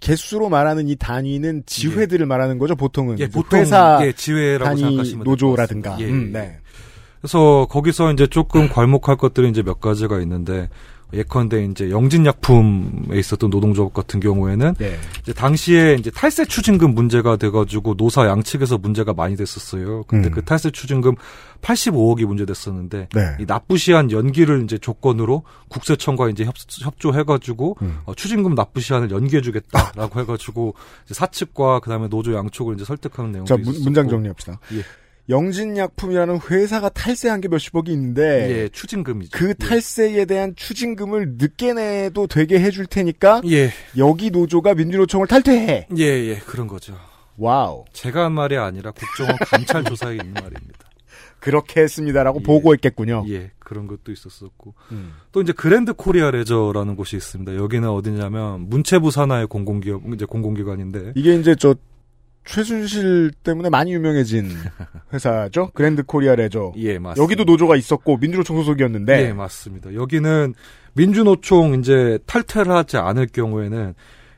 개수로 0.00 0.48
말하는 0.48 0.88
이 0.88 0.94
단위는 0.94 1.64
지회들을 1.66 2.24
말하는 2.26 2.58
거죠. 2.58 2.76
보통은 2.76 3.18
예, 3.18 3.26
보통 3.28 3.58
회사 3.58 3.98
예, 4.02 4.12
지회라고 4.12 4.64
단위 4.64 4.80
생각하시면 4.82 5.24
노조라든가. 5.24 5.96
예, 6.00 6.04
음, 6.08 6.28
예. 6.28 6.38
네. 6.38 6.58
그래서 7.20 7.66
거기서 7.68 8.12
이제 8.12 8.28
조금 8.28 8.68
괄목할 8.68 9.16
것들이 9.16 9.48
이제 9.50 9.62
몇 9.62 9.80
가지가 9.80 10.20
있는데 10.20 10.68
예컨대 11.12 11.64
이제 11.64 11.90
영진약품에 11.90 13.18
있었던 13.18 13.50
노동조합 13.50 13.94
같은 13.94 14.20
경우에는 14.20 14.74
예. 14.80 14.98
이제 15.22 15.32
당시에 15.32 15.96
이제 15.98 16.10
탈세 16.10 16.44
추징금 16.44 16.94
문제가 16.94 17.36
돼가지고 17.36 17.94
노사 17.94 18.26
양측에서 18.26 18.78
문제가 18.78 19.14
많이 19.14 19.36
됐었어요. 19.36 20.04
근데 20.04 20.28
음. 20.28 20.32
그 20.32 20.44
탈세 20.44 20.70
추징금 20.70 21.14
85억이 21.62 22.26
문제됐었는데 22.26 23.08
네. 23.14 23.36
이 23.40 23.44
납부시한 23.46 24.10
연기를 24.10 24.62
이제 24.64 24.76
조건으로 24.78 25.44
국세청과 25.68 26.28
이제 26.28 26.44
협, 26.44 26.54
협조해가지고 26.82 27.78
음. 27.82 27.98
어, 28.04 28.14
추징금 28.14 28.54
납부시한을 28.54 29.10
연기해주겠다라고 29.10 30.20
해가지고 30.20 30.74
이제 31.04 31.14
사측과 31.14 31.80
그다음에 31.80 32.08
노조 32.08 32.34
양쪽을 32.34 32.74
이제 32.74 32.84
설득하는 32.84 33.32
내용도 33.32 33.56
자, 33.56 33.60
문, 33.62 33.82
문장 33.82 34.08
정리합시다. 34.08 34.60
예. 34.74 34.82
영진약품이라는 35.28 36.40
회사가 36.50 36.88
탈세한 36.88 37.40
게 37.40 37.48
몇십억이 37.48 37.92
있는데 37.92 38.22
예, 38.50 38.68
추징금이죠. 38.68 39.30
그 39.32 39.54
탈세에 39.54 40.24
대한 40.24 40.54
추징금을 40.56 41.34
늦게 41.38 41.74
내도 41.74 42.26
되게 42.26 42.58
해줄 42.60 42.86
테니까 42.86 43.42
예, 43.46 43.58
예, 43.58 43.70
여기 43.96 44.30
노조가 44.30 44.74
민주노총을 44.74 45.26
탈퇴해. 45.26 45.88
예, 45.96 46.02
예, 46.02 46.36
그런 46.36 46.66
거죠. 46.66 46.96
와우. 47.36 47.84
제가 47.92 48.24
한 48.24 48.32
말이 48.32 48.56
아니라 48.56 48.90
국정원 48.90 49.36
감찰 49.38 49.84
조사에 49.84 50.16
있는 50.16 50.32
말입니다. 50.34 50.88
그렇게 51.40 51.82
했습니다라고 51.82 52.40
예. 52.40 52.42
보고했겠군요. 52.42 53.24
예, 53.28 53.52
그런 53.58 53.86
것도 53.86 54.10
있었었고 54.10 54.74
음. 54.92 55.12
또 55.30 55.40
이제 55.40 55.52
그랜드 55.52 55.92
코리아 55.92 56.30
레저라는 56.30 56.96
곳이 56.96 57.16
있습니다. 57.16 57.54
여기는 57.54 57.88
어디냐면 57.88 58.68
문체부 58.68 59.10
산하의 59.10 59.46
공공기업 59.46 60.02
이제 60.14 60.24
공공기관인데 60.24 61.12
이게 61.14 61.34
이제 61.34 61.54
저 61.54 61.74
최순실 62.48 63.32
때문에 63.44 63.68
많이 63.68 63.92
유명해진 63.92 64.48
회사죠. 65.12 65.70
그랜드 65.74 66.02
코리아 66.02 66.34
레저. 66.34 66.72
예, 66.76 66.98
맞습니다. 66.98 67.22
여기도 67.22 67.44
노조가 67.44 67.76
있었고 67.76 68.16
민주노총 68.16 68.56
소속이었는데 68.56 69.28
예, 69.28 69.32
맞습니다. 69.34 69.94
여기는 69.94 70.54
민주노총 70.94 71.74
이제 71.78 72.18
탈퇴를 72.24 72.72
하지 72.72 72.96
않을 72.96 73.26
경우에는 73.26 73.94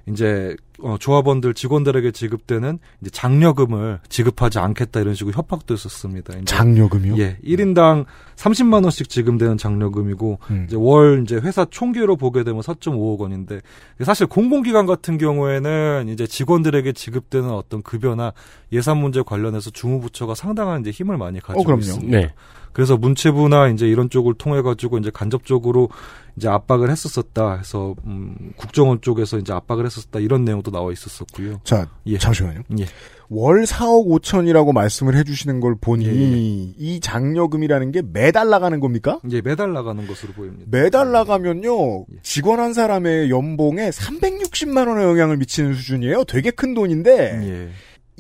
이제 0.09 0.57
어, 0.83 0.97
조합원들 0.99 1.55
직원들에게 1.55 2.11
지급되는 2.12 2.78
이제 3.01 3.11
장려금을 3.11 4.01
지급하지 4.09 4.59
않겠다 4.59 5.01
이런 5.01 5.14
식으로 5.14 5.35
협박도 5.35 5.74
했었습니다. 5.74 6.35
이제 6.35 6.45
장려금이요? 6.45 7.18
예, 7.18 7.37
1인당 7.45 8.07
30만 8.37 8.83
원씩 8.83 9.09
지급되는 9.09 9.57
장려금이고 9.57 10.39
음. 10.51 10.64
이제 10.66 10.76
월 10.78 11.22
이제 11.22 11.37
회사 11.37 11.64
총계로 11.64 12.16
보게 12.16 12.45
되면 12.45 12.62
4.5억 12.62 13.18
원인데 13.18 13.61
사실 14.03 14.26
공공기관 14.26 14.87
같은 14.87 15.18
경우에는 15.18 16.09
이제 16.09 16.26
직원들에게 16.26 16.93
지급되는 16.93 17.51
어떤 17.51 17.83
급여나 17.83 18.33
예산 18.72 18.99
문제 18.99 19.22
관련해서 19.22 19.70
주무부처가 19.70 20.35
상당한 20.35 20.81
이제 20.81 20.91
힘을 20.91 21.18
많이 21.18 21.41
가지고 21.41 21.61
어, 21.61 21.64
그럼요. 21.64 21.81
있습니다. 21.81 22.18
네. 22.18 22.33
그래서 22.73 22.97
문체부나 22.97 23.68
이제 23.68 23.89
이런 23.89 24.11
쪽을 24.11 24.35
통해 24.35 24.62
가지고 24.62 24.99
이제 24.99 25.11
간접적으로 25.12 25.89
이제 26.37 26.49
압박을 26.49 26.91
했었었다. 26.91 27.57
해서 27.59 27.95
음, 28.07 28.53
국정원 28.57 29.01
쪽에서 29.01 29.39
이제 29.39 29.53
압박을 29.53 29.85
했었다. 29.85 30.21
이런 30.21 30.45
내용도 30.45 30.71
나와 30.71 30.93
있었었고요. 30.93 31.61
자 31.64 31.89
예. 32.07 32.18
잠시만요. 32.18 32.62
예. 32.79 32.87
월 33.29 33.62
4억 33.62 34.09
5천이라고 34.09 34.73
말씀을 34.73 35.14
해주시는 35.16 35.61
걸 35.61 35.77
보니 35.81 36.07
예, 36.07 36.75
이 36.77 36.99
장려금이라는 37.01 37.93
게 37.93 38.03
매달 38.03 38.51
나가는 38.51 38.81
겁니까? 38.81 39.21
이제 39.25 39.41
매달 39.41 39.73
나가는 39.73 40.05
것으로 40.07 40.33
보입니다. 40.33 40.64
매달 40.68 41.12
나가면요 41.12 42.01
예. 42.12 42.16
직원 42.23 42.59
한 42.59 42.73
사람의 42.73 43.31
연봉에 43.31 43.91
360만 43.91 44.89
원의 44.89 45.05
영향을 45.05 45.37
미치는 45.37 45.75
수준이에요. 45.75 46.25
되게 46.25 46.51
큰 46.51 46.75
돈인데 46.75 47.12
예. 47.43 47.68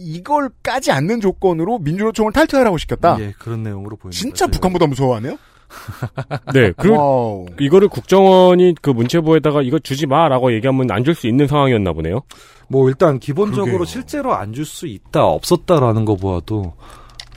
이걸 0.00 0.50
깎지 0.62 0.90
않는 0.92 1.20
조건으로 1.20 1.78
민주노총을 1.80 2.32
탈퇴하라고 2.32 2.78
시켰다. 2.78 3.18
예, 3.20 3.32
그런 3.38 3.62
내용으로 3.62 3.96
보입니다. 3.96 4.18
진짜. 4.18 4.46
북한보다 4.46 4.86
무서워하네요. 4.86 5.36
네. 6.52 6.72
그 6.76 6.90
와우. 6.90 7.46
이거를 7.60 7.88
국정원이 7.88 8.74
그 8.82 8.90
문체부에다가 8.90 9.62
이거 9.62 9.78
주지 9.78 10.06
마라고 10.06 10.52
얘기하면 10.52 10.90
안 10.90 11.04
줄 11.04 11.14
수 11.14 11.28
있는 11.28 11.46
상황이었나 11.46 11.92
보네요. 11.92 12.22
뭐 12.68 12.88
일단 12.88 13.18
기본적으로 13.18 13.64
그러게요. 13.66 13.84
실제로 13.84 14.34
안 14.34 14.52
줄 14.52 14.64
수 14.64 14.86
있다 14.86 15.24
없었다라는 15.24 16.04
거 16.04 16.16
보아도 16.16 16.74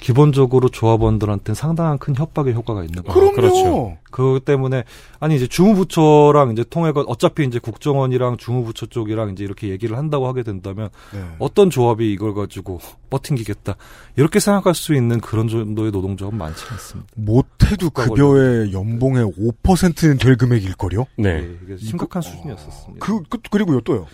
기본적으로 0.03 0.67
조합원들한테는 0.67 1.55
상당한 1.55 1.97
큰 1.97 2.13
협박의 2.13 2.53
효과가 2.53 2.83
있는 2.83 3.03
거예요. 3.03 3.13
그럼요. 3.13 3.35
그렇죠. 3.35 3.97
그 4.11 4.41
때문에 4.43 4.83
아니 5.21 5.37
이제 5.37 5.47
주무부처랑 5.47 6.51
이제 6.51 6.65
통해가 6.69 7.05
어차피 7.07 7.45
이제 7.45 7.57
국정원이랑 7.57 8.35
주무부처 8.35 8.87
쪽이랑 8.87 9.29
이제 9.31 9.45
이렇게 9.45 9.69
얘기를 9.69 9.97
한다고 9.97 10.27
하게 10.27 10.43
된다면 10.43 10.89
네. 11.13 11.23
어떤 11.39 11.69
조합이 11.69 12.11
이걸 12.11 12.33
가지고 12.33 12.81
버팅기겠다 13.11 13.77
이렇게 14.17 14.41
생각할 14.41 14.75
수 14.75 14.93
있는 14.93 15.21
그런 15.21 15.47
정도의 15.47 15.91
노동조합은 15.91 16.37
많지 16.37 16.65
않습니다. 16.69 17.09
못해도 17.15 17.89
급여의 17.91 18.73
연봉의 18.73 19.31
5%는 19.63 20.17
될 20.17 20.35
금액일 20.35 20.75
거요. 20.75 21.05
네. 21.17 21.29
예, 21.29 21.57
이게 21.63 21.77
심각한 21.77 22.21
수준이었었습니다. 22.21 23.05
그, 23.05 23.23
그 23.29 23.37
그리고요 23.49 23.79
또요. 23.79 24.05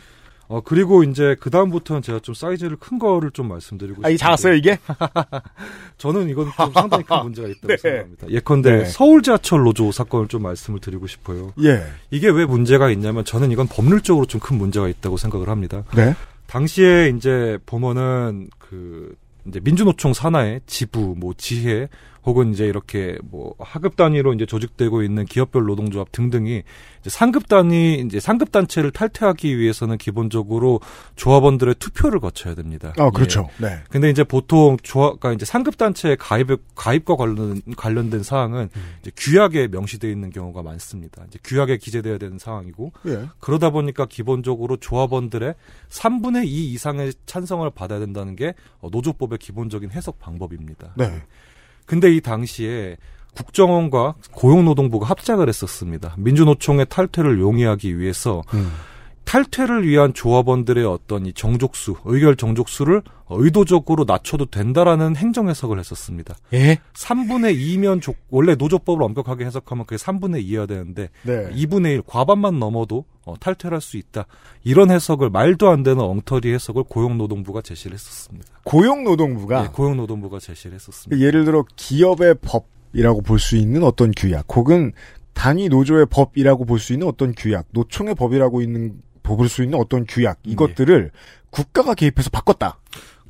어 0.49 0.61
그리고 0.61 1.03
이제 1.03 1.35
그 1.39 1.51
다음부터는 1.51 2.01
제가 2.01 2.19
좀 2.19 2.33
사이즈를 2.33 2.75
큰 2.75 2.97
거를 2.97 3.29
좀 3.29 3.47
말씀드리고 3.47 4.01
아, 4.03 4.09
이 4.09 4.17
작았어요 4.17 4.55
이게? 4.55 4.79
저는 5.99 6.27
이건 6.27 6.45
좀 6.57 6.73
상당히 6.73 7.03
큰 7.03 7.23
문제가 7.23 7.47
있다고 7.47 7.67
네. 7.69 7.77
생각합니다. 7.77 8.27
예컨대 8.29 8.71
네. 8.79 8.85
서울 8.85 9.21
지하철 9.21 9.61
노조 9.63 9.91
사건을 9.91 10.27
좀 10.27 10.41
말씀을 10.41 10.79
드리고 10.79 11.05
싶어요. 11.05 11.53
예. 11.63 11.83
이게 12.09 12.29
왜 12.29 12.45
문제가 12.45 12.89
있냐면 12.89 13.23
저는 13.25 13.51
이건 13.51 13.67
법률적으로 13.67 14.25
좀 14.25 14.39
큰 14.39 14.57
문제가 14.57 14.87
있다고 14.87 15.17
생각을 15.17 15.49
합니다. 15.49 15.83
네. 15.95 16.15
당시에 16.47 17.09
이제 17.15 17.59
법원은 17.65 18.49
그 18.57 19.15
이제 19.45 19.59
민주노총 19.61 20.13
산하의 20.13 20.61
지부, 20.65 21.13
뭐 21.17 21.33
지회, 21.37 21.89
혹은 22.25 22.53
이제 22.53 22.65
이렇게 22.65 23.17
뭐 23.23 23.55
하급 23.59 23.95
단위로 23.95 24.33
이제 24.33 24.45
조직되고 24.45 25.03
있는 25.03 25.25
기업별 25.25 25.63
노동조합 25.63 26.11
등등이 26.11 26.63
이제 26.99 27.09
상급 27.09 27.47
단위 27.47 28.01
이제 28.05 28.19
상급 28.19 28.51
단체를 28.51 28.91
탈퇴하기 28.91 29.57
위해서는 29.57 29.97
기본적으로 29.97 30.81
조합원들의 31.15 31.75
투표를 31.75 32.19
거쳐야 32.19 32.55
됩니다. 32.55 32.93
아, 32.97 33.09
그렇죠. 33.09 33.49
네. 33.57 33.79
근데 33.89 34.09
이제 34.09 34.23
보통 34.23 34.77
조합, 34.83 35.19
그러니까 35.19 35.33
이제 35.33 35.45
상급 35.45 35.77
단체 35.77 36.15
가입 36.15 36.49
가입과 36.75 37.15
관련 37.15 37.61
관련된 37.77 38.23
사항은 38.23 38.69
음. 38.75 38.81
이제 39.01 39.11
규약에 39.15 39.67
명시되어 39.67 40.09
있는 40.09 40.29
경우가 40.29 40.61
많습니다. 40.61 41.23
이제 41.27 41.39
규약에 41.43 41.77
기재되어야 41.77 42.17
되는 42.17 42.37
상황이고 42.37 42.91
예. 43.07 43.27
그러다 43.39 43.69
보니까 43.69 44.05
기본적으로 44.05 44.77
조합원들의 44.77 45.55
3분의 45.89 46.45
2 46.45 46.71
이상의 46.73 47.13
찬성을 47.25 47.69
받아야 47.71 47.99
된다는 47.99 48.35
게 48.35 48.53
어, 48.79 48.89
노조법의 48.91 49.37
기본적인 49.39 49.91
해석 49.91 50.19
방법입니다. 50.19 50.93
네. 50.97 51.23
근데 51.89 52.13
이 52.13 52.21
당시에 52.21 52.97
국정원과 53.35 54.13
고용노동부가 54.31 55.07
합작을 55.07 55.49
했었습니다. 55.49 56.13
민주노총의 56.19 56.85
탈퇴를 56.87 57.39
용이하기 57.39 57.97
위해서 57.97 58.43
음. 58.53 58.71
탈퇴를 59.29 59.87
위한 59.87 60.11
조합원들의 60.15 60.83
어떤 60.85 61.27
이 61.27 61.33
정족수, 61.33 61.97
의결 62.05 62.35
정족수를 62.35 63.03
의도적으로 63.29 64.03
낮춰도 64.07 64.47
된다라는 64.47 65.15
행정 65.15 65.49
해석을 65.49 65.77
했었습니다. 65.77 66.35
예? 66.53 66.79
3분의 66.95 67.55
2면 67.55 68.01
조, 68.01 68.15
원래 68.31 68.55
노조법을 68.55 69.03
엄격하게 69.03 69.45
해석하면 69.45 69.85
그게 69.85 69.97
3분의 70.03 70.43
2여야 70.47 70.67
되는데 70.67 71.09
네. 71.21 71.47
2분의 71.51 71.93
1 71.93 72.01
과반만 72.07 72.57
넘어도 72.57 73.05
어, 73.23 73.35
탈퇴를 73.39 73.75
할 73.75 73.81
수 73.81 73.97
있다. 73.97 74.25
이런 74.63 74.89
해석을 74.89 75.29
말도 75.29 75.69
안 75.69 75.83
되는 75.83 76.01
엉터리 76.01 76.51
해석을 76.51 76.85
고용노동부가 76.89 77.61
제시를 77.61 77.93
했었습니다. 77.93 78.47
고용노동부가 78.63 79.61
네, 79.61 79.67
고용노동부가 79.71 80.39
제시를 80.39 80.73
했었습니다. 80.73 81.23
예를 81.23 81.45
들어 81.45 81.63
기업의 81.75 82.37
법이라고 82.41 83.21
볼 83.21 83.37
수 83.37 83.57
있는 83.57 83.83
어떤 83.83 84.09
규약 84.11 84.47
혹은 84.55 84.91
단위 85.33 85.69
노조의 85.69 86.07
법이라고 86.07 86.65
볼 86.65 86.79
수 86.79 86.93
있는 86.93 87.07
어떤 87.07 87.33
규약, 87.35 87.67
노총의 87.71 88.15
법이라고 88.15 88.61
있는 88.63 89.01
볼수 89.35 89.63
있는 89.63 89.79
어떤 89.79 90.05
규약 90.07 90.39
이것들을 90.43 91.11
국가가 91.49 91.93
개입해서 91.93 92.29
바꿨다. 92.29 92.79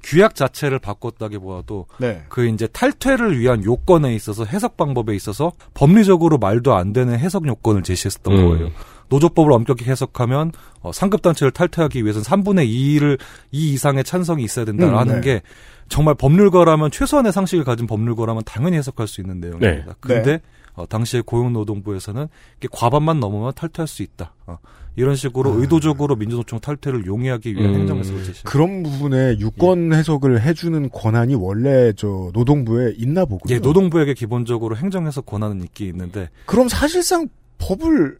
규약 0.04 0.36
자체를 0.36 0.80
바꿨다기보다도 0.80 1.88
네. 2.00 2.24
그 2.30 2.48
이제 2.48 2.68
탈퇴를 2.68 3.38
위한 3.38 3.64
요건에 3.64 4.16
있어서 4.16 4.46
해석 4.46 4.78
방법에 4.78 5.14
있어서 5.16 5.52
법리적으로 5.74 6.38
말도 6.38 6.74
안 6.74 6.94
되는 6.94 7.18
해석 7.18 7.46
요건을 7.48 7.84
제시했었던 7.84 8.34
음. 8.34 8.50
거예요. 8.50 8.72
노조법을 9.10 9.52
엄격히 9.52 9.86
해석하면 9.86 10.52
어, 10.82 10.92
상급 10.92 11.22
단체를 11.22 11.52
탈퇴하기 11.52 12.04
위해서는 12.04 12.24
3분의 12.24 12.70
2를 12.70 13.20
2 13.52 13.74
이상의 13.74 14.04
찬성이 14.04 14.44
있어야 14.44 14.66
된다라는 14.66 15.16
음, 15.16 15.22
네. 15.22 15.34
게 15.34 15.42
정말 15.90 16.16
법률가라면 16.16 16.92
최소한의 16.92 17.34
상식을 17.34 17.66
가진 17.66 17.88
법률가라면 17.88 18.44
당연히 18.46 18.78
해석할 18.78 19.08
수 19.08 19.20
있는 19.20 19.40
내용입니다. 19.40 19.86
네. 19.86 19.94
근데 20.00 20.24
네. 20.24 20.42
어, 20.76 20.86
당시에 20.86 21.22
고용노동부에서는 21.26 22.28
이게 22.58 22.68
과반만 22.72 23.20
넘으면 23.20 23.52
탈퇴할 23.54 23.88
수 23.88 24.04
있다. 24.04 24.34
어, 24.46 24.60
이런 25.00 25.16
식으로 25.16 25.54
아. 25.54 25.56
의도적으로 25.56 26.18
민주노총 26.18 26.60
탈퇴를 26.60 27.06
용이하기 27.06 27.54
위한 27.56 27.70
음. 27.74 27.80
행정해석을 27.80 28.24
제시. 28.26 28.44
그런 28.44 28.84
부분에 28.84 29.38
유권 29.40 29.94
해석을 29.94 30.42
해주는 30.42 30.90
권한이 30.90 31.36
원래 31.36 31.94
저 31.94 32.30
노동부에 32.34 32.96
있나 32.98 33.24
보군요. 33.24 33.56
예, 33.56 33.60
노동부에게 33.60 34.14
기본적으로 34.14 34.76
행정해석 34.76 35.26
권한은 35.26 35.64
있긴 35.64 35.88
있는데 35.88 36.30
그럼 36.46 36.68
사실상 36.68 37.30
법을 37.60 38.18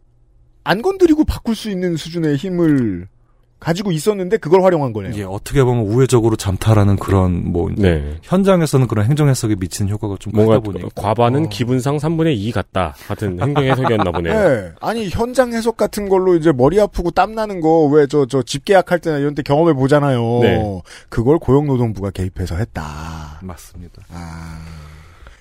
안 0.64 0.80
건드리고 0.80 1.24
바꿀 1.24 1.54
수 1.54 1.70
있는 1.70 1.96
수준의 1.96 2.36
힘을 2.36 3.08
가지고 3.60 3.92
있었는데 3.92 4.38
그걸 4.38 4.62
활용한 4.64 4.92
거네요. 4.94 5.12
이게 5.12 5.22
어떻게 5.22 5.62
보면 5.62 5.84
우회적으로 5.84 6.34
잠탈하는 6.36 6.96
그런 6.96 7.52
뭐 7.52 7.70
이제 7.70 7.82
네. 7.82 8.16
현장에서는 8.22 8.86
그런 8.88 9.04
행정 9.06 9.28
해석에 9.28 9.54
미치는 9.60 9.90
효과가 9.92 10.16
좀 10.18 10.32
뭔가 10.34 10.58
크다 10.58 10.72
보니까 10.72 10.88
과반은 10.94 11.46
어. 11.46 11.48
기분상 11.50 11.98
3분의 11.98 12.36
2 12.38 12.52
같다 12.52 12.94
같은 13.06 13.38
행정 13.40 13.64
해석이었나 13.64 14.10
보네요. 14.12 14.32
네. 14.48 14.72
아니 14.80 15.08
현장 15.10 15.52
해석 15.52 15.76
같은 15.76 16.08
걸로 16.08 16.34
이제 16.34 16.50
머리 16.52 16.80
아프고 16.80 17.10
땀 17.10 17.34
나는 17.34 17.60
거 17.60 17.86
왜 17.90 18.06
저 18.06 18.24
저 18.26 18.42
집계약 18.42 18.90
할 18.90 18.98
때나 18.98 19.18
이런 19.18 19.34
때 19.34 19.42
경험해 19.42 19.74
보잖아요. 19.74 20.38
네. 20.42 20.82
그걸 21.10 21.38
고용노동부가 21.38 22.10
개입해서 22.10 22.56
했다. 22.56 23.38
맞습니다. 23.42 24.02
아. 24.12 24.58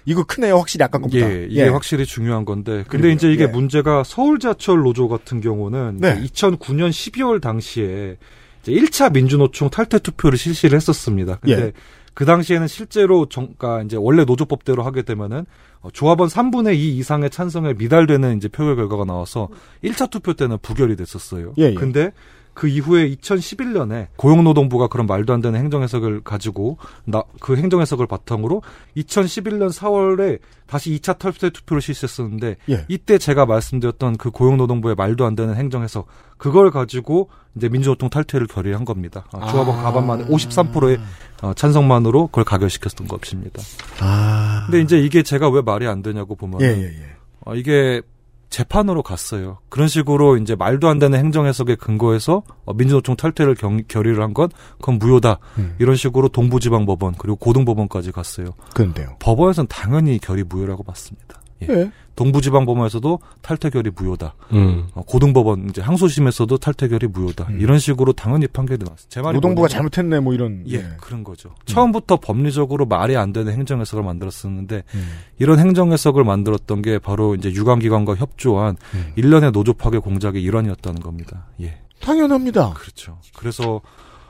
이거 0.06 0.24
크네요. 0.24 0.58
확실히 0.58 0.84
아까 0.84 0.98
것보다. 0.98 1.20
예, 1.20 1.48
이게 1.50 1.68
확실히 1.68 2.06
중요한 2.06 2.46
건데. 2.46 2.84
근데 2.88 2.90
그러게요. 2.90 3.12
이제 3.12 3.32
이게 3.32 3.44
예. 3.44 3.48
문제가 3.48 4.04
서울 4.04 4.40
지하철 4.40 4.80
노조 4.80 5.08
같은 5.08 5.42
경우는 5.42 5.98
네. 6.00 6.22
2009년 6.24 6.90
12월 6.90 7.42
당시에 7.42 8.18
이제 8.62 8.72
1차 8.72 9.14
민주노총 9.14 9.70
탈퇴 9.70 10.00
투표를 10.00 10.38
실시를 10.38 10.76
했었습니다. 10.78 11.38
근데 11.42 11.66
예. 11.68 11.72
그 12.14 12.26
당시에는 12.26 12.68
실제로 12.68 13.28
정가 13.28 13.84
이제 13.84 13.96
원래 13.98 14.26
노조법대로 14.26 14.84
하게 14.84 15.04
되면은 15.04 15.46
어, 15.82 15.90
조합원 15.92 16.28
3분의 16.28 16.76
2 16.76 16.98
이상의 16.98 17.30
찬성에 17.30 17.74
미달되는 17.78 18.36
이제 18.36 18.50
표결 18.50 18.76
결과가 18.76 19.06
나와서 19.06 19.48
1차 19.84 20.10
투표 20.10 20.34
때는 20.34 20.58
부결이 20.62 20.96
됐었어요. 20.98 21.54
예, 21.58 21.70
예. 21.70 21.74
근데 21.74 22.12
그 22.54 22.68
이후에 22.68 23.10
2011년에 23.16 24.08
고용노동부가 24.18 24.88
그런 24.88 25.08
말도 25.08 25.34
안 25.34 25.42
되는 25.42 25.60
행정해석을 25.60 26.22
가지고 26.22 26.78
나 27.06 27.24
그 27.40 27.56
행정해석을 27.58 28.06
바탕으로 28.08 28.62
2011년 28.98 29.72
4월에 29.72 30.40
다시 30.68 30.92
2차 30.92 31.18
탈퇴 31.18 31.50
투표를 31.50 31.82
실시했었는데 31.82 32.58
예. 32.70 32.86
이때 32.88 33.18
제가 33.18 33.46
말씀드렸던 33.46 34.18
그 34.18 34.30
고용노동부의 34.30 34.96
말도 34.96 35.26
안 35.26 35.36
되는 35.36 35.56
행정해석 35.56 36.08
그걸 36.38 36.70
가지고 36.70 37.30
이제 37.56 37.70
민주노총 37.70 38.10
탈퇴를 38.10 38.48
결의한 38.48 38.86
겁니다. 38.86 39.26
아, 39.32 39.48
조합원 39.52 39.80
아. 39.80 39.84
가반만 39.84 40.28
53%의 40.28 41.00
어, 41.42 41.54
찬성만으로 41.54 42.28
그걸 42.28 42.44
가결시켰던 42.44 43.08
것입니다. 43.08 43.62
아. 44.00 44.64
근데 44.66 44.82
이제 44.82 45.00
이게 45.00 45.24
제가 45.24 45.50
왜 45.50 45.62
말이 45.62 45.88
안 45.88 46.02
되냐고 46.02 46.36
보면 46.36 46.62
예, 46.62 46.68
예, 46.68 46.84
예. 46.84 47.06
어, 47.46 47.56
이게 47.56 48.02
재판으로 48.50 49.04
갔어요. 49.04 49.60
그런 49.70 49.88
식으로 49.88 50.38
이제 50.38 50.56
말도 50.56 50.88
안 50.88 50.98
되는 51.00 51.18
행정 51.20 51.46
해석에 51.46 51.76
근거해서 51.76 52.44
어, 52.66 52.74
민주노총 52.74 53.16
탈퇴를 53.16 53.56
경- 53.56 53.84
결의를 53.88 54.24
한 54.24 54.34
건 54.34 54.50
그건 54.80 55.00
무효다. 55.00 55.40
음. 55.58 55.76
이런 55.80 55.96
식으로 55.96 56.30
동부지방법원 56.30 57.16
그리고 57.18 57.36
고등법원까지 57.38 58.12
갔어요. 58.12 58.50
그런데요. 58.74 59.16
법원에서는 59.20 59.68
당연히 59.68 60.18
결의 60.20 60.44
무효라고 60.44 60.84
봤습니다. 60.84 61.40
예. 61.64 61.68
예. 61.74 61.92
동부지방법원에서도 62.16 63.20
탈퇴 63.42 63.70
결의 63.70 63.92
무효다. 63.96 64.36
음. 64.54 64.88
어, 64.94 65.02
고등법원 65.04 65.70
이제 65.70 65.82
항소심에서도 65.82 66.58
탈퇴 66.58 66.88
결의 66.90 67.10
무효다. 67.10 67.46
음. 67.50 67.60
이런 67.62 67.80
식으로 67.80 68.14
당연히 68.14 68.48
판결이 68.48 68.84
나왔어요. 68.84 69.08
제 69.10 69.22
말이 69.22 69.36
노동부가 69.36 69.68
뭐냐면- 69.68 69.70
잘못했네 69.70 70.20
뭐 70.20 70.34
이런. 70.34 70.64
예, 70.68 70.86
그런 71.00 71.24
거죠. 71.24 71.56
처음부터 71.66 72.18
법리적으로 72.18 72.86
말이 72.86 73.16
안 73.16 73.32
되는 73.34 73.52
행정 73.54 73.80
해석을 73.82 74.04
만들었었는데 74.04 74.84
음. 74.96 75.10
이런 75.38 75.60
행정 75.60 75.92
해석을 75.94 76.24
만들었던 76.24 76.82
게 76.82 77.00
바로 77.00 77.36
이제 77.36 77.52
유관기관과 77.52 78.16
협조한 78.16 78.76
음. 78.96 79.14
일련의 79.16 79.52
노조 79.52 79.74
파괴 79.74 79.98
공작의 79.98 80.42
일환이었다는 80.44 81.02
겁니다. 81.02 81.48
예, 81.62 81.80
당연합니다. 82.02 82.74
그렇죠. 82.74 83.18
그래서 83.36 83.82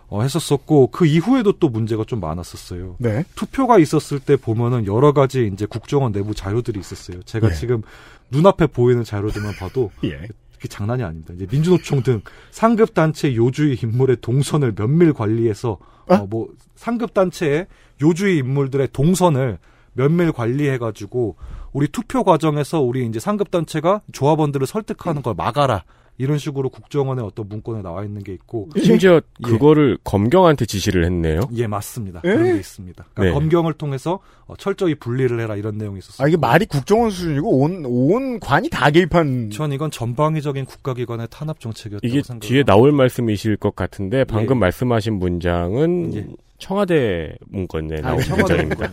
어, 0.10 0.22
했었었고 0.24 0.88
그 0.88 1.06
이후에도 1.06 1.54
또 1.54 1.70
문제가 1.70 2.04
좀 2.04 2.20
많았었어요. 2.20 2.96
네. 3.00 3.24
투표가 3.36 3.78
있었을 3.78 4.20
때 4.20 4.36
보면은 4.36 4.86
여러 4.86 5.14
가지 5.14 5.50
이제 5.54 5.66
국정원 5.66 6.12
내부 6.12 6.34
자료들이 6.34 6.80
있었어요. 6.80 7.22
제가 7.24 7.50
예. 7.50 7.54
지금 7.54 7.84
눈앞에 8.32 8.68
보이는 8.68 9.04
자료들만 9.04 9.56
봐도 9.56 9.92
예. 10.04 10.28
그게 10.56 10.68
장난이 10.68 11.04
아닙니다. 11.04 11.34
이제 11.36 11.48
민주노총 11.50 12.04
등 12.04 12.22
상급 12.52 12.94
단체 12.94 13.36
요주의 13.36 13.78
인물의 13.82 14.18
동선을 14.22 14.74
면밀 14.76 15.14
관리해서 15.14 15.78
어? 16.08 16.16
어, 16.16 16.28
뭐 16.28 16.50
상급 16.76 17.14
단체의 17.14 17.68
요주의 18.02 18.38
인물들의 18.40 18.90
동선을 18.92 19.60
면밀 19.94 20.32
관리해가지고 20.32 21.36
우리 21.72 21.88
투표 21.88 22.24
과정에서 22.24 22.82
우리 22.82 23.06
이제 23.06 23.20
상급 23.20 23.52
단체가 23.52 24.02
조합원들을 24.12 24.66
설득하는 24.66 25.22
걸 25.22 25.36
막아라 25.36 25.84
이런 26.20 26.38
식으로 26.38 26.70
국정원의 26.70 27.26
어떤 27.26 27.48
문건에 27.50 27.82
나와 27.82 28.04
있는 28.04 28.22
게 28.22 28.34
있고 28.34 28.70
심지어 28.78 29.16
예. 29.16 29.22
그거를 29.42 29.98
검경한테 30.04 30.66
지시를 30.66 31.06
했네요. 31.06 31.42
예 31.54 31.66
맞습니다 31.66 32.22
예? 32.26 32.30
그런 32.30 32.44
게 32.44 32.60
있습니다. 32.60 33.06
그러니까 33.14 33.24
네. 33.24 33.32
검경을 33.40 33.74
통해서 33.74 34.20
어, 34.46 34.56
철저히 34.58 34.96
분리를 34.96 35.40
해라 35.40 35.56
이런 35.56 35.78
내용이 35.78 36.00
있었어요. 36.00 36.26
아 36.26 36.28
이게 36.28 36.36
말이 36.38 36.66
국정원 36.66 37.10
수준이고 37.10 37.50
온 37.60 37.86
온 37.86 38.40
관이 38.40 38.70
다 38.70 38.92
개입한. 38.92 39.50
전 39.52 39.72
이건 39.72 39.90
전방위적인 39.92 40.66
국가기관의 40.66 41.28
탄압 41.32 41.60
정책이었다고 41.60 42.06
이게 42.06 42.22
생각합니다. 42.22 42.48
뒤에 42.48 42.64
나올 42.64 42.92
말씀이실 42.92 43.56
것 43.58 43.76
같은데 43.76 44.26
방금 44.26 44.58
예. 44.58 44.60
말씀하신 44.60 45.14
문장은 45.20 46.14
예. 46.16 46.28
청와대 46.58 47.36
문건에 47.48 48.00
아, 48.04 48.10
나온 48.10 48.20
청와대 48.20 48.64
문장입니다. 48.64 48.92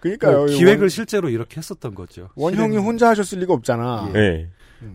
그러니까요. 0.00 0.36
뭐이 0.38 0.56
기획을 0.56 0.80
원, 0.84 0.88
실제로 0.88 1.28
이렇게 1.28 1.58
했었던 1.58 1.94
거죠. 1.94 2.28
원형이 2.36 2.78
혼자 2.78 3.10
하셨을 3.10 3.38
리가 3.40 3.52
없잖아. 3.52 4.10
네. 4.14 4.48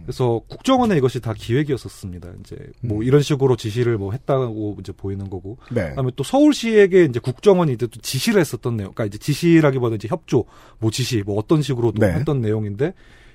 그래서 0.04 0.42
국정원의 0.48 0.98
이것이 0.98 1.20
다 1.20 1.34
기획이었었습니다. 1.34 2.30
이제 2.40 2.56
뭐 2.82 3.00
음. 3.00 3.04
이런 3.04 3.22
식으로 3.22 3.56
지시를 3.56 3.98
뭐 3.98 4.12
했다고 4.12 4.78
이제 4.80 4.92
보이는 4.92 5.30
거고. 5.30 5.58
네. 5.72 5.90
그다음에 5.90 6.12
또 6.16 6.24
서울시에게 6.24 7.06
이제 7.06 7.20
국정원이 7.20 7.74
이제 7.74 7.88
또 7.88 8.00
지시를 8.02 8.40
했었던 8.40 8.78
내용. 8.78 8.92
그러니까 8.94 9.06
이제 9.06 9.18
지시라기보다 9.18 9.96
이제 9.96 10.08
협조, 10.08 10.46
뭐 10.80 10.92
지시, 10.92 11.24
뭐 11.26 11.38
어떤 11.38 11.62
식으로 11.62 11.92
또 11.92 12.06
네. 12.06 12.14
했던 12.14 12.42
내용인데 12.42 12.94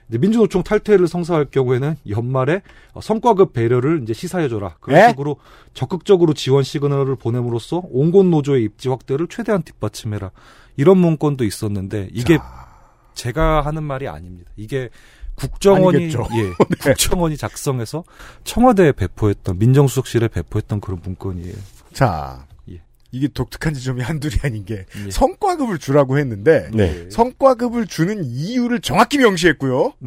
이제 0.09 0.19
민주노총 0.19 0.63
탈퇴를 0.63 1.09
성사할 1.09 1.47
경우에는 1.47 1.97
연말에 2.09 2.63
어, 2.93 3.01
성과급 3.01 3.53
배려를 3.53 4.03
이제 4.03 4.13
시사해줘라. 4.13 4.77
그런 4.81 5.01
네? 5.01 5.09
식으로 5.11 5.37
적극적으로 5.75 6.35
지원 6.35 6.63
시그널을 6.63 7.17
보냄으로써 7.17 7.83
온곳 7.91 8.27
노조의 8.27 8.65
입지 8.65 8.89
확대를 8.89 9.29
최대한 9.29 9.63
뒷받침해라. 9.63 10.31
이런 10.77 10.99
문건도 10.99 11.45
있었는데 11.45 12.09
이게 12.13 12.39
자, 12.39 12.69
제가 13.15 13.63
하는 13.63 13.83
말이 13.85 14.09
아닙니다. 14.09 14.51
이게 14.57 14.91
국정원이 15.35 15.97
아니겠죠. 15.97 16.29
예, 16.35 16.43
네. 16.43 16.77
국정원이 16.95 17.37
작성해서 17.37 18.05
청와대에 18.45 18.93
배포했던 18.93 19.59
민정수석실에 19.59 20.29
배포했던 20.29 20.81
그런 20.81 21.01
문건이에요. 21.03 21.55
자, 21.93 22.47
예. 22.71 22.81
이게 23.11 23.29
독특한 23.29 23.75
지점이 23.75 24.03
한둘이 24.03 24.35
아닌 24.43 24.65
게 24.65 24.87
예. 25.07 25.11
성과급을 25.11 25.79
주라고 25.79 26.19
했는데 26.19 26.71
네. 26.73 27.09
성과급을 27.11 27.87
주는 27.87 28.25
이유를 28.25 28.81
정확히 28.81 29.19
명시했고요. 29.19 29.93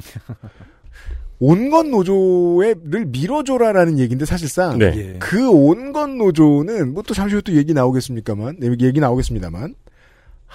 온건 1.39 1.91
노조를 1.91 3.05
밀어줘라라는 3.07 3.99
얘기인데 3.99 4.25
사실상 4.25 4.77
네. 4.79 4.93
예. 4.95 5.17
그 5.19 5.49
온건 5.49 6.17
노조는 6.17 6.93
뭐 6.93 7.03
또 7.05 7.13
잠시 7.13 7.35
후에 7.35 7.41
또 7.41 7.51
얘기 7.53 7.73
나오겠습니까만 7.73 8.57
네, 8.59 8.67
얘기 8.79 8.99
나오겠습니다만 9.01 9.75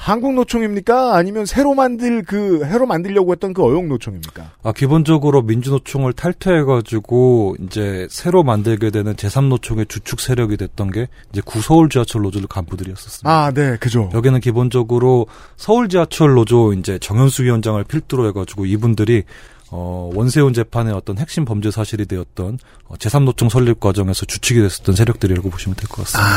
한국노총입니까 0.03 1.15
아니면 1.15 1.45
새로 1.45 1.75
만들 1.75 2.23
그 2.23 2.61
새로 2.61 2.87
만들려고 2.87 3.33
했던 3.33 3.53
그 3.53 3.63
어용노총입니까? 3.63 4.51
아, 4.63 4.73
기본적으로 4.73 5.43
민주노총을 5.43 6.15
탈퇴해가지고, 6.15 7.57
이제, 7.67 8.09
새로 8.11 8.43
만들게 8.43 8.91
되는 8.91 9.15
제3노총의 9.15 9.91
주축 9.91 10.21
세력이 10.21 10.57
됐던 10.57 10.91
게, 10.91 11.09
이제 11.33 11.43
구서울 11.45 11.91
지하철 11.91 12.23
노조 12.23 12.41
간부들이었었습니다. 12.47 13.31
아, 13.31 13.51
네, 13.53 13.77
그죠. 13.77 14.09
여기는 14.15 14.41
기본적으로 14.41 15.27
서울 15.57 15.91
지하철 15.91 16.33
노조 16.33 16.73
이제 16.73 16.99
정현수 16.99 17.43
위원장을 17.45 17.83
필두로 17.85 18.27
해가지고 18.29 18.65
이분들이 18.67 19.25
어, 19.73 20.11
원세훈 20.15 20.53
재판의 20.53 20.93
어떤 20.95 21.17
핵심 21.19 21.45
범죄 21.45 21.71
사실이 21.71 22.07
되었던 22.07 22.59
어, 22.89 22.95
제3노총 22.97 23.51
설립 23.51 23.79
과정에서 23.79 24.27
주축이 24.27 24.61
됐었던 24.63 24.97
세력들이라고 24.97 25.49
보시면 25.49 25.77
될 25.77 25.87
것 25.89 26.05
같습니다. 26.07 26.31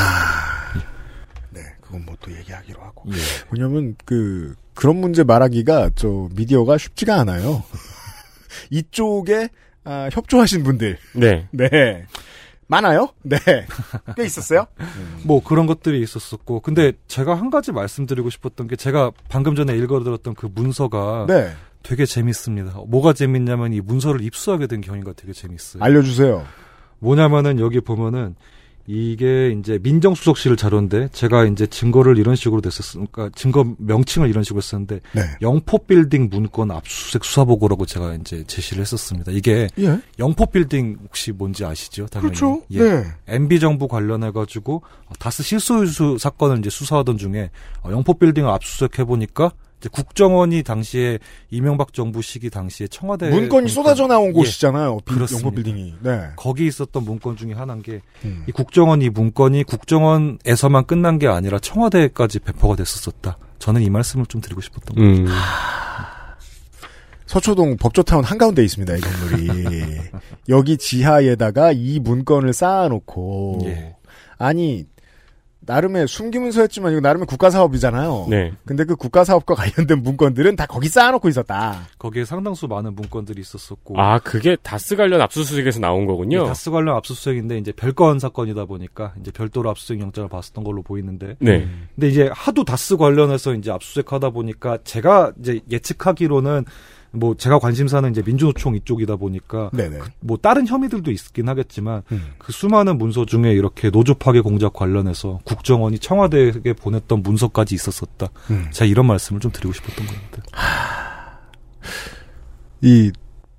네, 1.50 1.62
그건 1.82 2.06
뭐 2.06 2.16
또 2.22 2.32
얘기하기로 2.32 2.80
하고. 2.82 2.93
예. 3.08 3.14
왜냐면 3.52 3.96
그 4.06 4.56
그런 4.74 4.98
문제 4.98 5.24
말하기가 5.24 5.92
저 5.96 6.30
미디어가 6.36 6.78
쉽지가 6.78 7.16
않아요. 7.20 7.64
이쪽에 8.70 9.50
아, 9.86 10.10
협조하신 10.12 10.64
분들, 10.64 10.98
네. 11.14 11.48
네, 11.52 12.06
많아요. 12.68 13.10
네, 13.22 13.38
꽤 14.16 14.24
있었어요. 14.24 14.66
뭐 15.26 15.44
그런 15.44 15.66
것들이 15.66 16.02
있었었고, 16.02 16.62
근데 16.62 16.94
제가 17.08 17.36
한 17.36 17.50
가지 17.50 17.72
말씀드리고 17.72 18.30
싶었던 18.30 18.68
게 18.68 18.76
제가 18.76 19.12
방금 19.28 19.56
전에 19.56 19.76
읽어들었던 19.76 20.36
그 20.36 20.48
문서가 20.54 21.26
네, 21.28 21.52
되게 21.84 22.06
재밌습니다. 22.06 22.80
뭐가 22.88 23.14
재밌냐면 23.14 23.74
이 23.74 23.82
문서를 23.82 24.22
입수하게 24.22 24.68
된 24.68 24.80
경위가 24.80 25.14
되게 25.14 25.34
재밌어요. 25.34 25.84
알려주세요. 25.84 26.46
뭐냐면은 27.00 27.60
여기 27.60 27.82
보면은 27.82 28.36
이게 28.86 29.56
이제 29.58 29.80
민정수석실 29.82 30.58
자료인데 30.58 31.08
제가 31.14 31.46
이제 31.46 31.66
증거를 31.66 32.18
이런 32.18 32.36
식으로 32.36 32.62
냈었으니까 32.64 33.30
증거 33.34 33.66
명칭을 33.78 34.30
이런 34.30 34.44
식으로 34.44 34.62
썼는데 34.62 35.00
네, 35.14 35.22
영포 35.42 35.80
빌딩 35.80 36.30
문건 36.30 36.72
압수수색 36.72 37.24
수사 37.24 37.46
보고라고 37.46 37.86
제가 37.86 38.16
이제 38.16 38.44
제시를 38.46 38.82
했었습니다. 38.82 39.32
이게 39.32 39.70
예, 39.80 40.00
영포 40.20 40.48
빌딩 40.48 40.98
혹시 41.04 41.32
뭔지 41.32 41.64
아시죠? 41.64 42.08
당연히. 42.08 42.36
그렇죠. 42.36 42.62
예. 42.72 42.80
네, 42.84 43.04
MB 43.28 43.62
정부 43.62 43.88
관련해 43.88 44.32
가지고 44.32 44.82
다스 45.18 45.44
실소유주 45.44 46.18
사건을 46.20 46.60
이제 46.60 46.70
수사하던 46.70 47.18
중에 47.18 47.52
어, 47.84 47.92
영포 47.92 48.16
빌딩을 48.16 48.50
압수수색해 48.50 49.06
보니까 49.06 49.52
국정원이 49.90 50.64
당시에 50.64 51.20
이명박 51.50 51.94
정부 51.94 52.22
시기 52.22 52.50
당시에 52.50 52.88
청와대 52.88 53.30
문건이 53.30 53.70
쏟아져 53.70 54.08
나온 54.08 54.30
예. 54.30 54.32
곳이잖아요. 54.32 55.00
비, 55.06 55.14
그렇습니다. 55.14 55.46
영포 55.48 55.56
빌딩이. 55.56 55.96
네, 56.02 56.30
거기 56.36 56.68
있었던 56.68 57.04
문건 57.04 57.38
중에 57.38 57.54
하나인 57.54 57.82
게 57.82 58.02
음. 58.26 58.44
이 58.48 58.52
국정원 58.52 59.02
이 59.02 59.10
문건이 59.10 59.64
국정원에서만 59.64 60.86
끝난 60.86 61.20
게 61.20 61.28
아니라 61.28 61.60
청와대까지 61.60 62.40
배포가 62.40 62.76
됐었었다. 62.76 63.38
저는 63.60 63.82
이 63.82 63.90
말씀을 63.90 64.26
좀 64.26 64.42
드리고 64.42 64.62
싶었던. 64.62 64.98
음. 64.98 65.28
서초동 67.26 67.78
법조타운 67.78 68.24
한가운데 68.24 68.64
있습니다, 68.64 68.96
이 68.96 69.02
건물이. 69.02 69.98
여기 70.50 70.78
지하에다가 70.78 71.72
이 71.72 72.00
문건을 72.00 72.54
쌓아놓고. 72.54 73.62
예. 73.66 73.96
아니, 74.38 74.86
나름의 75.66 76.08
숨기문서였지만 76.08 76.92
이거 76.92 77.02
나름의 77.02 77.28
국가 77.28 77.50
사업이잖아요. 77.50 78.28
네. 78.30 78.54
근데 78.66 78.84
그 78.84 78.96
국가 78.96 79.24
사업과 79.24 79.56
관련된 79.56 80.04
문건들은 80.04 80.56
다 80.56 80.66
거기 80.66 80.88
쌓아놓고 80.88 81.30
있었다. 81.30 81.88
거기에 81.98 82.26
상당수 82.26 82.68
많은 82.68 82.96
문건들이 82.96 83.42
있었었고 83.42 84.00
아, 84.00 84.20
그게 84.20 84.56
다스 84.62 84.96
관련 84.96 85.22
압수수색에서 85.22 85.80
나온 85.80 86.06
거군요. 86.06 86.44
이 86.44 86.48
다스 86.48 86.72
관련 86.72 86.96
압수수색인데 86.98 87.58
이제 87.58 87.72
별건 87.72 88.20
사건이다 88.20 88.66
보니까 88.66 89.14
이제 89.20 89.32
별도로 89.32 89.70
압수수색 89.70 90.02
영장을 90.02 90.30
봤었던 90.30 90.64
걸로 90.64 90.82
보이는데 90.82 91.36
네. 91.40 91.68
근데 91.96 92.08
이제 92.08 92.30
하도 92.34 92.64
다스 92.64 92.98
관련해서 92.98 93.54
이제 93.56 93.72
압수수색하다 93.72 94.32
보니까 94.32 94.80
제가 94.84 95.34
이제 95.40 95.62
예측하기로는 95.70 96.66
뭐 97.16 97.36
제가 97.36 97.60
관심사는 97.60 98.10
이제 98.10 98.24
민주노총 98.26 98.76
이쪽이다 98.76 99.18
보니까 99.18 99.70
네네. 99.72 100.00
뭐 100.20 100.38
다른 100.38 100.68
혐의들도 100.68 101.12
있긴 101.12 101.48
하겠지만 101.48 102.02
음. 102.12 102.34
그 102.40 102.52
수많은 102.52 102.98
문서 102.98 103.26
중에 103.26 103.54
이렇게 103.54 103.92
노조 103.92 104.16
파괴 104.16 104.42
공작 104.42 104.74
관련해서 104.74 105.40
국정원이 105.44 106.00
청와대에 106.00 106.74
보냈던 106.80 107.22
문서까지 107.22 107.76
있었었다. 107.76 108.30
음. 108.50 108.68
제가 108.72 108.90
이런 108.90 109.06
말씀을 109.06 109.40
좀 109.40 109.52
드리고 109.52 109.74
싶었던 109.74 110.06
겁니다. 110.08 110.38
이 112.82 113.12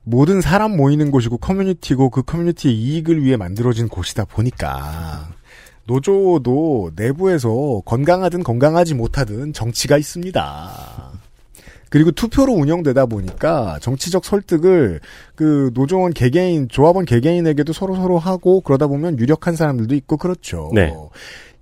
모든 0.02 0.40
사람 0.40 0.76
모이는 0.76 1.12
곳이고 1.12 1.38
커뮤니티고 1.38 2.11
그 2.11 2.22
커뮤니티의 2.22 2.74
이익을 2.74 3.22
위해 3.22 3.36
만들어진 3.36 3.88
곳이다 3.88 4.24
보니까 4.24 5.28
노조도 5.86 6.92
내부에서 6.96 7.82
건강하든 7.84 8.42
건강하지 8.42 8.94
못하든 8.94 9.52
정치가 9.52 9.96
있습니다. 9.96 11.12
그리고 11.95 12.11
투표로 12.11 12.53
운영되다 12.55 13.07
보니까 13.07 13.78
정치적 13.80 14.24
설득을 14.24 14.99
그 15.36 15.70
노조원 15.74 16.12
개개인, 16.12 16.68
조합원 16.68 17.05
개개인에게도 17.05 17.72
서로 17.72 17.95
서로 17.95 18.18
하고 18.18 18.62
그러다 18.62 18.88
보면 18.88 19.20
유력한 19.20 19.55
사람들도 19.55 19.95
있고 19.95 20.16
그렇죠. 20.16 20.72
네. 20.74 20.92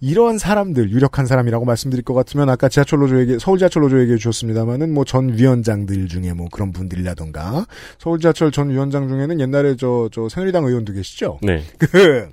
이런 0.01 0.39
사람들 0.39 0.91
유력한 0.91 1.27
사람이라고 1.27 1.67
말씀드릴 1.67 2.03
것 2.03 2.15
같으면 2.15 2.49
아까 2.49 2.71
지하철 2.71 3.01
노조 3.01 3.21
얘기 3.21 3.37
서울 3.39 3.59
지하철 3.59 3.83
노조 3.83 4.01
얘기해 4.01 4.17
주셨습니다만은 4.17 4.95
뭐전 4.95 5.37
위원장들 5.37 6.09
중에 6.09 6.33
뭐 6.33 6.49
그런 6.51 6.73
분들이라던가 6.73 7.67
서울 7.99 8.19
지하철 8.19 8.51
전 8.51 8.71
위원장 8.71 9.09
중에는 9.09 9.39
옛날에 9.39 9.77
저저 9.77 10.31
새누리당 10.31 10.65
의원도 10.65 10.95
계시죠. 10.95 11.41
네. 11.43 11.63
그 11.77 12.31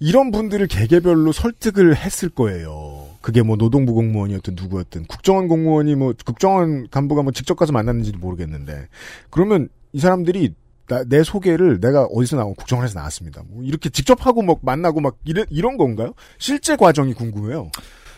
이런 0.00 0.30
분들을 0.32 0.66
개개별로 0.66 1.32
설득을 1.32 1.96
했을 1.96 2.28
거예요. 2.28 3.06
그게 3.20 3.42
뭐 3.42 3.56
노동부 3.56 3.94
공무원이었든 3.94 4.54
누구였든 4.56 5.04
국정원 5.06 5.48
공무원이 5.48 5.94
뭐 5.94 6.14
국정원 6.24 6.88
간부가 6.90 7.22
뭐 7.22 7.32
직접 7.32 7.54
가서 7.54 7.72
만났는지도 7.72 8.18
모르겠는데 8.18 8.88
그러면 9.30 9.68
이 9.92 10.00
사람들이 10.00 10.54
나- 10.88 11.04
내 11.04 11.22
소개를 11.22 11.80
내가 11.80 12.04
어디서 12.04 12.36
나온 12.36 12.54
국정원에서 12.54 12.98
나왔습니다. 12.98 13.42
뭐 13.48 13.62
이렇게 13.62 13.88
직접 13.90 14.26
하고 14.26 14.42
막 14.42 14.58
만나고 14.62 15.00
막 15.00 15.16
이런 15.24 15.46
이런 15.50 15.76
건가요? 15.76 16.14
실제 16.38 16.76
과정이 16.76 17.14
궁금해요. 17.14 17.70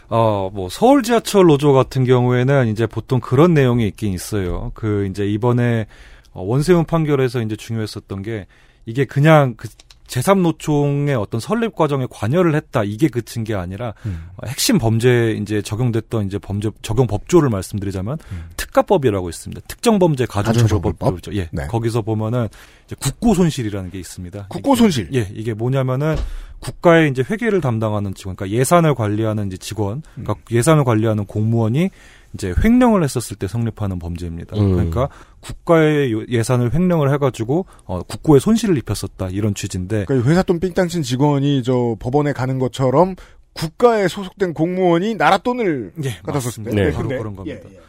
어, 0.09 0.51
뭐, 0.53 0.69
서울 0.69 1.03
지하철 1.03 1.47
노조 1.47 1.73
같은 1.73 2.05
경우에는 2.05 2.69
이제 2.69 2.87
보통 2.87 3.19
그런 3.19 3.55
내용이 3.55 3.87
있긴 3.89 4.13
있어요. 4.13 4.71
그, 4.75 5.07
이제 5.07 5.27
이번에 5.27 5.87
어, 6.33 6.43
원세훈 6.43 6.85
판결에서 6.85 7.41
이제 7.41 7.57
중요했었던 7.57 8.21
게 8.21 8.47
이게 8.85 9.07
그냥 9.07 9.55
그 9.57 9.69
제3노총의 10.13 11.19
어떤 11.19 11.41
설립 11.41 11.75
과정에 11.75 12.07
관여를 12.11 12.55
했다. 12.55 12.85
이게 12.85 13.09
그친 13.09 13.45
게 13.45 13.55
아니라 13.55 13.95
어, 14.37 14.47
핵심 14.47 14.79
범죄 14.79 15.33
이제 15.41 15.63
적용됐던 15.63 16.27
이제 16.27 16.39
범죄 16.39 16.71
적용 16.83 17.07
법조를 17.07 17.49
말씀드리자면 17.49 18.19
특가법이라고 18.57 19.31
있습니다. 19.31 19.63
특정 19.67 19.99
범죄 19.99 20.27
가중처벌법? 20.27 20.99
가중처벌법이죠. 20.99 21.35
예. 21.37 21.49
네. 21.51 21.67
거기서 21.67 22.03
보면은 22.03 22.49
이제 22.87 22.95
국고 22.99 23.35
손실이라는 23.35 23.91
게 23.91 23.99
있습니다. 23.99 24.47
국고 24.49 24.77
손실. 24.77 25.09
예, 25.15 25.29
이게 25.33 25.55
뭐냐면은 25.55 26.17
국가의 26.61 27.11
이제 27.11 27.25
회계를 27.29 27.61
담당하는 27.61 28.15
직원, 28.15 28.37
그러니까 28.37 28.57
예산을 28.57 28.95
관리하는 28.95 29.49
이제 29.49 29.57
직원, 29.57 30.03
그러니까 30.15 30.37
예산을 30.51 30.85
관리하는 30.85 31.25
공무원이 31.25 31.91
이제 32.35 32.55
횡령을 32.65 33.03
했었을 33.05 33.37
때 33.37 33.47
성립하는 33.47 33.99
범죄입니다. 33.99 34.57
음. 34.57 34.73
그러니까 34.73 35.09
국가의 35.41 36.13
요- 36.13 36.25
예산을 36.29 36.73
횡령을 36.75 37.13
해가지고 37.15 37.67
어, 37.85 38.03
국고에 38.03 38.39
손실을 38.39 38.79
입혔었다 38.79 39.29
이런 39.31 39.55
취지인데 39.55 40.05
그러니까 40.07 40.31
회사 40.31 40.43
돈 40.43 40.59
삥땅 40.61 40.89
친 40.89 41.03
직원이 41.03 41.63
저 41.63 41.97
법원에 41.99 42.33
가는 42.33 42.59
것처럼 42.59 43.17
국가에 43.53 44.09
소속된 44.09 44.55
공무원이 44.55 45.17
나라 45.17 45.37
돈을 45.39 45.93
예, 46.05 46.11
썼을 46.11 46.23
때 46.25 46.33
맞습니다. 46.33 46.75
네. 46.75 46.91
바로 46.93 47.09
근데- 47.09 47.19
그런 47.19 47.37
겁니다. 47.37 47.61
예, 47.69 47.75
예. 47.75 47.81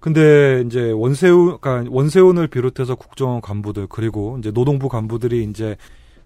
근데 0.00 0.62
이제 0.64 0.92
원세훈, 0.92 1.58
그러니까 1.60 1.90
원세훈을 1.92 2.46
비롯해서 2.46 2.94
국정원 2.94 3.40
간부들 3.40 3.88
그리고 3.90 4.36
이제 4.38 4.52
노동부 4.52 4.88
간부들이 4.88 5.42
이제 5.50 5.76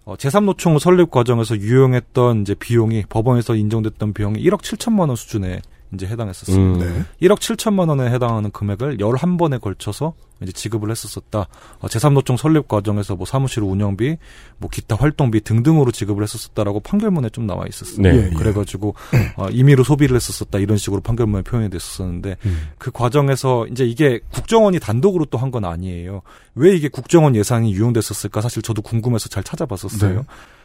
어, 0.05 0.15
제3노총 0.17 0.79
설립 0.79 1.11
과정에서 1.11 1.57
유용했던 1.57 2.43
이제 2.43 2.55
비용이 2.55 3.05
법원에서 3.09 3.55
인정됐던 3.55 4.13
비용이 4.13 4.43
1억 4.45 4.61
7천만 4.61 5.07
원 5.09 5.17
수준에 5.17 5.63
이제 5.95 6.07
해당했었습니다. 6.07 6.85
음. 6.87 7.07
네. 7.21 7.27
1억 7.29 7.39
7천만 7.39 7.89
원에 7.89 8.11
해당하는 8.11 8.51
금액을 8.51 8.97
11번에 8.99 9.61
걸쳐서 9.61 10.15
이제 10.41 10.51
지급을 10.51 10.91
했었었다. 10.91 11.47
어, 11.81 11.87
제3노총 11.87 12.37
설립 12.37 12.67
과정에서 12.67 13.15
뭐 13.15 13.27
사무실 13.27 13.63
운영비, 13.63 14.17
뭐 14.59 14.71
기타 14.71 14.97
활동비 14.97 15.43
등등으로 15.43 15.91
지급을 15.93 16.23
했었었다라고 16.23 16.81
판결문에 16.81 17.29
좀 17.29 17.47
나와 17.47 17.65
있었어요. 17.69 18.03
네. 18.03 18.09
예, 18.17 18.27
예. 18.27 18.31
그래가지고 18.31 18.95
어, 19.37 19.49
임의로 19.51 19.85
소비를 19.85 20.17
했었었다 20.17 20.59
이런 20.59 20.79
식으로 20.79 21.01
판결문에 21.03 21.43
표현이 21.43 21.71
됐었었는데 21.71 22.37
음. 22.47 22.69
그 22.79 22.91
과정에서 22.91 23.67
이제 23.69 23.85
이게 23.85 24.21
국정원이 24.33 24.81
단독으로 24.81 25.27
또 25.27 25.39
한 25.39 25.51
건 25.53 25.65
아니에요. 25.67 26.23
왜 26.55 26.75
이게 26.75 26.89
국정원 26.89 27.37
예산이 27.37 27.73
유용됐었을까 27.75 28.41
사실 28.41 28.63
저도 28.63 28.81
궁금해서 28.83 29.29
잘 29.29 29.45
찾아봤었어요. 29.45 30.25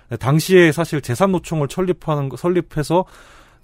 네. 0.10 0.18
당시에 0.18 0.72
사실 0.72 1.02
제3노총을 1.02 1.70
설립하는 1.70 2.30
거- 2.30 2.38
설립해서 2.38 3.04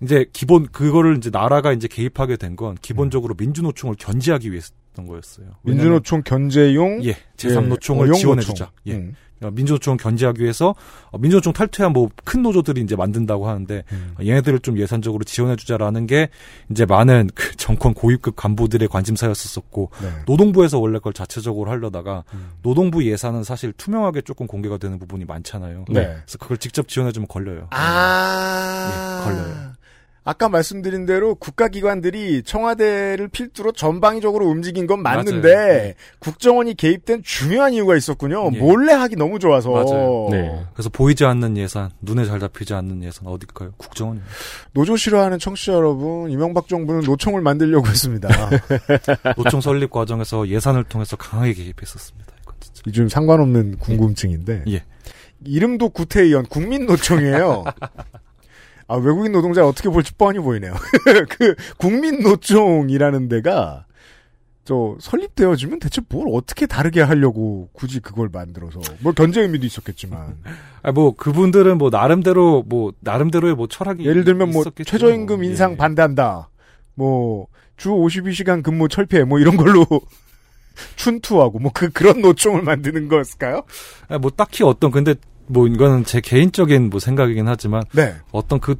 이제 0.02 0.26
기본 0.34 0.68
그거를 0.68 1.18
이제 1.18 1.30
나라가 1.30 1.72
이제 1.74 1.88
개입하게 1.88 2.38
된 2.38 2.56
건 2.56 2.76
기본적으로 2.82 3.34
민주노총을 3.38 3.96
견제하기 3.98 4.52
위해서였던 4.52 5.08
거였어요. 5.08 5.48
민주노총 5.64 6.22
견제용 6.24 7.04
예, 7.06 7.16
제3노총을 7.38 8.02
어용 8.04 8.14
지원해 8.14 8.42
주자. 8.44 8.66
노총. 8.66 8.78
예. 8.88 8.94
음. 8.94 9.16
어, 9.42 9.52
민주노총 9.52 9.98
견제하기 9.98 10.42
위해서 10.42 10.74
어, 11.12 11.18
민주노총 11.18 11.52
탈퇴한 11.52 11.92
뭐 11.92 12.10
큰 12.24 12.44
노조들이 12.44 12.80
이제 12.82 12.96
만든다고 12.96 13.50
하는데 13.50 13.84
음. 13.92 14.14
어, 14.18 14.24
얘네들을 14.24 14.60
좀 14.60 14.78
예산적으로 14.78 15.24
지원해 15.26 15.56
주자라는 15.58 16.06
게 16.08 16.30
이제 16.70 16.86
많은 16.86 17.30
그 17.36 17.56
정권 17.58 17.94
고위급 17.94 18.36
간부들의 18.38 18.88
관심사였었고 18.88 19.90
네. 20.02 20.10
노동부에서 20.28 20.80
원래 20.80 21.00
그걸 21.00 21.12
자체적으로 21.14 21.72
하려다가 21.72 22.24
음. 22.34 22.52
노동부 22.62 23.04
예산은 23.04 23.44
사실 23.44 23.74
투명하게 23.74 24.22
조금 24.22 24.48
공개가 24.48 24.78
되는 24.78 24.98
부분이 25.00 25.26
많잖아요. 25.26 25.86
네. 25.90 26.04
그래서 26.24 26.38
그걸 26.40 26.58
직접 26.58 26.88
지원해 26.88 27.12
주면 27.12 27.28
걸려요. 27.28 27.68
아, 27.72 28.90
예, 28.92 29.24
걸려요. 29.26 29.74
아까 30.26 30.48
말씀드린 30.48 31.06
대로 31.06 31.36
국가기관들이 31.36 32.44
청와대를 32.44 33.28
필두로 33.28 33.74
전방위적으로 33.74 34.48
움직인 34.48 34.88
건 34.88 35.02
맞는데. 35.02 35.42
네. 35.42 35.96
국정원이 36.20 36.76
개입된 36.76 37.24
중요한 37.24 37.74
이유가 37.74 37.98
있었군요. 37.98 38.52
예. 38.54 38.58
몰래 38.58 38.94
하기 38.94 39.18
너무 39.18 39.40
좋아서. 39.40 39.72
맞아요. 39.72 40.28
네. 40.32 40.66
그래서 40.74 40.90
보이지 40.90 41.26
않는 41.26 41.58
예산, 41.58 41.92
눈에 42.02 42.26
잘 42.26 42.40
잡히지 42.40 42.74
않는 42.74 43.04
예산 43.04 43.28
어딜까요? 43.28 43.74
국정원입니다. 43.78 44.34
노조 44.72 44.96
싫어하는 44.96 45.40
청취자 45.40 45.74
여러분, 45.74 46.32
이명박 46.32 46.70
정부는 46.70 47.02
노총을 47.02 47.42
만들려고 47.42 47.88
했습니다. 47.88 48.30
노총 49.36 49.60
설립 49.60 49.92
과정에서 49.92 50.48
예산을 50.48 50.86
통해서 50.86 51.18
강하게 51.18 51.54
개입했었습니다. 51.54 52.34
이건 52.44 52.56
진짜. 52.62 52.82
요즘 52.88 53.10
상관없는 53.10 53.78
궁금증인데 53.80 54.64
예. 54.70 54.84
이름도 55.46 55.90
구태의원 55.90 56.46
국민노총이에요. 56.46 57.66
아 58.94 58.98
외국인 58.98 59.32
노동자 59.32 59.66
어떻게 59.66 59.90
볼지 59.90 60.14
뻔히 60.14 60.40
보이네요. 60.40 60.74
그 61.30 61.56
국민 61.78 62.22
노총이라는 62.22 63.28
데가 63.28 63.86
저 64.66 64.96
설립되어지면 65.00 65.80
대체 65.80 66.02
뭘 66.10 66.28
어떻게 66.32 66.68
다르게 66.68 67.02
하려고 67.02 67.70
굳이 67.74 68.00
그걸 68.00 68.30
만들어서 68.32 68.80
뭐 69.00 69.12
견제 69.12 69.42
의미도 69.42 69.66
있었겠지만 69.66 70.38
아, 70.84 70.92
뭐, 70.92 71.16
그분들은 71.16 71.78
뭐, 71.78 71.90
나름대로, 71.90 72.62
뭐, 72.68 72.92
나름대로의 73.00 73.56
뭐, 73.56 73.68
철학이. 73.68 74.06
예를 74.06 74.26
들면 74.26 74.52
뭐 74.52 74.62
있었겠죠. 74.62 74.90
최저임금 74.90 75.44
인상 75.44 75.74
예. 75.74 75.78
반대한다. 75.78 76.50
뭐 76.96 77.48
주 77.78 77.90
52시간 77.90 78.64
근무 78.64 78.88
철폐 78.88 79.24
뭐 79.24 79.40
이런 79.40 79.58
걸로 79.58 79.86
춘투하고 80.96 81.60
뭐 81.60 81.72
그 81.74 81.90
그런 81.90 82.22
노총을 82.22 82.62
만드는 82.62 83.08
거였을까요? 83.08 83.64
아, 84.08 84.18
뭐, 84.18 84.32
딱히 84.32 84.64
어떤, 84.64 84.92
근데, 84.92 85.16
뭐, 85.48 85.68
이거는 85.68 86.04
제 86.06 86.22
개인적인 86.22 86.90
뭐 86.90 87.00
생각이긴 87.00 87.48
하지만, 87.48 87.84
네. 87.94 88.16
어떤 88.32 88.60
그, 88.60 88.76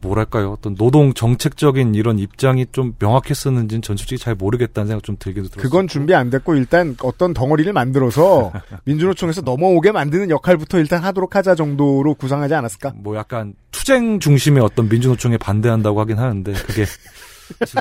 뭐랄까요. 0.00 0.50
어떤 0.50 0.74
노동 0.74 1.14
정책적인 1.14 1.94
이런 1.94 2.18
입장이 2.18 2.66
좀 2.72 2.94
명확했었는지는 2.98 3.82
전 3.82 3.96
솔직히 3.96 4.18
잘 4.18 4.34
모르겠다는 4.34 4.88
생각 4.88 5.04
좀 5.04 5.14
들기도 5.16 5.46
들었어요. 5.46 5.62
그건 5.62 5.86
준비 5.86 6.12
안 6.12 6.28
됐고 6.28 6.56
일단 6.56 6.96
어떤 7.04 7.32
덩어리를 7.32 7.72
만들어서 7.72 8.50
민주노총에서 8.84 9.42
넘어오게 9.42 9.92
만드는 9.92 10.28
역할부터 10.30 10.78
일단 10.80 11.04
하도록 11.04 11.36
하자 11.36 11.54
정도로 11.54 12.14
구상하지 12.14 12.52
않았을까? 12.52 12.94
뭐 12.96 13.16
약간 13.16 13.54
투쟁 13.70 14.18
중심의 14.18 14.60
어떤 14.64 14.88
민주노총에 14.88 15.36
반대한다고 15.36 16.00
하긴 16.00 16.18
하는데, 16.18 16.52
그게, 16.52 16.84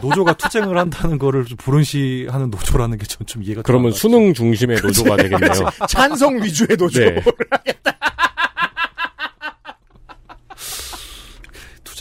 노조가 0.04 0.34
투쟁을 0.34 0.78
한다는 0.78 1.18
거를 1.18 1.46
좀 1.46 1.58
불운시하는 1.58 2.52
노조라는 2.52 3.00
게 3.00 3.06
전 3.08 3.26
좀 3.26 3.42
이해가 3.42 3.64
그러면 3.64 3.94
수능 3.94 4.36
중심의 4.36 4.80
노조가 4.84 5.16
되겠네요. 5.24 5.54
찬성 5.90 6.36
위주의 6.44 6.78
노조. 6.78 7.00
네. 7.00 7.20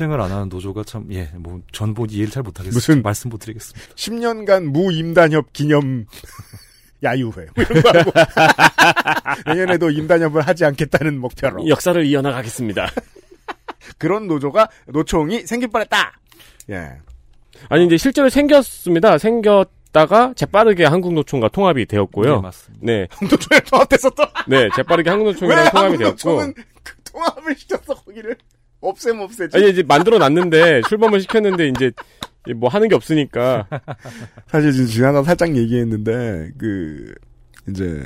투쟁을 0.01 0.20
안 0.20 0.32
하는 0.32 0.48
노조가 0.48 0.84
참, 0.84 1.07
예, 1.12 1.30
뭐, 1.36 1.61
전뭐 1.72 2.07
이해를 2.09 2.30
잘 2.30 2.42
못하겠어요. 2.42 2.72
무슨- 2.74 3.03
말씀 3.03 3.28
못 3.28 3.38
드리겠습니다. 3.38 3.94
10년간 3.94 4.64
무임단협 4.64 5.53
기념 5.53 6.07
야유회 7.03 7.46
뭐 7.55 7.64
이런 7.68 7.82
거 7.82 7.98
하고 7.98 8.12
내년에도 9.46 9.90
임단협을 9.90 10.42
하지 10.42 10.64
않겠다는 10.66 11.18
목표로 11.18 11.68
역사를 11.68 12.03
이어나가겠습니다. 12.05 12.90
그런 13.98 14.26
노조가 14.26 14.68
노총이 14.88 15.46
생길 15.46 15.68
뻔 15.70 15.82
했다. 15.82 16.18
예. 16.70 16.92
아니 17.68 17.86
이제 17.86 17.96
실제로 17.96 18.28
생겼습니다. 18.30 19.18
생겼 19.18 19.68
다가 19.92 20.32
재빠르게 20.36 20.84
한국노총과 20.84 21.48
통합이 21.48 21.80
네, 21.80 21.84
되었고요. 21.86 22.40
맞습니다. 22.42 22.84
네, 22.86 23.07
노총에 23.22 23.61
통합돼서 23.68 24.09
또 24.11 24.22
네, 24.46 24.68
재빠르게 24.76 25.11
왜 25.11 25.12
한국노총이랑 25.12 25.70
통합이 25.70 25.96
되었고. 25.98 26.30
한국노총은 26.30 26.55
그 26.84 26.94
통합을 27.12 27.57
시켰어 27.57 27.94
거기를 27.94 28.36
없애면 28.81 29.22
없애지. 29.22 29.57
아니 29.57 29.70
이제 29.70 29.83
만들어 29.83 30.18
놨는데 30.18 30.83
출범을 30.89 31.20
시켰는데 31.20 31.68
이제 31.68 31.93
뭐 32.57 32.68
하는 32.68 32.89
게 32.89 32.95
없으니까 32.95 33.66
사실 34.49 34.72
지금 34.72 34.87
지난번 34.87 35.24
살짝 35.24 35.57
얘기했는데 35.57 36.51
그 36.59 37.14
이제 37.68 38.03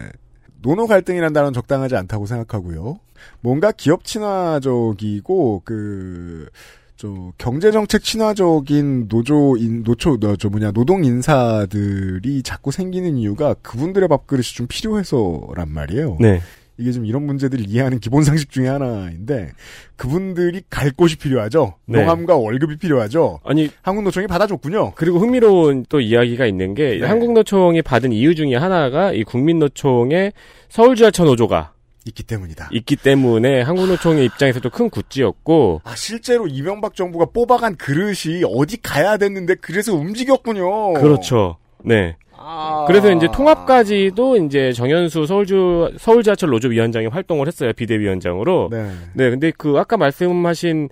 노노 0.63 0.87
갈등이라는 0.87 1.33
단어는 1.33 1.53
적당하지 1.53 1.97
않다고 1.97 2.27
생각하고요. 2.27 2.99
뭔가 3.41 3.73
기업 3.73 4.05
친화적이고 4.05 5.63
그. 5.65 6.49
저 6.97 7.33
경제 7.39 7.73
정책 7.73 8.05
친화적인 8.05 9.09
노조 9.09 9.57
인 9.57 9.83
노초 9.83 10.17
저 10.39 10.49
뭐냐 10.49 10.71
노동 10.71 11.05
인사들이 11.05 12.45
자꾸 12.45 12.71
생기는 12.71 13.17
이유가 13.17 13.55
그분들의 13.55 14.09
밥그릇이 14.09 14.45
좀 14.55 14.69
필요해서란 14.69 15.71
말이에요. 15.71 16.19
네. 16.21 16.41
이게 16.77 16.91
좀 16.93 17.07
이런 17.07 17.25
문제들을 17.25 17.67
이해하는 17.69 18.01
기본 18.01 18.25
상식 18.25 18.51
중에 18.51 18.69
하나인데 18.69 19.53
그분들이 19.97 20.63
갈 20.69 20.91
곳이 20.91 21.17
필요하죠. 21.17 21.75
네. 21.87 21.99
명함과 21.99 22.37
월급이 22.37 22.79
필요하죠. 22.79 23.41
아니 23.45 23.71
한국노총이 23.83 24.27
받아줬군요. 24.27 24.93
그리고 24.97 25.19
흥미로운 25.19 25.87
또 25.89 26.01
이야기가 26.01 26.47
있는 26.47 26.75
게 26.75 26.99
네. 26.99 27.07
한국노총이 27.07 27.83
받은 27.83 28.13
이유 28.13 28.35
중에 28.35 28.57
하나가 28.57 29.13
이 29.13 29.23
국민노총의 29.23 30.33
서울지하철 30.69 31.27
노조가 31.27 31.73
있기 32.07 32.23
때문이다. 32.25 32.69
있기 32.73 32.97
때문에 32.97 33.63
한국노총의 33.63 34.25
입장에서도 34.27 34.69
큰 34.71 34.91
굿즈였고 34.91 35.81
아, 35.85 35.95
실제로 35.95 36.47
이명박 36.47 36.95
정부가 36.95 37.27
뽑아간 37.27 37.77
그릇이 37.77 38.43
어디 38.47 38.81
가야 38.81 39.17
됐는데 39.17 39.55
그래서 39.57 39.95
움직였군요. 39.95 40.95
그렇죠. 40.95 41.57
네. 41.85 42.17
아. 42.47 42.85
그래서 42.87 43.11
이제 43.11 43.27
통합까지도 43.33 44.37
이제 44.37 44.73
정현수 44.73 45.27
서울주 45.27 45.95
서울지하철 45.99 46.51
노조 46.51 46.69
위원장이 46.69 47.07
활동을 47.07 47.47
했어요 47.47 47.73
비대위원장으로. 47.73 48.69
네. 48.71 48.91
네, 49.15 49.31
근데 49.31 49.51
그 49.57 49.77
아까 49.79 49.97
말씀하신 49.97 50.91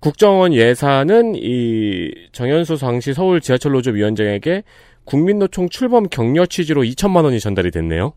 국정원 0.00 0.54
예산은 0.54 1.34
이 1.36 2.10
정현수 2.32 2.78
당시 2.78 3.12
서울 3.12 3.40
지하철 3.40 3.72
노조 3.72 3.90
위원장에게 3.90 4.62
국민노총 5.04 5.68
출범 5.68 6.08
격려 6.08 6.46
취지로 6.46 6.82
2천만 6.82 7.24
원이 7.24 7.40
전달이 7.40 7.70
됐네요. 7.70 8.12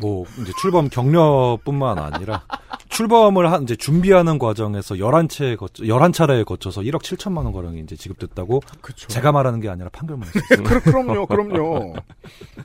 뭐 0.00 0.24
이제 0.40 0.52
출범 0.60 0.88
격려뿐만 0.88 1.98
아니라 1.98 2.44
출범을 2.88 3.52
한 3.52 3.62
이제 3.64 3.76
준비하는 3.76 4.38
과정에서 4.38 4.94
11차에 4.96 5.56
거쳐 5.56 5.84
11차례에 5.84 6.44
거쳐서 6.44 6.82
1억 6.82 7.02
7천만 7.02 7.44
원 7.44 7.52
가량이 7.52 7.80
이제 7.80 7.96
지급됐다고 7.96 8.62
그렇죠. 8.80 9.08
제가 9.08 9.32
말하는 9.32 9.60
게 9.60 9.68
아니라 9.68 9.88
판결문에. 9.90 10.30
그, 10.64 10.80
그럼요, 10.80 11.26
그럼요. 11.26 11.94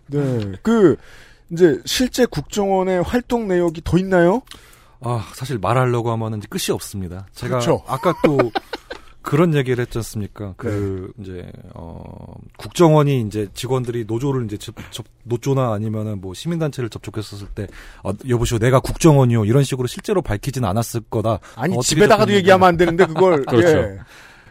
네. 0.07 0.51
그, 0.61 0.95
이제, 1.51 1.79
실제 1.86 2.25
국정원의 2.25 3.03
활동 3.03 3.47
내역이 3.47 3.81
더 3.84 3.97
있나요? 3.97 4.41
아, 5.01 5.25
사실 5.34 5.59
말하려고 5.59 6.11
하면은 6.11 6.39
이제 6.39 6.47
끝이 6.49 6.73
없습니다. 6.73 7.27
제가 7.34 7.59
그렇죠. 7.59 7.84
아까 7.88 8.13
또 8.23 8.38
그런 9.24 9.53
얘기를 9.55 9.82
했지 9.82 9.97
않습니까? 9.97 10.53
그 10.57 11.11
네. 11.17 11.24
이제 11.24 11.51
어 11.74 12.36
국정원이 12.57 13.21
이제 13.21 13.47
직원들이 13.53 14.05
노조를 14.05 14.45
이제 14.45 14.57
접, 14.57 14.76
접- 14.91 15.05
노조나 15.24 15.74
아니면은 15.74 16.21
뭐 16.21 16.34
시민 16.34 16.59
단체를 16.59 16.89
접촉했었을 16.89 17.47
때 17.55 17.67
어, 18.03 18.11
여보시오 18.28 18.59
내가 18.59 18.80
국정원이요 18.82 19.45
이런 19.45 19.63
식으로 19.63 19.88
실제로 19.88 20.21
밝히진 20.21 20.65
않았을 20.65 21.01
거다. 21.09 21.39
아니, 21.55 21.74
어떻게 21.74 21.95
집에다가도. 21.95 22.34
얘기하면 22.34 22.67
안 22.67 22.78
되는데, 22.78 23.05
그걸. 23.05 23.43
그렇죠. 23.47 23.67
예. 23.78 23.97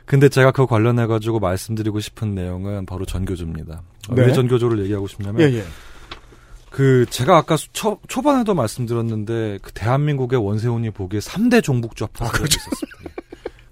근데 0.06 0.28
제가 0.28 0.50
그거 0.50 0.66
관련해 0.66 1.06
가지고 1.06 1.38
말씀드리고 1.38 2.00
싶은 2.00 2.34
내용은 2.34 2.86
바로 2.86 3.04
전교조입니다. 3.06 3.82
어, 4.08 4.14
네. 4.14 4.26
왜 4.26 4.32
전교조를 4.32 4.82
얘기하고 4.84 5.06
싶냐면 5.06 5.40
예, 5.42 5.54
예. 5.58 5.64
그 6.70 7.04
제가 7.10 7.36
아까 7.36 7.56
수- 7.58 7.68
초, 7.72 7.98
초반에도 8.08 8.54
말씀드렸는데 8.54 9.58
그 9.60 9.72
대한민국의 9.72 10.42
원세훈이 10.44 10.90
보기에 10.90 11.20
3대 11.20 11.62
종북 11.62 11.96
좌파 11.96 12.26
아, 12.26 12.30
그렇죠. 12.30 12.58
있었습니다. 12.58 13.10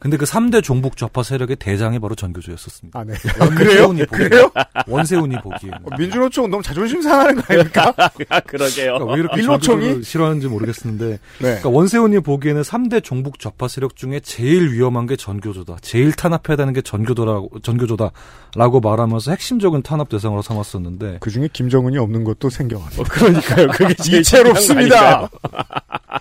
예. 0.00 0.10
근데 0.10 0.16
그 0.16 0.24
3대 0.24 0.62
종북 0.62 0.96
좌파 0.96 1.22
세력의 1.22 1.56
대장이 1.56 1.98
바로 1.98 2.14
전교조였었습니다. 2.14 2.98
아, 2.98 3.04
네. 3.04 3.14
원세훈이 3.38 4.06
보기에. 4.06 4.28
그래요? 4.28 4.50
원세훈이 4.88 5.36
보기에. 5.42 5.70
어, 5.70 5.96
민주노총 5.98 6.50
너무 6.50 6.62
자존심 6.62 7.02
상하는 7.02 7.36
거 7.36 7.42
아닙니까? 7.52 7.94
아, 8.30 8.40
그러게요. 8.40 8.94
그러니까 8.94 9.12
왜 9.12 9.20
이렇게 9.20 9.36
민노총이? 9.36 9.60
전교조를 9.80 10.04
싫어하는지 10.04 10.48
모르겠는데. 10.48 11.06
네. 11.10 11.18
그러니까 11.38 11.68
원세훈이 11.68 12.20
보기에는 12.20 12.62
3대 12.62 13.04
종북 13.04 13.38
좌파 13.38 13.68
세력 13.68 13.96
중에 13.96 14.20
제일 14.20 14.72
위험한 14.72 15.06
게 15.06 15.16
전교조다. 15.16 15.76
제일 15.82 16.12
탄압해야 16.12 16.56
되는 16.56 16.72
게 16.72 16.80
전교조라고, 16.80 17.60
전교조다라고 17.60 18.80
말하면서 18.80 19.30
핵심적인 19.32 19.82
탄압 19.82 20.08
대상으로 20.08 20.42
삼았었는데. 20.42 21.18
그 21.20 21.30
중에 21.30 21.48
김정은이 21.52 21.98
없는 21.98 22.24
것도. 22.24 22.48
어, 22.48 23.02
그러니까요. 23.04 23.68
그게 23.68 23.94
제일 24.02 24.20
이채롭습니다. 24.20 25.28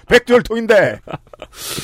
백두혈통인데. 0.07 0.99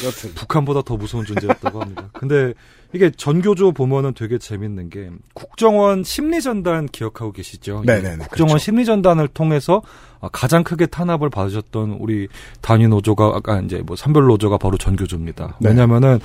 여튼. 0.06 0.34
북한보다 0.36 0.82
더 0.82 0.96
무서운 0.98 1.26
존재였다고 1.26 1.82
합니다. 1.82 2.10
근데 2.14 2.54
이게 2.94 3.10
전교조 3.12 3.72
보면은 3.74 4.14
되게 4.14 4.38
재밌는 4.38 4.90
게 4.90 5.10
국정원 5.34 6.04
심리전단 6.04 6.88
기억하고 6.88 7.32
계시죠? 7.32 7.84
네네네, 7.86 8.18
국정원 8.18 8.50
그렇죠. 8.54 8.58
심리전단을 8.60 9.28
통해서 9.30 9.82
아, 10.22 10.30
가장 10.32 10.64
크게 10.64 10.86
탄압을 10.86 11.30
받으셨던 11.30 11.98
우리 12.00 12.28
단위 12.62 12.88
노조가 12.88 13.34
아까 13.36 13.60
이제 13.62 13.82
뭐 13.86 13.96
산별 13.96 14.26
노조가 14.26 14.58
바로 14.58 14.78
전교조입니다. 14.78 15.58
네. 15.60 15.70
왜냐면은 15.70 16.20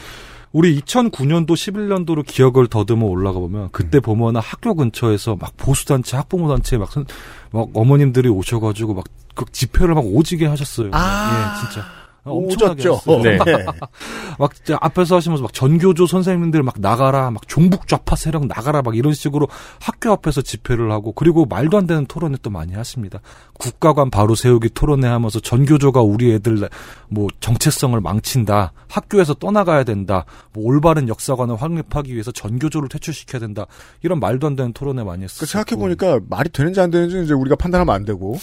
우리 0.53 0.81
2009년도 0.81 1.51
11년도로 1.51 2.25
기억을 2.27 2.67
더듬어 2.67 3.07
올라가 3.07 3.39
보면 3.39 3.69
그때 3.71 3.99
음. 3.99 4.03
보면은 4.03 4.41
학교 4.41 4.75
근처에서 4.75 5.37
막 5.37 5.57
보수단체 5.57 6.17
학부모단체 6.17 6.77
막, 6.77 6.91
선- 6.91 7.07
막 7.53 7.69
어머님들이 7.73 8.29
오셔가지고 8.29 8.95
막 8.95 9.05
그 9.41 9.53
집회를 9.53 9.95
막 9.95 10.05
오지게 10.05 10.47
하셨어요. 10.47 10.91
아. 10.93 11.57
예, 11.57 11.61
진짜. 11.67 11.87
엄청나게 12.25 12.89
오졌죠. 12.89 12.95
하셨어요. 12.95 13.23
네. 13.23 13.39
네. 13.45 13.67
막 14.39 14.53
앞에서 14.81 15.17
하시면서 15.17 15.43
막 15.43 15.53
전교조 15.53 16.07
선생님들 16.07 16.63
막 16.63 16.75
나가라, 16.79 17.31
막 17.31 17.47
종북 17.49 17.87
좌파 17.87 18.17
세력 18.17 18.47
나가라, 18.47 18.83
막 18.83 18.97
이런 18.97 19.13
식으로 19.13 19.49
학교 19.81 20.11
앞에서 20.13 20.43
집회를 20.43 20.91
하고 20.91 21.13
그리고 21.13 21.47
말도 21.47 21.79
안 21.79 21.87
되는 21.87 22.07
토론회 22.07 22.37
또 22.43 22.51
많이 22.51 22.75
하십니다. 22.75 23.21
국가관 23.59 24.11
바로 24.11 24.35
세우기 24.35 24.71
토론회 24.71 25.09
하면서 25.09 25.41
전교조가 25.41 26.03
우리 26.03 26.33
애들 26.35 26.69
뭐 27.09 27.29
정체성을 27.41 28.01
망친다, 28.01 28.73
학교에서 28.89 29.35
떠나가야 29.35 29.85
된다, 29.85 30.25
뭐 30.53 30.65
올바른 30.65 31.09
역사관을 31.09 31.57
확립하기 31.57 32.13
위해서 32.13 32.33
전교조를 32.33 32.89
퇴출시켜야 32.89 33.41
된다 33.41 33.67
이런 34.03 34.21
말도 34.21 34.47
안 34.47 34.57
되는 34.57 34.73
토론회 34.73 35.05
많이 35.05 35.25
했어요. 35.25 35.41
그 35.41 35.47
생각해 35.47 35.79
보니까 35.81 36.21
말이 36.29 36.51
되는지 36.51 36.81
안 36.81 36.91
되는지 36.91 37.23
이제 37.23 37.35
우리가 37.35 37.57
판단하면 37.57 37.95
안 37.95 38.05
되고 38.05 38.37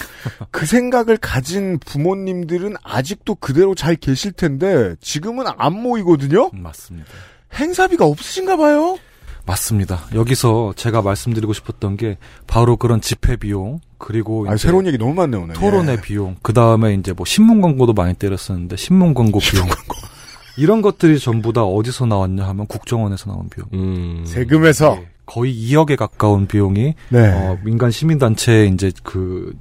그 0.52 0.66
생각을 0.66 1.18
가진 1.18 1.80
부모님들은 1.80 2.76
아직도 2.84 3.36
그대로 3.36 3.67
잘 3.76 3.96
계실 3.96 4.32
텐데 4.32 4.96
지금은 5.02 5.46
안 5.58 5.74
모이거든요. 5.74 6.52
맞습니다. 6.54 7.10
행사비가 7.54 8.06
없으신가 8.06 8.58
봐요. 8.58 8.98
맞습니다. 9.46 10.02
여기서 10.14 10.74
제가 10.76 11.02
말씀드리고 11.02 11.54
싶었던 11.54 11.96
게 11.96 12.18
바로 12.46 12.76
그런 12.76 13.00
집회 13.00 13.38
비용 13.38 13.80
그리고 13.98 14.46
아, 14.48 14.54
이제 14.54 14.68
새로운 14.68 14.86
얘기 14.86 14.98
너무 14.98 15.14
많네요 15.14 15.44
오늘. 15.44 15.56
토론회 15.56 15.94
예. 15.94 16.02
비용, 16.02 16.36
그 16.42 16.54
다음에 16.54 16.94
이제 16.94 17.14
뭐 17.14 17.26
신문 17.26 17.62
광고도 17.62 17.94
많이 17.94 18.14
때렸었는데 18.14 18.76
신문 18.76 19.14
광고 19.14 19.40
비용. 19.40 19.66
이런 20.58 20.82
것들이 20.82 21.20
전부 21.20 21.54
다 21.54 21.64
어디서 21.64 22.08
나왔냐 22.08 22.46
하면 22.48 22.68
국정원에서 22.68 23.32
나온 23.32 23.48
비용. 23.48 23.68
음. 23.74 24.24
세금에서 24.26 24.98
예, 25.00 25.08
거의 25.26 25.54
2억에 25.54 25.96
가까운 25.96 26.48
비용이 26.48 26.96
네. 27.10 27.32
어, 27.32 27.58
민간 27.64 27.92
시민 27.92 28.18
단체에 28.18 28.66
이제 28.66 28.92
그 29.04 29.54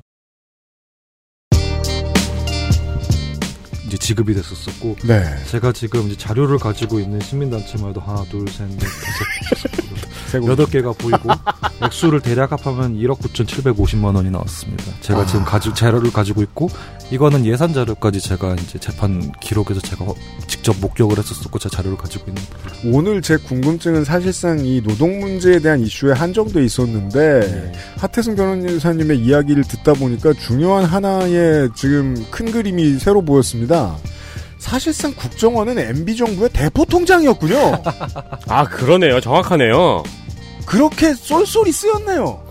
이제 3.87 3.97
지급이 3.97 4.34
됐었었고 4.34 4.97
네. 5.07 5.22
제가 5.47 5.72
지금 5.72 6.07
이제 6.09 6.16
자료를 6.16 6.59
가지고 6.59 6.99
있는 6.99 7.20
시민단체마다 7.20 8.01
하나, 8.01 8.24
둘, 8.24 8.47
셋, 8.49 8.68
넷, 8.68 8.78
다섯. 8.80 9.96
여덟 10.47 10.66
개가 10.66 10.93
보이고 10.93 11.31
액수를 11.83 12.20
대략 12.20 12.53
합하면 12.53 12.97
1억 12.97 13.18
9,750만 13.20 14.14
원이 14.16 14.31
나왔습니다. 14.31 14.85
제가 15.01 15.20
아. 15.20 15.27
지금 15.27 15.45
가지 15.45 15.72
자료를 15.74 16.12
가지고 16.12 16.43
있고 16.43 16.68
이거는 17.11 17.45
예산 17.45 17.72
자료까지 17.72 18.20
제가 18.20 18.55
이제 18.55 18.79
재판 18.79 19.33
기록에서 19.41 19.81
제가 19.81 20.05
직접 20.47 20.77
목격을 20.81 21.18
했었었고 21.18 21.59
제 21.59 21.68
자료를 21.68 21.97
가지고 21.97 22.27
있는 22.29 22.43
오늘 22.93 23.22
제 23.22 23.37
궁금증은 23.37 24.05
사실상 24.05 24.64
이 24.64 24.83
노동 24.83 25.20
문제에 25.20 25.59
대한 25.59 25.81
이슈에 25.81 26.12
한정돼 26.12 26.64
있었는데 26.64 27.72
하태승 27.99 28.37
변호사님의 28.37 29.20
이야기를 29.20 29.64
듣다 29.64 29.95
보니까 29.95 30.33
중요한 30.33 30.85
하나의 30.85 31.70
지금 31.74 32.16
큰 32.31 32.51
그림이 32.51 32.99
새로 32.99 33.22
보였습니다. 33.22 33.97
사실상 34.67 35.14
국정원은 35.14 35.79
MB 35.79 36.17
정부의 36.17 36.51
대포 36.53 36.85
통장이었군요. 36.87 37.83
아, 38.49 38.64
그러네요. 38.64 39.21
정확하네요. 39.21 40.03
그렇게 40.67 41.14
쏠쏠이 41.14 41.71
쓰였네요. 41.71 42.45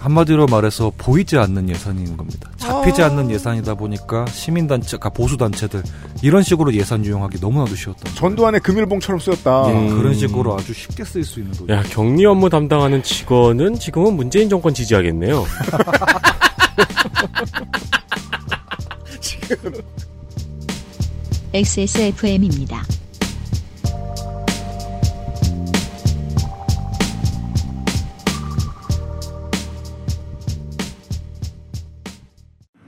한마디로 0.00 0.46
말해서 0.46 0.90
보이지 0.98 1.38
않는 1.38 1.68
예산인 1.68 2.16
겁니다. 2.16 2.50
잡히지 2.56 3.02
아. 3.02 3.06
않는 3.06 3.30
예산이다 3.30 3.74
보니까 3.74 4.26
시민단체, 4.26 4.96
그러니까 4.96 5.10
보수단체들 5.10 5.84
이런 6.22 6.42
식으로 6.42 6.74
예산 6.74 7.04
유용하기 7.04 7.38
너무나도 7.40 7.76
쉬웠다. 7.76 8.12
전두환의 8.14 8.60
금일봉처럼 8.60 9.20
쓰였다. 9.20 9.66
예, 9.68 9.72
음. 9.72 9.98
그런 9.98 10.14
식으로 10.14 10.54
아주 10.56 10.72
쉽게 10.72 11.04
쓸수 11.04 11.38
있는 11.38 11.52
도구. 11.52 11.72
야, 11.72 11.82
격리 11.82 12.26
업무 12.26 12.50
담당하는 12.50 13.04
직원은 13.04 13.78
지금은 13.78 14.14
문재인 14.14 14.48
정권 14.48 14.74
지지하겠네요. 14.74 15.44
XSFM입니다. 21.52 22.84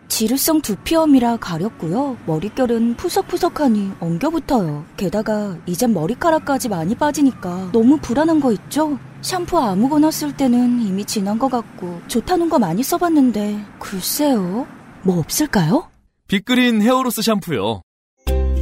지루성 0.06 0.60
두피염이라 0.60 1.38
가렵고요. 1.38 2.16
머릿결은 2.26 2.94
푸석푸석하니 2.96 3.94
엉겨붙어요. 3.98 4.84
게다가 4.96 5.58
이젠 5.66 5.92
머리카락까지 5.92 6.68
많이 6.68 6.94
빠지니까 6.94 7.70
너무 7.72 7.96
불안한 7.96 8.38
거 8.38 8.52
있죠? 8.52 8.96
샴푸 9.22 9.58
아무거나 9.58 10.12
쓸 10.12 10.36
때는 10.36 10.80
이미 10.82 11.04
지난 11.04 11.40
것 11.40 11.50
같고 11.50 12.00
좋다는 12.06 12.48
거 12.48 12.60
많이 12.60 12.84
써봤는데 12.84 13.64
글쎄요. 13.80 14.68
뭐 15.02 15.18
없을까요? 15.18 15.88
빅그린 16.28 16.80
헤어로스 16.80 17.22
샴푸요. 17.22 17.82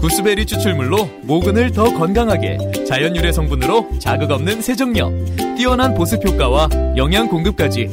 구스베리 0.01 0.47
추출물로 0.47 0.97
모근을 1.25 1.73
더 1.73 1.85
건강하게 1.85 2.85
자연 2.87 3.15
유래 3.15 3.33
성분으로 3.33 3.99
자극 3.99 4.31
없는 4.31 4.63
세정력, 4.63 5.13
뛰어난 5.57 5.95
보습 5.95 6.27
효과와 6.27 6.69
영양 6.97 7.29
공급까지 7.29 7.87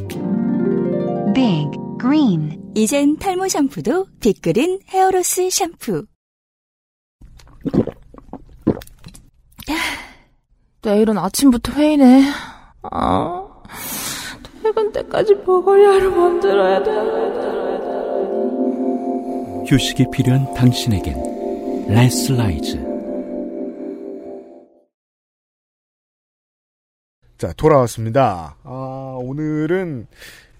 Big 1.35 1.69
Green 1.99 2.71
이젠 2.75 3.17
탈모 3.17 3.49
샴푸도 3.49 4.05
빅그린 4.21 4.79
헤어로스 4.87 5.49
샴푸. 5.49 6.05
내일은 10.83 11.17
아침부터 11.17 11.73
회의네. 11.73 12.23
아, 12.83 13.45
퇴근 14.63 14.93
때까지 14.93 15.35
먹으려를 15.45 16.09
만들어야 16.11 16.81
돼. 16.83 16.91
휴식이 19.69 20.05
필요한 20.13 20.53
당신에겐 20.53 21.26
레슬라이즈 21.89 22.85
자, 27.37 27.53
돌아왔습니다. 27.55 28.57
아, 28.63 29.17
오늘은, 29.21 30.07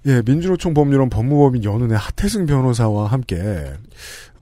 예, 0.06 0.22
민주노총 0.22 0.76
법률원 0.76 1.10
법무법인 1.10 1.64
연운의 1.64 1.98
하태승 1.98 2.46
변호사와 2.46 3.08
함께, 3.08 3.74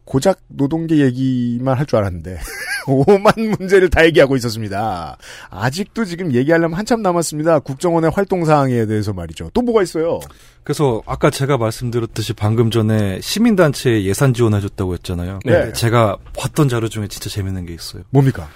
고작 0.06 0.40
노동계 0.48 0.98
얘기만 0.98 1.78
할 1.78 1.86
줄 1.86 1.98
알았는데, 1.98 2.40
오만 2.88 3.34
문제를 3.58 3.90
다 3.90 4.06
얘기하고 4.06 4.36
있었습니다. 4.36 5.18
아직도 5.50 6.06
지금 6.06 6.34
얘기하려면 6.34 6.78
한참 6.78 7.02
남았습니다. 7.02 7.60
국정원의 7.60 8.12
활동 8.12 8.46
사항에 8.46 8.86
대해서 8.86 9.12
말이죠. 9.14 9.50
또 9.54 9.62
뭐가 9.62 9.82
있어요? 9.84 10.20
그래서 10.64 11.02
아까 11.06 11.30
제가 11.30 11.58
말씀드렸듯이 11.58 12.34
방금 12.34 12.70
전에 12.72 13.20
시민단체에 13.22 14.04
예산 14.04 14.34
지원해줬다고 14.34 14.94
했잖아요. 14.94 15.40
네. 15.46 15.74
제가 15.74 16.18
봤던 16.38 16.70
자료 16.70 16.88
중에 16.88 17.08
진짜 17.08 17.30
재밌는 17.30 17.66
게 17.66 17.74
있어요. 17.74 18.04
뭡니까? 18.12 18.48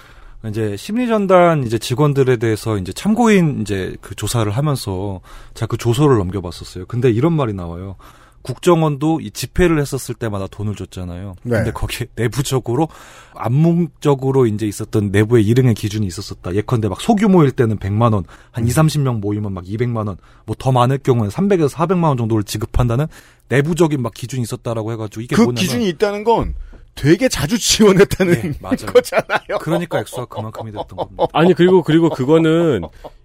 이제 0.48 0.74
심리전단 0.76 1.64
이제 1.64 1.76
직원들에 1.78 2.36
대해서 2.38 2.78
이제 2.78 2.92
참고인 2.94 3.60
이제 3.60 3.94
그 4.00 4.14
조사를 4.14 4.50
하면서 4.50 5.20
제가 5.54 5.66
그 5.66 5.76
조서를 5.76 6.16
넘겨봤었어요. 6.16 6.86
근데 6.86 7.10
이런 7.10 7.34
말이 7.34 7.52
나와요. 7.52 7.96
국정원도 8.42 9.20
이 9.20 9.30
집회를 9.30 9.80
했었을 9.80 10.14
때마다 10.14 10.46
돈을 10.46 10.74
줬잖아요. 10.74 11.34
네. 11.42 11.56
근데 11.56 11.72
거기에 11.72 12.06
내부적으로 12.14 12.88
암묵적으로 13.34 14.46
이제 14.46 14.66
있었던 14.66 15.10
내부의 15.10 15.44
일응의 15.46 15.74
기준이 15.74 16.06
있었었다. 16.06 16.54
예컨대 16.54 16.88
막 16.88 17.00
소규모일 17.00 17.50
때는 17.52 17.78
100만 17.78 18.12
원, 18.14 18.24
한 18.50 18.66
2, 18.66 18.70
30명 18.70 19.20
모이면 19.20 19.52
막 19.52 19.64
200만 19.64 20.06
원, 20.08 20.16
뭐 20.46 20.56
더 20.58 20.72
많을 20.72 20.98
경우는 20.98 21.30
300에서 21.30 21.70
400만 21.70 22.04
원 22.04 22.16
정도를 22.16 22.44
지급한다는 22.44 23.06
내부적인 23.48 24.00
막 24.02 24.12
기준이 24.14 24.42
있었다라고 24.42 24.92
해 24.92 24.96
가지고 24.96 25.22
이게 25.22 25.36
그 25.36 25.42
뭐냐면 25.42 25.60
기준이 25.62 25.88
있다는 25.88 26.24
건, 26.24 26.54
되게 26.94 27.28
자주 27.28 27.58
지원했다는 27.58 28.54
거잖아요. 28.92 29.58
그러니까 29.60 30.00
액수가 30.00 30.26
그만큼이 30.26 30.70
됐던 30.72 30.96
겁니다. 30.96 31.24
아니 31.32 31.54
그리고 31.54 31.82
그리고 31.82 32.10
그거는 32.10 32.82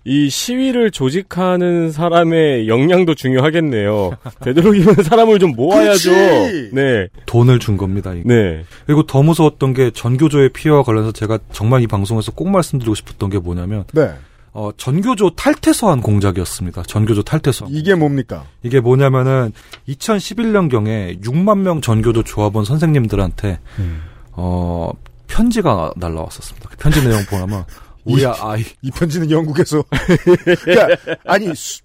이 0.08 0.30
시위를 0.30 0.92
조직하는 0.92 1.92
사람의 1.92 2.68
역량도 2.68 3.16
중요하겠네요. 3.16 4.12
되도록이면 4.42 5.04
사람을 5.04 5.40
좀 5.40 5.54
모아야죠. 5.56 6.12
그렇지. 6.12 6.70
네. 6.74 7.08
돈을 7.26 7.58
준 7.58 7.76
겁니다. 7.76 8.14
이게. 8.14 8.24
네. 8.24 8.64
그리고 8.86 9.04
더 9.04 9.24
무서웠던 9.24 9.74
게 9.74 9.90
전교조의 9.90 10.50
피해와 10.50 10.84
관련해서 10.84 11.12
제가 11.12 11.40
정말 11.52 11.82
이 11.82 11.88
방송에서 11.88 12.32
꼭 12.32 12.50
말씀드리고 12.50 12.94
싶었던 12.94 13.32
게 13.32 13.40
뭐냐면 13.40 13.84
네. 13.94 14.12
어, 14.54 14.70
전교조 14.78 15.32
탈퇴서한 15.32 16.02
공작이었습니다. 16.02 16.84
전교조 16.84 17.24
탈퇴서. 17.24 17.66
이게 17.70 17.96
뭡니까? 17.96 18.46
이게 18.62 18.80
뭐냐면은 18.80 19.52
2011년경에 19.90 21.22
6만 21.22 21.60
명 21.60 21.82
전교조 21.82 22.24
조합원 22.24 22.64
선생님들한테 22.64 23.60
음. 23.80 24.04
어 24.32 24.92
편지가 25.28 25.94
날라왔었습니다. 25.98 26.70
그 26.70 26.78
편지 26.78 27.04
내용 27.04 27.26
보면 27.26 27.66
우리 28.06 28.22
이- 28.22 28.26
아이 28.26 28.64
이 28.82 28.92
편지는 28.92 29.30
영국에서. 29.32 29.84
그러니까, 30.64 30.98
아니, 31.26 31.54
수, 31.56 31.82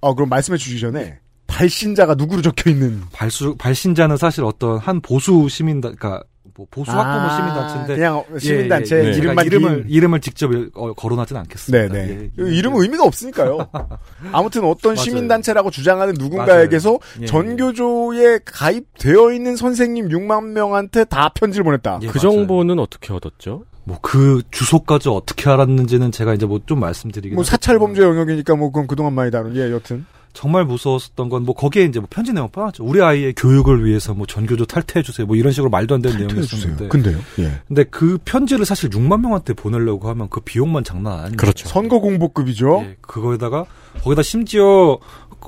어, 0.00 0.14
그럼 0.14 0.28
말씀해 0.28 0.56
주시기 0.58 0.80
전에, 0.80 1.18
발신자가 1.46 2.14
누구로 2.14 2.42
적혀 2.42 2.70
있는. 2.70 3.02
발수 3.12 3.56
발신자는 3.56 4.16
사실 4.16 4.44
어떤 4.44 4.78
한 4.78 5.00
보수 5.00 5.48
시민단 5.50 5.96
그러니까 5.96 6.22
뭐 6.54 6.66
보수 6.70 6.90
학부모 6.90 7.08
아, 7.28 7.36
시민단체인데 7.36 7.94
그냥 7.96 8.24
시민단체 8.38 8.96
예, 8.96 9.00
예, 9.04 9.08
예. 9.08 9.12
이름만 9.16 9.44
제가 9.44 9.56
이름을 9.56 9.82
긴- 9.84 9.90
이름을 9.90 10.20
직접 10.20 10.50
어, 10.74 10.92
거론하진 10.92 11.36
않겠습니다. 11.36 11.92
네네. 11.94 12.08
예, 12.10 12.30
그 12.36 12.52
이름은 12.52 12.82
의미가 12.82 13.04
없으니까요. 13.04 13.68
아무튼 14.32 14.64
어떤. 14.64 14.94
시민단체라고 14.96 15.70
주장하는 15.70 16.14
누군가에게서. 16.18 16.98
예, 17.22 17.26
전교조에 17.26 18.40
가입되어 18.44 19.32
있는 19.32 19.56
선생님 19.56 20.08
6만 20.08 20.48
명한테 20.52 21.04
다 21.04 21.30
편지를 21.34 21.64
보냈다. 21.64 22.00
예, 22.02 22.06
그 22.06 22.18
맞아요. 22.18 22.20
정보는 22.36 22.78
어떻게 22.78 23.12
얻었죠? 23.14 23.64
뭐 23.84 23.98
그 24.00 24.42
주소까지 24.50 25.08
어떻게 25.08 25.50
알았는지는 25.50 26.12
제가 26.12 26.34
이제 26.34 26.46
뭐 26.46 26.60
좀 26.66 26.80
말씀드리긴 26.80 27.34
뭐 27.34 27.44
사찰 27.44 27.78
범죄 27.78 28.02
영역이니까 28.02 28.54
뭐 28.56 28.68
그건 28.70 28.86
그동안 28.86 29.12
많이 29.14 29.30
다룬 29.30 29.56
예 29.56 29.70
여튼 29.72 30.06
정말 30.34 30.64
무서웠었던 30.64 31.28
건 31.28 31.42
뭐 31.44 31.54
거기에 31.54 31.84
이제 31.84 31.98
뭐 32.00 32.06
편지 32.10 32.32
내용 32.32 32.48
빠졌죠. 32.48 32.84
우리 32.84 33.02
아이의 33.02 33.34
교육을 33.34 33.84
위해서 33.84 34.14
뭐 34.14 34.26
전교조 34.26 34.64
탈퇴해 34.66 35.02
주세요. 35.02 35.26
뭐 35.26 35.36
이런 35.36 35.52
식으로 35.52 35.68
말도 35.70 35.96
안 35.96 36.00
되는 36.02 36.16
내용이었는데. 36.16 36.88
근데요. 36.88 37.18
예. 37.40 37.60
근데 37.68 37.84
그 37.84 38.18
편지를 38.24 38.64
사실 38.64 38.88
6만 38.90 39.20
명한테 39.20 39.52
보내려고 39.54 40.08
하면 40.08 40.28
그 40.30 40.40
비용만 40.40 40.84
장난 40.84 41.18
아니에요. 41.18 41.36
그렇죠. 41.36 41.68
선거 41.68 41.98
공보급이죠. 41.98 42.82
예, 42.84 42.96
그거에다가 43.02 43.66
거기다 44.02 44.22
심지어 44.22 44.98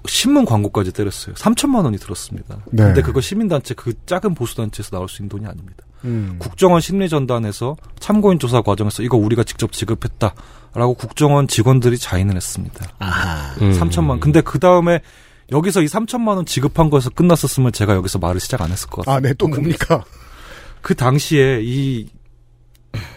신문 0.06 0.44
광고까지 0.44 0.92
때렸어요. 0.92 1.34
3천만 1.34 1.84
원이 1.84 1.98
들었습니다. 1.98 2.58
네. 2.70 2.84
근데 2.84 3.02
그거 3.02 3.20
시민단체 3.20 3.74
그 3.74 3.94
작은 4.06 4.34
보수단체에서 4.34 4.90
나올 4.90 5.08
수 5.08 5.22
있는 5.22 5.28
돈이 5.28 5.46
아닙니다. 5.46 5.84
음. 6.04 6.36
국정원 6.38 6.80
심리전단에서 6.80 7.76
참고인 7.98 8.38
조사 8.38 8.62
과정에서 8.62 9.02
이거 9.02 9.16
우리가 9.16 9.42
직접 9.44 9.72
지급했다라고 9.72 10.94
국정원 10.94 11.48
직원들이 11.48 11.98
자인을 11.98 12.36
했습니다. 12.36 12.86
아하. 12.98 13.54
음. 13.60 13.72
3천만. 13.72 14.20
근데 14.20 14.40
그 14.40 14.58
다음에 14.58 15.00
여기서 15.52 15.82
이 15.82 15.86
3천만 15.86 16.36
원 16.36 16.46
지급한 16.46 16.90
거에서 16.90 17.10
끝났었으면 17.10 17.72
제가 17.72 17.94
여기서 17.94 18.18
말을 18.18 18.40
시작 18.40 18.62
안 18.62 18.70
했을 18.70 18.88
것 18.88 19.04
같아요. 19.04 19.16
아, 19.16 19.20
네, 19.20 19.34
또 19.34 19.48
뭡니까? 19.48 20.04
그 20.80 20.94
당시에 20.94 21.60
이 21.62 22.08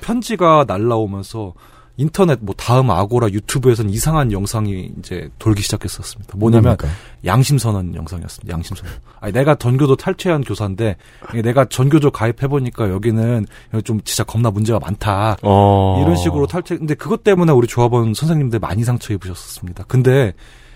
편지가 0.01 0.65
날라오면서 0.67 1.53
인터넷 1.97 2.37
뭐 2.41 2.53
다음 2.55 2.91
아고라 2.91 3.29
유튜브에서는 3.29 3.91
이상한 3.91 4.31
영상이 4.31 4.91
이제 4.99 5.29
돌기 5.39 5.63
시작했었습니다. 5.63 6.37
뭐냐면 6.37 6.77
뭡니까? 6.79 6.87
양심선언 7.25 7.95
영상이었습니다. 7.95 8.53
양심선언. 8.53 8.93
아니 9.19 9.33
내가 9.33 9.55
전교조 9.55 9.95
탈퇴한 9.95 10.43
교사인데 10.43 10.95
내가 11.43 11.65
전교조 11.65 12.11
가입해 12.11 12.47
보니까 12.47 12.89
여기는 12.89 13.47
좀 13.83 13.99
진짜 14.03 14.23
겁나 14.23 14.51
문제가 14.51 14.79
많다. 14.79 15.37
어. 15.41 15.99
이런 16.03 16.15
식으로 16.15 16.45
탈퇴. 16.45 16.77
근데 16.77 16.93
그것 16.93 17.23
때문에 17.23 17.51
우리 17.51 17.67
조합원 17.67 18.13
선생님들 18.13 18.59
많이 18.59 18.83
상처 18.83 19.13
입으셨었습니다. 19.13 19.85
근데 19.87 20.29
어, 20.29 20.66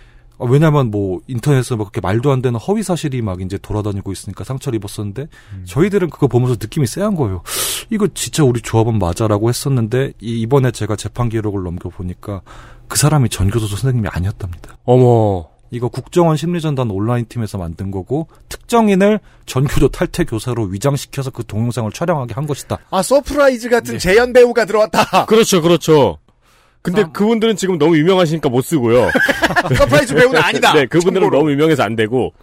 왜냐면 0.49 0.91
뭐 0.91 1.21
인터넷에 1.27 1.75
막 1.75 1.85
그렇게 1.85 2.01
말도 2.01 2.31
안 2.31 2.41
되는 2.41 2.59
허위 2.59 2.83
사실이 2.83 3.21
막 3.21 3.41
이제 3.41 3.57
돌아다니고 3.57 4.11
있으니까 4.11 4.43
상처를 4.43 4.77
입었었는데 4.77 5.27
저희들은 5.65 6.09
그거 6.09 6.27
보면서 6.27 6.55
느낌이 6.59 6.87
쎄한 6.87 7.15
거예요. 7.15 7.43
이거 7.89 8.07
진짜 8.13 8.43
우리 8.43 8.61
조합원 8.61 8.99
맞아라고 8.99 9.49
했었는데 9.49 10.13
이- 10.21 10.41
이번에 10.41 10.71
제가 10.71 10.95
재판 10.95 11.29
기록을 11.29 11.63
넘겨 11.63 11.89
보니까 11.89 12.41
그 12.87 12.97
사람이 12.97 13.29
전교조 13.29 13.67
선생님이 13.67 14.07
아니었답니다. 14.11 14.77
어머. 14.85 15.49
이거 15.73 15.87
국정원 15.87 16.35
심리전단 16.35 16.91
온라인 16.91 17.25
팀에서 17.29 17.57
만든 17.57 17.91
거고 17.91 18.27
특정인을 18.49 19.21
전교조 19.45 19.87
탈퇴 19.87 20.25
교사로 20.25 20.63
위장시켜서 20.65 21.29
그 21.29 21.45
동영상을 21.45 21.89
촬영하게 21.93 22.33
한 22.33 22.45
것이다. 22.45 22.77
아 22.89 23.01
서프라이즈 23.01 23.69
같은 23.69 23.97
재연 23.97 24.33
배우가 24.33 24.65
들어왔다. 24.65 25.25
그렇죠, 25.27 25.61
그렇죠. 25.61 26.17
근데 26.81 27.03
그분들은 27.13 27.55
지금 27.55 27.77
너무 27.77 27.97
유명하시니까 27.97 28.49
못 28.49 28.61
쓰고요. 28.61 29.09
서프라이즈 29.77 30.15
배우는 30.15 30.39
아니다. 30.41 30.73
네, 30.73 30.85
그분들은 30.85 31.25
참고로. 31.25 31.37
너무 31.39 31.51
유명해서 31.51 31.83
안 31.83 31.95
되고. 31.95 32.33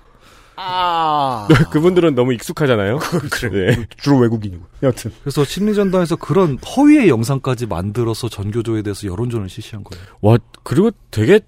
아 0.60 1.46
그분들은 1.70 2.16
너무 2.16 2.32
익숙하잖아요. 2.34 2.98
그래. 3.30 3.76
네. 3.76 3.86
주로 3.96 4.18
외국인이고. 4.18 4.64
여튼 4.82 5.12
그래서 5.22 5.44
심리전단에서 5.44 6.16
그런 6.16 6.58
허위의 6.58 7.08
영상까지 7.08 7.66
만들어서 7.66 8.28
전교조에 8.28 8.82
대해서 8.82 9.06
여론전을 9.06 9.48
실시한 9.48 9.84
거예요. 9.84 10.04
와, 10.20 10.36
그리고 10.64 10.90
되게 11.12 11.40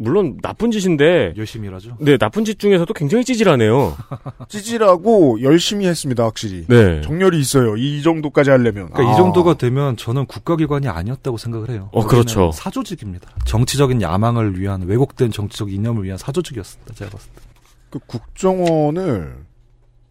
물론 0.00 0.38
나쁜 0.40 0.70
짓인데 0.70 1.34
열심히 1.36 1.68
일하죠. 1.68 1.94
네, 2.00 2.16
나쁜 2.16 2.46
짓 2.46 2.58
중에서도 2.58 2.90
굉장히 2.94 3.22
찌질하네요. 3.22 3.94
찌질하고 4.48 5.42
열심히 5.42 5.86
했습니다. 5.86 6.24
확실히. 6.24 6.64
네. 6.68 7.02
정열이 7.02 7.38
있어요. 7.38 7.76
이 7.76 8.00
정도까지 8.02 8.48
하려면. 8.48 8.88
그러니까 8.88 9.10
아. 9.10 9.12
이 9.12 9.16
정도가 9.18 9.58
되면 9.58 9.98
저는 9.98 10.24
국가기관이 10.24 10.88
아니었다고 10.88 11.36
생각을 11.36 11.68
해요. 11.68 11.90
어, 11.92 12.06
그렇죠. 12.06 12.50
사조직입니다. 12.50 13.30
정치적인 13.44 14.00
야망을 14.00 14.58
위한 14.58 14.84
왜곡된 14.84 15.32
정치적 15.32 15.70
이념을 15.70 16.04
위한 16.04 16.16
사조직이었습니다. 16.16 16.94
제가 16.94 17.10
봤을 17.10 17.30
때. 17.36 17.42
그 17.90 17.98
국정원을 18.06 19.36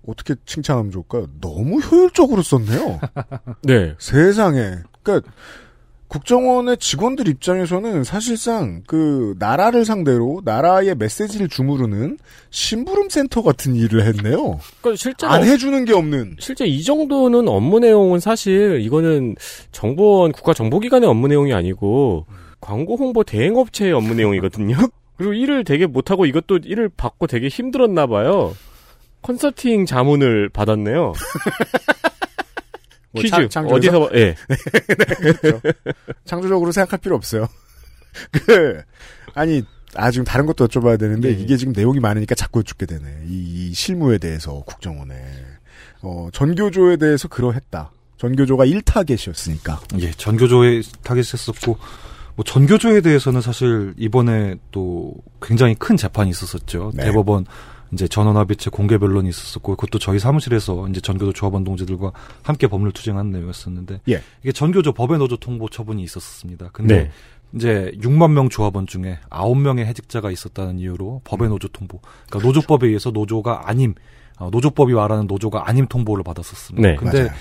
어떻게 0.05 0.35
칭찬하면 0.45 0.91
좋을까요? 0.91 1.25
너무 1.41 1.79
효율적으로 1.79 2.43
썼네요. 2.43 2.99
네. 3.63 3.95
세상에. 3.97 4.75
그러니까 5.01 5.31
국정원의 6.09 6.77
직원들 6.77 7.27
입장에서는 7.27 8.03
사실상 8.03 8.81
그 8.87 9.35
나라를 9.37 9.85
상대로 9.85 10.41
나라의 10.43 10.95
메시지를 10.95 11.47
주무르는 11.47 12.17
심부름 12.49 13.09
센터 13.09 13.43
같은 13.43 13.75
일을 13.75 14.03
했네요. 14.07 14.59
그러니까 14.81 14.95
실제로 14.97 15.31
안 15.31 15.43
해주는 15.43 15.85
게 15.85 15.93
없는. 15.93 16.37
실제 16.39 16.65
이 16.65 16.83
정도는 16.83 17.47
업무 17.47 17.79
내용은 17.79 18.19
사실 18.19 18.81
이거는 18.81 19.35
정보원 19.71 20.31
국가 20.31 20.53
정보기관의 20.53 21.07
업무 21.07 21.27
내용이 21.27 21.53
아니고 21.53 22.25
광고 22.59 22.95
홍보 22.95 23.23
대행업체의 23.23 23.93
업무 23.93 24.15
내용이거든요. 24.15 24.77
그리고 25.15 25.33
일을 25.33 25.63
되게 25.63 25.85
못하고 25.85 26.25
이것도 26.25 26.61
일을 26.63 26.89
받고 26.89 27.27
되게 27.27 27.49
힘들었나 27.49 28.07
봐요. 28.07 28.55
컨설팅 29.21 29.85
자문을 29.85 30.49
받았네요. 30.49 31.13
뭐 33.11 33.21
퀴즈 33.21 33.49
창-? 33.49 33.67
어디서 33.67 34.09
예. 34.13 34.35
그렇죠. 35.19 35.61
창조적으로 36.25 36.71
생각할 36.71 36.99
필요 36.99 37.15
없어요. 37.15 37.47
그 38.31 38.81
아니 39.33 39.63
아 39.95 40.11
지금 40.11 40.25
다른 40.25 40.45
것도 40.45 40.67
여쭤봐야 40.67 40.99
되는데 40.99 41.35
네. 41.35 41.41
이게 41.41 41.57
지금 41.57 41.73
내용이 41.73 41.99
많으니까 41.99 42.35
자꾸 42.35 42.59
여쭙게 42.59 42.85
되네. 42.85 43.23
이, 43.27 43.69
이 43.69 43.73
실무에 43.73 44.17
대해서 44.17 44.61
국정원에 44.65 45.15
어 46.01 46.29
전교조에 46.31 46.97
대해서 46.97 47.27
그러했다. 47.27 47.91
전교조가 48.17 48.65
1타겟이었으니까. 48.65 49.79
예, 50.01 50.11
전교조에 50.11 50.81
타겟했었고 51.03 51.77
뭐 52.35 52.43
전교조에 52.45 53.01
대해서는 53.01 53.41
사실 53.41 53.93
이번에 53.97 54.55
또 54.71 55.13
굉장히 55.41 55.75
큰 55.75 55.97
재판이 55.97 56.29
있었었죠. 56.29 56.91
네. 56.93 57.05
대법원 57.05 57.45
이제 57.91 58.07
전원합의체 58.07 58.69
공개 58.69 58.97
변론이 58.97 59.29
있었었고 59.29 59.75
그것도 59.75 59.99
저희 59.99 60.19
사무실에서 60.19 60.87
이제 60.89 61.01
전교조 61.01 61.33
조합원 61.33 61.63
동지들과 61.63 62.11
함께 62.43 62.67
법률 62.67 62.91
투쟁한 62.91 63.31
내용이었었는데 63.31 64.01
예. 64.09 64.21
이게 64.43 64.51
전교조 64.51 64.93
법의 64.93 65.17
노조 65.17 65.37
통보 65.37 65.69
처분이 65.69 66.03
있었습니다. 66.03 66.69
근데 66.71 67.03
네. 67.03 67.11
이제 67.55 67.91
6만 68.01 68.31
명 68.31 68.49
조합원 68.49 68.85
중에 68.85 69.17
9명의 69.29 69.85
해직자가 69.85 70.29
있었다는 70.29 70.79
이유로 70.79 71.21
법의 71.23 71.49
노조 71.49 71.67
통보. 71.67 71.99
그러니까 72.27 72.47
노조법에 72.47 72.87
의해서 72.87 73.09
노조가 73.09 73.63
아님 73.65 73.95
어, 74.37 74.49
노조법이 74.51 74.93
말하는 74.93 75.27
노조가 75.27 75.67
아님 75.67 75.85
통보를 75.87 76.23
받았었습니다. 76.23 76.87
네. 76.87 76.95
근데 76.95 77.23
맞아요. 77.23 77.33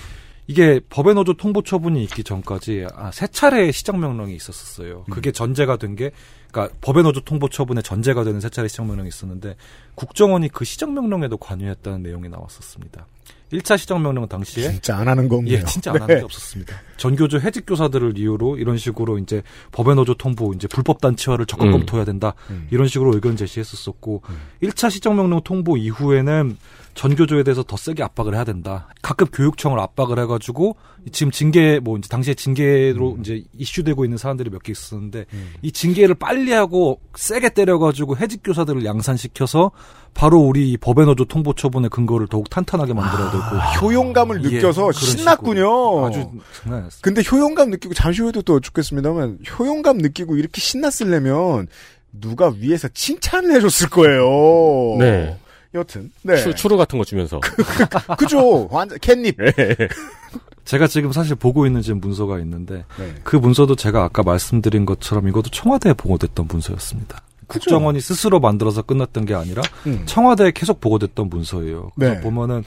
이게 0.49 0.79
법의 0.89 1.13
노조 1.13 1.33
통보 1.33 1.61
처분이 1.61 2.03
있기 2.05 2.23
전까지 2.23 2.87
아, 2.95 3.11
세 3.11 3.27
차례의 3.27 3.71
시정 3.71 3.99
명령이 3.99 4.35
있었었어요. 4.35 5.03
그게 5.11 5.31
전제가 5.31 5.77
된 5.77 5.95
게 5.95 6.09
그러니까 6.51 6.75
법의 6.81 7.03
노조 7.03 7.21
통보 7.21 7.49
처분의 7.49 7.83
전제가 7.83 8.23
되는 8.23 8.39
세 8.39 8.49
차례 8.49 8.67
시정 8.67 8.87
명령이 8.87 9.09
있었는데 9.09 9.55
국정원이 9.95 10.49
그 10.49 10.65
시정 10.65 10.93
명령에도 10.95 11.37
관여했다는 11.37 12.01
내용이 12.01 12.29
나왔었습니다. 12.29 13.05
1차 13.53 13.77
시정 13.77 14.01
명령 14.01 14.27
당시에 14.27 14.71
진짜 14.71 14.97
안 14.97 15.07
하는 15.07 15.27
건가요? 15.27 15.55
예, 15.55 15.63
진짜 15.65 15.91
안 15.91 16.01
하는 16.01 16.07
네. 16.07 16.19
게 16.19 16.25
없었습니다. 16.25 16.75
전교조 16.97 17.39
해직 17.41 17.65
교사들을 17.65 18.17
이유로 18.17 18.57
이런 18.57 18.77
식으로 18.77 19.17
이제 19.17 19.41
법의 19.71 19.95
노조 19.95 20.13
통보, 20.13 20.53
이제 20.53 20.67
불법 20.67 21.01
단체화를 21.01 21.45
적극 21.47 21.65
음. 21.67 21.71
검토해야 21.71 22.05
된다. 22.05 22.33
이런 22.69 22.87
식으로 22.87 23.13
의견 23.13 23.35
제시했었었고 23.35 24.21
1차 24.61 24.91
시정 24.91 25.15
명령 25.15 25.41
통보 25.43 25.77
이후에는 25.77 26.57
전교조에 26.99 27.43
대해서 27.43 27.63
더 27.63 27.77
세게 27.77 28.03
압박을 28.03 28.35
해야 28.35 28.43
된다. 28.43 28.89
각급 29.01 29.29
교육청을 29.31 29.79
압박을 29.79 30.19
해가지고 30.19 30.75
지금 31.13 31.31
징계 31.31 31.79
뭐 31.79 31.97
이제 31.97 32.09
당시에 32.09 32.33
징계로 32.33 33.15
이제 33.21 33.41
이슈되고 33.57 34.03
있는 34.03 34.17
사안들이 34.17 34.49
몇 34.49 34.59
개 34.63 34.73
있었는데 34.73 35.23
이 35.61 35.71
징계를 35.71 36.15
빨리 36.15 36.51
하고 36.51 36.99
세게 37.15 37.51
때려가지고 37.53 38.17
해직 38.17 38.41
교사들을 38.43 38.83
양산시켜서 38.83 39.71
바로 40.13 40.39
우리 40.39 40.71
이 40.73 40.75
법의 40.77 41.05
노조 41.05 41.23
통보 41.23 41.53
처분의 41.53 41.89
근거를 41.89 42.27
더욱 42.27 42.49
탄탄하게 42.49 42.93
만들어야 42.93 43.31
되고 43.31 43.43
효용감을 43.81 44.43
예, 44.43 44.55
느껴서 44.57 44.87
그런 44.87 44.91
신났군요. 44.91 46.05
아주 46.05 46.29
장난 46.51 46.79
아니었어요. 46.79 46.99
근데 47.01 47.21
효용감 47.31 47.69
느끼고 47.69 47.93
잠시 47.93 48.21
후에도 48.23 48.41
또 48.41 48.59
죽겠습니다만 48.59 49.39
효용감 49.57 49.99
느끼고 49.99 50.35
이렇게 50.35 50.59
신났으려면 50.59 51.67
누가 52.11 52.51
위에서 52.59 52.89
칭찬을 52.89 53.55
해줬을 53.55 53.87
거예요. 53.89 54.97
네. 54.99 55.39
여튼 55.73 56.11
네. 56.23 56.37
추, 56.37 56.53
추루 56.55 56.77
같은 56.77 56.97
거 56.97 57.05
주면서. 57.05 57.39
그죠. 58.17 58.67
완전 58.71 58.97
캣닙. 58.99 59.35
제가 60.65 60.87
지금 60.87 61.11
사실 61.11 61.35
보고 61.35 61.65
있는 61.65 61.81
지금 61.81 61.99
문서가 61.99 62.39
있는데 62.39 62.85
네. 62.97 63.15
그 63.23 63.35
문서도 63.35 63.75
제가 63.75 64.03
아까 64.03 64.23
말씀드린 64.23 64.85
것처럼 64.85 65.27
이것도 65.27 65.49
청와대에 65.49 65.93
보고됐던 65.93 66.47
문서였습니다. 66.47 67.21
국정원이 67.47 67.99
스스로 67.99 68.39
만들어서 68.39 68.83
끝났던 68.83 69.25
게 69.25 69.33
아니라 69.33 69.63
음. 69.87 70.03
청와대에 70.05 70.51
계속 70.51 70.79
보고됐던 70.79 71.29
문서예요. 71.29 71.89
그래서 71.95 72.13
네. 72.15 72.21
보면은 72.21 72.63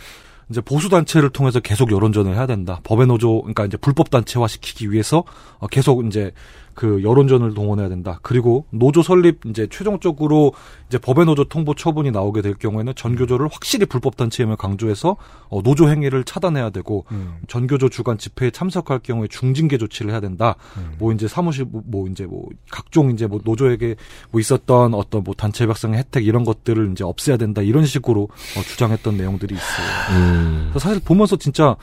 이제 0.50 0.61
보수 0.61 0.88
단체를 0.88 1.30
통해서 1.30 1.61
계속 1.61 1.92
여론전을 1.92 2.34
해야 2.34 2.46
된다. 2.46 2.80
법의 2.82 3.07
노조 3.07 3.40
그러니까 3.42 3.64
이제 3.64 3.76
불법 3.76 4.11
단체화 4.11 4.48
시키기 4.48 4.90
위해서 4.90 5.24
어, 5.59 5.66
계속 5.68 6.05
이제 6.07 6.32
그 6.75 7.03
여론전을 7.03 7.55
동원해야 7.55 7.89
된다. 7.89 8.18
그리고 8.23 8.66
노조 8.70 9.03
설립 9.03 9.41
이제 9.47 9.66
최종적으로 9.70 10.53
이제 10.89 10.99
법의 10.99 11.27
노조 11.27 11.45
통보 11.45 11.75
처분이 11.75 12.11
나오게 12.11 12.43
될 12.43 12.55
경우에는 12.55 12.95
전교조를 12.95 13.49
확실히 13.51 13.87
불법 13.87 14.16
단체임을 14.16 14.57
강조해서 14.57 15.16
어, 15.49 15.62
노조 15.62 15.89
행위를 15.89 16.25
차단해야 16.25 16.70
되고 16.70 17.05
음. 17.12 17.37
전교조 17.49 17.89
주간 17.89 18.18
집회에 18.18 18.51
참석할 18.51 19.01
경우에 19.01 19.29
중징계 19.29 19.79
조치를 19.79 20.11
해야 20.12 20.20
된다. 20.20 20.57
뭐 20.99 21.12
이제 21.12 21.29
사무실 21.29 21.64
뭐, 21.64 21.83
뭐 21.87 22.09
이제 22.09 22.25
뭐 22.25 22.49
각종 22.70 23.11
이제 23.11 23.27
뭐 23.27 23.41
노조에게 23.45 23.97
뭐 24.31 24.41
있었던 24.41 24.95
어떤 24.95 25.25
뭐 25.25 25.35
단체 25.35 25.66
백성의 25.66 25.99
혜택 25.99 26.27
이런 26.27 26.45
것들을 26.45 26.93
이제 26.93 27.05
없애야 27.05 27.37
된다. 27.37 27.62
이런 27.62 27.85
식으로 27.85 28.23
어, 28.25 28.61
주장했던 28.62 29.16
내용들이 29.16 29.55
있어요. 29.55 30.16
음. 30.18 30.73
사실 30.79 31.01
보면서 31.01 31.37
진짜 31.37 31.77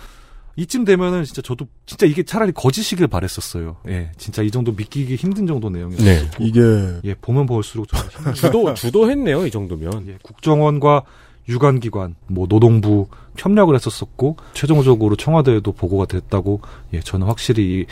이쯤 0.60 0.84
되면은 0.84 1.24
진짜 1.24 1.42
저도 1.42 1.68
진짜 1.86 2.06
이게 2.06 2.24
차라리 2.24 2.52
거짓이길 2.52 3.08
바랬었어요. 3.08 3.78
예, 3.88 4.12
진짜 4.18 4.42
이 4.42 4.52
정도 4.52 4.74
믿기기 4.74 5.16
힘든 5.16 5.48
정도 5.48 5.70
내용이었고 5.70 6.04
네. 6.04 6.30
이게 6.40 6.62
예 7.06 7.14
보면 7.16 7.46
볼수록. 7.46 7.88
주도, 8.36 8.74
주도했네요, 8.74 9.46
이 9.46 9.52
정도면. 9.52 10.08
예, 10.08 10.18
국정원과 10.22 11.04
유관기관, 11.48 12.16
뭐 12.28 12.46
노동부 12.48 13.08
협력을 13.38 13.74
했었었고 13.74 14.36
최종적으로 14.54 15.16
청와대에도 15.16 15.72
보고가 15.72 16.06
됐다고 16.06 16.62
예 16.94 17.00
저는 17.00 17.26
확실히 17.26 17.64
이 17.82 17.86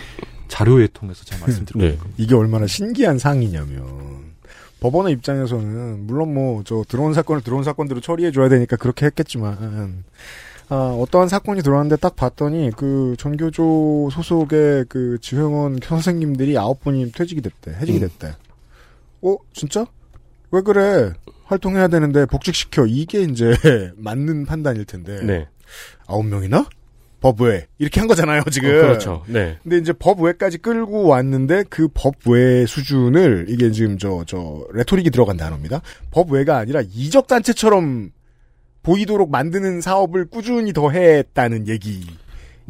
자료에 0.47 0.88
통해서 0.93 1.24
제가 1.24 1.45
말씀드리고 1.45 1.80
네. 1.80 1.97
이게 2.18 2.36
얼마나 2.36 2.68
신기한 2.68 3.18
상이냐면 3.18 4.36
법원의 4.80 5.13
입장에서는 5.13 6.05
물론 6.05 6.34
뭐 6.34 6.61
저 6.65 6.84
들어온 6.88 7.13
사건을 7.13 7.41
들어온 7.41 7.63
사건대로 7.63 7.99
처리해 7.99 8.32
줘야 8.32 8.47
되니까 8.49 8.76
그렇게 8.76 9.05
했겠지만 9.07 10.03
아, 10.70 10.76
어떠한 10.99 11.30
사건이 11.30 11.61
들어왔는데 11.61 11.97
딱 11.97 12.15
봤더니 12.15 12.72
그 12.76 13.15
전교조 13.18 14.09
소속의 14.11 14.86
그 14.89 15.18
지회원 15.22 15.80
선생님들이 15.82 16.57
아홉 16.57 16.82
분이 16.82 17.11
퇴직이 17.13 17.41
됐대 17.41 17.72
해직이 17.80 17.99
됐대. 17.99 18.34
어 19.22 19.38
진짜? 19.53 19.86
왜 20.51 20.61
그래? 20.61 21.13
활동해야 21.45 21.88
되는데 21.88 22.26
복직시켜 22.26 22.86
이게 22.86 23.22
이제 23.22 23.55
맞는 23.95 24.45
판단일 24.45 24.84
텐데 24.86 25.22
네. 25.24 25.47
아홉 26.05 26.26
명이나 26.26 26.68
법외 27.22 27.68
이렇게 27.78 28.01
한 28.01 28.07
거잖아요 28.07 28.43
지금. 28.51 28.70
어, 28.70 28.82
그렇죠. 28.82 29.24
네. 29.28 29.57
근데 29.63 29.78
이제 29.78 29.93
법외까지 29.93 30.57
끌고 30.59 31.07
왔는데 31.07 31.63
그 31.70 31.88
법외 31.93 32.65
수준을 32.65 33.45
이게 33.49 33.72
지금 33.72 33.97
저저 33.97 34.68
레토릭이 34.74 35.09
들어간 35.09 35.38
단어입니다. 35.38 35.82
법외가 36.11 36.57
아니라 36.57 36.82
이적 36.93 37.28
단체처럼 37.28 38.11
보이도록 38.88 39.29
만드는 39.31 39.81
사업을 39.81 40.25
꾸준히 40.25 40.73
더 40.73 40.89
했다는 40.89 41.67
얘기 41.67 42.05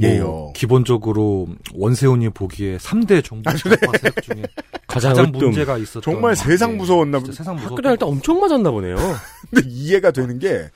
예요. 0.01 0.25
뭐 0.25 0.53
기본적으로 0.53 1.47
원세훈이 1.73 2.29
보기에 2.29 2.77
3대 2.77 3.23
정부 3.23 3.49
좌파 3.55 3.97
세력 3.97 4.21
중에 4.21 4.43
가장, 4.87 5.13
가장. 5.13 5.31
문제가 5.31 5.77
있었던 5.77 6.01
정말 6.01 6.35
세상 6.35 6.73
예, 6.73 6.75
무서웠나 6.75 7.19
세상 7.19 7.55
무서웠던 7.55 7.71
학교를 7.71 7.91
할때 7.91 8.05
엄청 8.05 8.39
맞았나 8.39 8.69
보네요. 8.69 8.95
근데 9.49 9.67
이해가 9.69 10.11
되는 10.11 10.37
게 10.39 10.69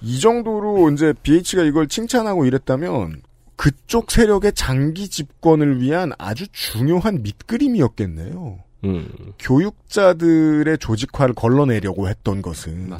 이 0.00 0.20
정도로 0.20 0.90
이제 0.90 1.12
BH가 1.22 1.64
이걸 1.64 1.88
칭찬하고 1.88 2.44
이랬다면 2.44 3.22
그쪽 3.56 4.10
세력의 4.10 4.52
장기 4.52 5.08
집권을 5.08 5.80
위한 5.80 6.12
아주 6.18 6.46
중요한 6.52 7.22
밑그림이었겠네요. 7.22 8.58
음. 8.84 9.08
교육자들의 9.40 10.78
조직화를 10.78 11.34
걸러내려고 11.34 12.08
했던 12.08 12.42
것은 12.42 12.92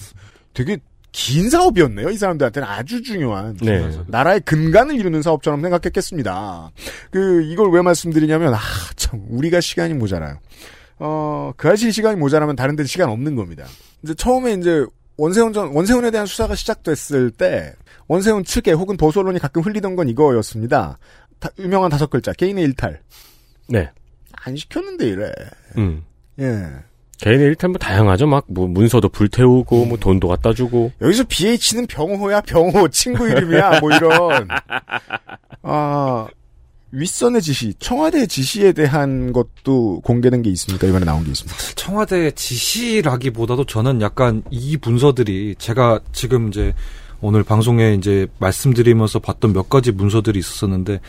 되게 0.53 0.79
긴 1.13 1.49
사업이었네요. 1.51 2.11
이 2.11 2.17
사람들한테는 2.17 2.69
아주 2.69 3.03
중요한 3.03 3.57
네. 3.63 3.91
나라의 4.07 4.41
근간을 4.43 4.95
이루는 4.97 5.23
사업처럼 5.23 5.61
생각했겠습니다. 5.63 6.71
그 7.11 7.43
이걸 7.45 7.71
왜 7.73 7.83
말씀드리냐면 7.83 8.55
아 8.55 8.59
참 8.97 9.25
우리가 9.29 9.61
시간이 9.61 9.95
모자라요. 9.95 10.39
어그 10.99 11.69
아실 11.71 11.93
시간이 11.93 12.17
모자라면 12.17 12.57
다른 12.57 12.75
데 12.77 12.85
시간 12.85 13.09
없는 13.11 13.37
겁니다. 13.37 13.65
이제 14.03 14.13
처음에 14.15 14.55
이제 14.55 14.85
원세훈 15.17 15.53
전 15.53 15.69
원세훈에 15.75 16.11
대한 16.11 16.27
수사가 16.27 16.55
시작됐을 16.57 17.31
때 17.31 17.73
원세훈 18.09 18.45
측에 18.45 18.73
혹은 18.73 18.97
보수 18.97 19.21
언론이 19.21 19.39
가끔 19.39 19.63
흘리던 19.63 19.95
건 19.97 20.09
이거였습니다. 20.09 20.99
다- 21.39 21.51
유명한 21.59 21.91
다섯 21.91 22.11
글자 22.11 22.33
개인의 22.33 22.65
일탈 22.65 23.01
네. 23.69 23.89
안 24.33 24.57
시켰는데 24.57 25.09
이래. 25.09 25.33
음. 25.77 26.03
예. 26.41 26.67
개인의 27.21 27.47
일탈 27.49 27.71
뭐 27.71 27.79
다양하죠. 27.79 28.27
막 28.27 28.45
뭐 28.49 28.67
문서도 28.69 29.09
불태우고 29.09 29.87
뭐 29.87 29.99
돈도 29.99 30.29
갖다 30.29 30.53
주고. 30.55 30.93
여기서 31.01 31.25
BH는 31.29 31.87
병호야 31.89 32.43
병호 32.43 32.89
친구 32.89 33.29
이름이야 33.29 33.81
뭐 33.81 33.91
이런 33.93 34.49
아 35.63 36.27
윗선의 36.91 37.43
지시 37.43 37.75
청와대 37.79 38.27
지시에 38.27 38.73
대한 38.73 39.33
것도 39.33 40.01
공개된 40.01 40.43
게 40.43 40.51
있습니까 40.51 40.87
이번에 40.87 41.05
나온 41.05 41.25
게 41.25 41.31
있습니다. 41.31 41.57
청와대 41.75 42.31
지시라기보다도 42.31 43.67
저는 43.67 44.01
약간 44.01 44.43
이 44.51 44.79
문서들이 44.81 45.57
제가 45.59 46.01
지금 46.13 46.49
이제 46.49 46.73
오늘 47.21 47.43
방송에 47.43 47.95
이제 47.95 48.27
말씀드리면서 48.39 49.19
봤던 49.19 49.53
몇 49.53 49.69
가지 49.69 49.93
문서들이 49.93 50.39
있었었는데 50.39 51.01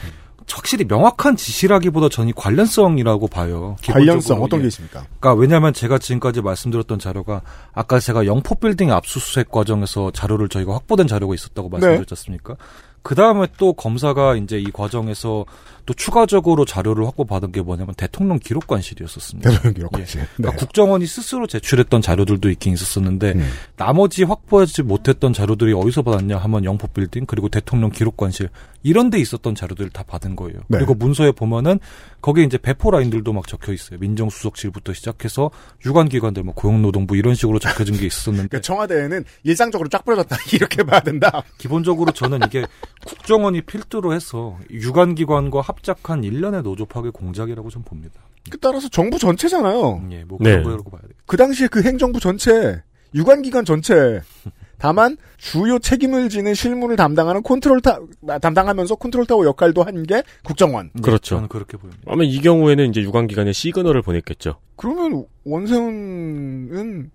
확실히 0.56 0.86
명확한 0.86 1.36
지시라기보다 1.36 2.10
저는 2.10 2.30
이 2.30 2.34
관련성이라고 2.34 3.28
봐요. 3.28 3.76
관련성. 3.86 4.41
어떤 4.41 4.60
예. 4.60 4.64
게 4.64 4.68
있습니까? 4.68 5.06
그러니까 5.20 5.34
왜냐하면 5.34 5.74
제가 5.74 5.97
지금까지 5.97 6.41
말씀드렸던 6.41 7.00
자료가 7.00 7.41
아까 7.74 8.00
제가 8.00 8.26
영포 8.26 8.56
빌딩 8.56 8.91
압수수색 8.91 9.50
과정에서 9.52 10.12
자료를 10.12 10.50
저희가 10.50 10.74
확보된 10.74 11.08
자료가 11.08 11.34
있었다고 11.34 11.70
말씀드렸지 11.70 12.14
않습니까? 12.14 12.56
그 13.02 13.16
다음에 13.16 13.47
또 13.58 13.74
검사가 13.74 14.36
이제 14.36 14.60
이 14.60 14.72
과정에서 14.72 15.45
또 15.90 15.96
추가적으로 15.96 16.66
자료를 16.66 17.04
확보받은 17.08 17.52
게 17.52 17.64
뭐냐면 17.64 17.96
대통령 17.96 18.38
기록관실이었었습니다. 18.38 19.50
대통령 19.50 19.74
기록관실. 19.74 20.22
예. 20.22 20.24
네. 20.24 20.30
그러니까 20.38 20.60
국정원이 20.60 21.08
스스로 21.08 21.48
제출했던 21.48 22.04
자료들도 22.04 22.48
있긴 22.52 22.74
있었었는데 22.74 23.32
음. 23.32 23.50
나머지 23.76 24.24
확보하지 24.24 24.84
못했던 24.84 25.34
자료들이 25.34 25.74
어디서 25.74 26.04
받았냐 26.04 26.38
하면 26.38 26.64
영포 26.64 26.90
빌딩 26.90 27.26
그리고 27.26 27.50
대통령 27.50 27.90
기록관실 27.90 28.50
이런 28.84 29.10
데 29.10 29.18
있었던 29.18 29.56
자료들을 29.56 29.90
다 29.90 30.04
받은 30.04 30.36
거예요. 30.36 30.60
네. 30.68 30.78
그리고 30.78 30.94
문서에 30.94 31.32
보면은 31.32 31.80
거기에 32.22 32.44
이제 32.44 32.60
배포 32.60 32.92
라인들도 32.92 33.34
막 33.34 33.48
적혀 33.48 33.74
있어요. 33.74 33.98
민정수석실부터 34.00 34.94
시작해서 34.94 35.50
유관기관들 35.88 36.44
뭐 36.44 36.54
고용노동부 36.54 37.18
이런 37.18 37.34
식으로 37.34 37.58
적혀진 37.58 37.98
게 37.98 38.06
있었는데 38.06 38.50
그러니까 38.50 38.62
청와대에는 38.62 39.26
일상적으로 39.44 39.90
쫙 39.90 40.06
뿌려졌다 40.06 40.38
이렇게 40.54 40.84
봐야 40.84 41.00
된다. 41.00 41.44
기본적으로 41.58 42.12
저는 42.12 42.42
이게 42.46 42.64
국정원이 43.08 43.62
필두로 43.62 44.14
해서 44.14 44.58
유관기관과 44.70 45.62
합 45.62 45.79
작한 45.82 46.24
일련의 46.24 46.64
노조 46.64 46.86
파괴 46.86 47.10
공작이라고 47.10 47.70
좀 47.70 47.84
봅니다. 47.84 48.22
그 48.50 48.58
따라서 48.60 48.88
정부 48.90 49.18
전체잖아요. 49.20 50.08
예, 50.12 50.24
뭐 50.24 50.38
네. 50.42 50.52
그런 50.52 50.64
거라고 50.64 50.90
봐야 50.90 51.02
되겠죠. 51.02 51.20
그 51.26 51.38
당시에 51.38 51.68
그 51.68 51.82
행정부 51.84 52.20
전체 52.20 52.82
유관기관 53.14 53.66
전체 53.66 54.22
다만 54.78 55.18
주요 55.38 55.78
책임을 55.78 56.30
지는 56.30 56.54
실무를 56.54 56.96
담당하는 56.96 57.44
컨트롤 57.44 57.82
타 57.82 58.00
담당하면서 58.40 58.96
컨트롤 58.96 59.26
타워 59.26 59.46
역할도 59.46 59.84
한 59.84 60.04
게 60.04 60.24
국정원. 60.44 60.90
네, 60.94 61.02
그렇죠. 61.02 61.36
저는 61.36 61.50
그렇게 61.50 61.76
보입니다. 61.78 62.01
아마 62.08 62.24
이 62.24 62.39
경우에는 62.39 62.89
이제 62.89 63.01
유관 63.01 63.28
기관에 63.28 63.51
시그널을 63.51 64.01
보냈겠죠. 64.01 64.56
그러면 64.78 65.26
원세훈은 65.43 67.12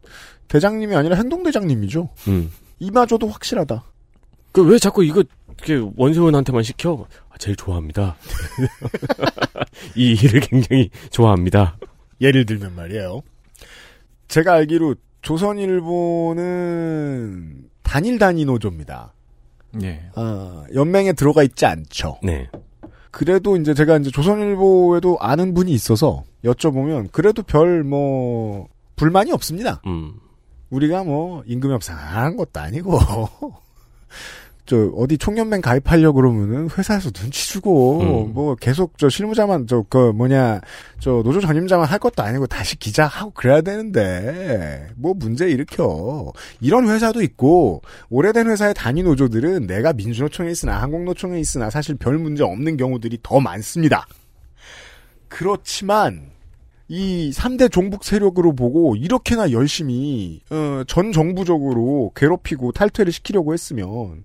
대장님이 0.48 0.94
아니라 0.94 1.16
행동 1.16 1.42
대장님이죠. 1.42 2.10
음. 2.28 2.50
이마저도 2.80 3.28
확실하다. 3.28 3.82
그 4.52 4.62
왜 4.62 4.78
자꾸 4.78 5.02
이거 5.04 5.22
그게 5.60 5.80
원세훈한테만 5.96 6.62
시켜 6.62 7.06
아, 7.30 7.34
제일 7.38 7.56
좋아합니다. 7.56 8.16
이 9.96 10.12
일을 10.12 10.40
굉장히 10.40 10.90
좋아합니다. 11.10 11.76
예를 12.20 12.46
들면 12.46 12.74
말이에요. 12.74 13.22
제가 14.28 14.54
알기로 14.54 14.94
조선일보는 16.34 17.64
단일 17.82 18.18
단위 18.18 18.44
노조입니다. 18.44 19.12
예. 19.82 20.08
아, 20.14 20.64
연맹에 20.74 21.12
들어가 21.14 21.42
있지 21.42 21.66
않죠. 21.66 22.18
네. 22.22 22.48
그래도 23.10 23.56
이제 23.56 23.74
제가 23.74 23.96
이제 23.98 24.10
조선일보에도 24.10 25.18
아는 25.20 25.54
분이 25.54 25.72
있어서 25.72 26.24
여쭤보면 26.44 27.10
그래도 27.12 27.42
별 27.42 27.84
뭐 27.84 28.68
불만이 28.96 29.32
없습니다. 29.32 29.80
음. 29.86 30.14
우리가 30.70 31.02
뭐 31.04 31.42
임금이 31.46 31.72
없상한 31.74 32.36
것도 32.36 32.60
아니고 32.60 32.98
저 34.66 34.90
어디 34.96 35.18
총연맹 35.18 35.60
가입하려 35.60 36.12
그러면은 36.12 36.68
회사에서 36.76 37.10
눈치 37.10 37.48
주고 37.48 38.00
음. 38.00 38.34
뭐 38.34 38.54
계속 38.56 38.98
저 38.98 39.08
실무자만 39.08 39.66
저 39.66 39.84
그 39.88 40.10
뭐냐 40.10 40.60
저 40.98 41.22
노조 41.22 41.40
전임자만 41.40 41.86
할 41.86 41.98
것도 41.98 42.22
아니고 42.22 42.46
다시 42.46 42.76
기자 42.76 43.06
하고 43.06 43.30
그래야 43.30 43.60
되는데 43.60 44.88
뭐 44.96 45.14
문제 45.14 45.48
일으켜 45.48 46.32
이런 46.60 46.88
회사도 46.88 47.22
있고 47.22 47.82
오래된 48.10 48.48
회사의 48.48 48.74
단위 48.74 49.02
노조들은 49.02 49.68
내가 49.68 49.92
민주노총에 49.92 50.50
있으나 50.50 50.80
항공노총에 50.82 51.38
있으나 51.38 51.70
사실 51.70 51.94
별 51.94 52.18
문제 52.18 52.42
없는 52.42 52.76
경우들이 52.76 53.18
더 53.22 53.38
많습니다. 53.38 54.06
그렇지만 55.28 56.33
이 56.94 57.32
3대 57.32 57.72
종북 57.72 58.04
세력으로 58.04 58.54
보고 58.54 58.94
이렇게나 58.94 59.50
열심히 59.50 60.40
어, 60.50 60.84
전 60.86 61.10
정부적으로 61.10 62.12
괴롭히고 62.14 62.70
탈퇴를 62.70 63.12
시키려고 63.12 63.52
했으면 63.52 64.22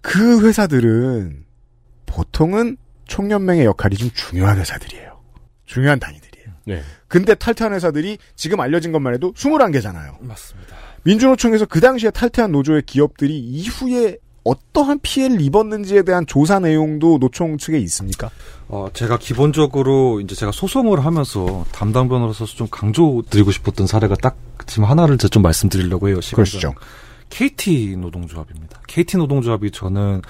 그 0.00 0.44
회사들은 0.44 1.44
보통은 2.06 2.76
총연맹의 3.04 3.66
역할이 3.66 3.96
좀 3.96 4.10
중요한 4.14 4.58
회사들이에요. 4.58 5.20
중요한 5.64 6.00
단위들이에요. 6.00 6.48
네. 6.64 6.82
근데 7.06 7.36
탈퇴한 7.36 7.72
회사들이 7.72 8.18
지금 8.34 8.58
알려진 8.58 8.90
것만 8.90 9.14
해도 9.14 9.32
21개잖아요. 9.34 10.20
맞습니다. 10.20 10.76
민주노총에서 11.04 11.66
그 11.66 11.80
당시에 11.80 12.10
탈퇴한 12.10 12.50
노조의 12.50 12.82
기업들이 12.82 13.38
이후에 13.38 14.18
어떠한 14.46 15.00
피해를 15.02 15.40
입었는지에 15.40 16.02
대한 16.02 16.24
조사 16.26 16.60
내용도 16.60 17.18
노총 17.18 17.58
측에 17.58 17.78
있습니까? 17.80 18.30
어, 18.68 18.88
제가 18.92 19.18
기본적으로 19.18 20.20
이제 20.20 20.34
제가 20.34 20.52
소송을 20.52 21.04
하면서 21.04 21.64
담당 21.72 22.08
변호사로서 22.08 22.54
좀 22.54 22.68
강조드리고 22.70 23.50
싶었던 23.50 23.86
사례가 23.86 24.14
딱 24.16 24.36
지금 24.66 24.84
하나를 24.84 25.18
제가 25.18 25.30
좀 25.30 25.42
말씀드리려고 25.42 26.08
해요. 26.08 26.20
그러시죠. 26.32 26.74
KT 27.30 27.96
노동조합입니다. 27.96 28.80
KT 28.86 29.16
노동조합이 29.16 29.72
저는 29.72 30.22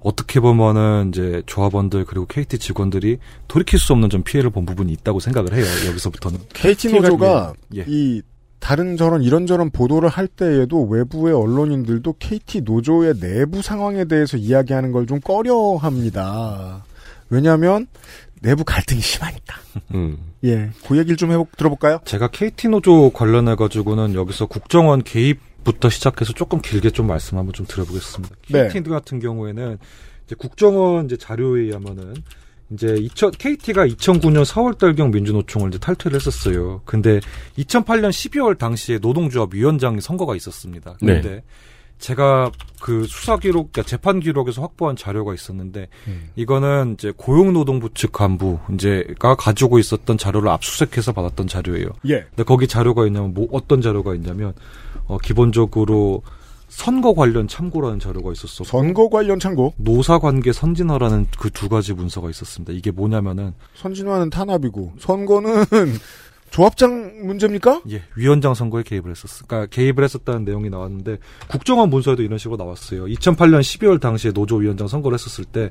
어떻게 0.00 0.40
보면은 0.40 1.10
이제 1.10 1.42
조합원들 1.46 2.04
그리고 2.04 2.26
KT 2.26 2.58
직원들이 2.58 3.18
돌이킬 3.48 3.78
수 3.78 3.92
없는 3.92 4.10
좀 4.10 4.22
피해를 4.22 4.50
본 4.50 4.66
부분이 4.66 4.92
있다고 4.92 5.20
생각을 5.20 5.54
해요. 5.54 5.64
여기서부터는 5.88 6.40
KT 6.52 6.92
노조가 6.92 7.54
예. 7.76 7.84
이 7.86 8.20
다른 8.62 8.96
저런 8.96 9.22
이런저런 9.24 9.70
보도를 9.70 10.08
할 10.08 10.28
때에도 10.28 10.84
외부의 10.84 11.34
언론인들도 11.34 12.14
KT 12.20 12.60
노조의 12.60 13.14
내부 13.18 13.60
상황에 13.60 14.04
대해서 14.04 14.36
이야기하는 14.36 14.92
걸 14.92 15.02
좀 15.06 15.20
꺼려 15.20 15.74
합니다. 15.76 16.84
왜냐하면 17.28 17.88
내부 18.40 18.62
갈등이 18.64 19.00
심하니까. 19.00 19.56
음. 19.94 20.16
예, 20.44 20.70
그 20.86 20.96
얘기를 20.96 21.16
좀 21.16 21.32
해보, 21.32 21.48
들어볼까요? 21.56 21.98
제가 22.04 22.28
KT 22.28 22.68
노조 22.68 23.10
관련해 23.10 23.56
가지고는 23.56 24.14
여기서 24.14 24.46
국정원 24.46 25.02
개입부터 25.02 25.90
시작해서 25.90 26.32
조금 26.32 26.60
길게 26.60 26.90
좀 26.90 27.08
말씀 27.08 27.38
한번 27.38 27.52
좀 27.52 27.66
드려보겠습니다. 27.66 28.36
네. 28.50 28.68
KT 28.68 28.88
같은 28.90 29.18
경우에는 29.18 29.76
이제 30.26 30.36
국정원 30.38 31.06
이제 31.06 31.16
자료에 31.16 31.62
의하면은 31.62 32.14
이제 32.72 32.96
2000, 32.98 33.32
KT가 33.32 33.86
2009년 33.86 34.44
4월달경 34.44 35.12
민주노총을 35.12 35.68
이제 35.68 35.78
탈퇴를 35.78 36.16
했었어요. 36.16 36.80
근데 36.84 37.20
2008년 37.58 38.10
12월 38.10 38.58
당시에 38.58 38.98
노동조합 38.98 39.54
위원장 39.54 40.00
선거가 40.00 40.36
있었습니다. 40.36 40.96
네. 41.00 41.20
근데 41.20 41.42
제가 41.98 42.50
그 42.80 43.04
수사 43.06 43.36
기록, 43.36 43.72
그러니까 43.72 43.88
재판 43.88 44.18
기록에서 44.18 44.60
확보한 44.60 44.96
자료가 44.96 45.34
있었는데 45.34 45.86
이거는 46.34 46.94
이제 46.94 47.12
고용노동부 47.16 47.90
측 47.94 48.10
간부 48.10 48.58
이제가 48.74 49.36
가지고 49.36 49.78
있었던 49.78 50.18
자료를 50.18 50.48
압수수색해서 50.48 51.12
받았던 51.12 51.46
자료예요. 51.46 51.86
예. 52.08 52.22
근데 52.22 52.42
거기 52.42 52.66
자료가 52.66 53.06
있냐면 53.06 53.34
뭐 53.34 53.46
어떤 53.52 53.80
자료가 53.80 54.16
있냐면 54.16 54.52
어 55.06 55.16
기본적으로 55.18 56.22
선거 56.72 57.12
관련 57.12 57.46
참고라는 57.46 58.00
자료가 58.00 58.32
있었어. 58.32 58.64
선거 58.64 59.08
관련 59.10 59.38
참고. 59.38 59.74
노사 59.76 60.18
관계 60.18 60.52
선진화라는 60.52 61.26
그 61.38 61.50
두 61.52 61.68
가지 61.68 61.92
문서가 61.92 62.30
있었습니다. 62.30 62.72
이게 62.72 62.90
뭐냐면은 62.90 63.52
선진화는 63.74 64.30
탄압이고 64.30 64.94
선거는 64.98 65.64
조합장 66.50 67.26
문제입니까? 67.26 67.82
예, 67.90 68.02
위원장 68.16 68.52
선거에 68.54 68.82
개입을 68.82 69.10
했었어. 69.10 69.44
그러니까 69.46 69.68
개입을 69.70 70.02
했었다는 70.04 70.44
내용이 70.44 70.68
나왔는데 70.70 71.18
국정원 71.48 71.88
문서에도 71.90 72.22
이런 72.22 72.36
식으로 72.38 72.56
나왔어요. 72.56 73.04
2008년 73.06 73.60
12월 73.60 74.00
당시에 74.00 74.32
노조 74.32 74.56
위원장 74.56 74.86
선거를 74.88 75.14
했었을 75.18 75.44
때 75.44 75.70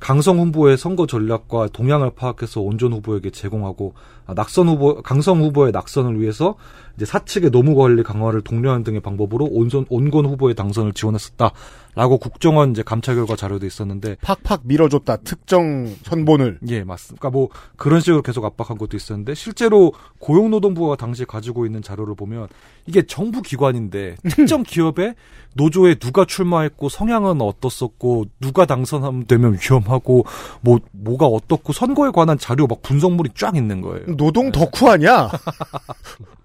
강성 0.00 0.38
후보의 0.40 0.78
선거 0.78 1.06
전략과 1.06 1.68
동향을 1.72 2.12
파악해서 2.16 2.60
온전 2.60 2.92
후보에게 2.94 3.30
제공하고 3.30 3.94
아, 3.96 4.15
낙선 4.34 4.68
후보 4.68 5.02
강성 5.02 5.40
후보의 5.40 5.72
낙선을 5.72 6.20
위해서 6.20 6.56
이제 6.96 7.04
사측의 7.04 7.50
노무 7.50 7.74
관리 7.74 8.02
강화를 8.02 8.40
독려하는 8.40 8.82
등의 8.82 9.00
방법으로 9.00 9.46
온선 9.50 9.84
온건 9.90 10.26
후보의 10.26 10.54
당선을 10.54 10.94
지원했었다라고 10.94 12.18
국정원 12.18 12.70
이제 12.70 12.82
감찰 12.82 13.16
결과 13.16 13.36
자료도 13.36 13.66
있었는데 13.66 14.16
팍팍 14.22 14.62
밀어줬다 14.64 15.18
특정 15.18 15.94
선본을. 16.04 16.60
예, 16.68 16.84
맞습니다. 16.84 17.20
그러니까 17.20 17.38
뭐 17.38 17.48
그런 17.76 18.00
식으로 18.00 18.22
계속 18.22 18.44
압박한 18.44 18.78
것도 18.78 18.96
있었는데 18.96 19.34
실제로 19.34 19.92
고용노동부가 20.18 20.96
당시에 20.96 21.26
가지고 21.26 21.66
있는 21.66 21.82
자료를 21.82 22.14
보면 22.14 22.48
이게 22.86 23.02
정부 23.02 23.42
기관인데 23.42 24.16
특정 24.30 24.62
기업에 24.62 25.14
노조에 25.54 25.96
누가 25.96 26.24
출마했고 26.24 26.88
성향은 26.88 27.40
어떻었고 27.40 28.26
누가 28.40 28.64
당선되면 28.66 29.58
위험하고 29.60 30.24
뭐 30.60 30.78
뭐가 30.92 31.26
어떻고 31.26 31.72
선거에 31.72 32.10
관한 32.10 32.38
자료 32.38 32.66
막 32.66 32.82
분석물이 32.82 33.30
쫙 33.34 33.56
있는 33.56 33.80
거예요. 33.80 34.15
노동 34.16 34.50
덕후 34.52 34.88
아니야? 34.88 35.30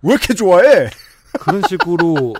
왜 0.02 0.12
이렇게 0.14 0.34
좋아해? 0.34 0.90
그런 1.40 1.62
식으로 1.68 2.36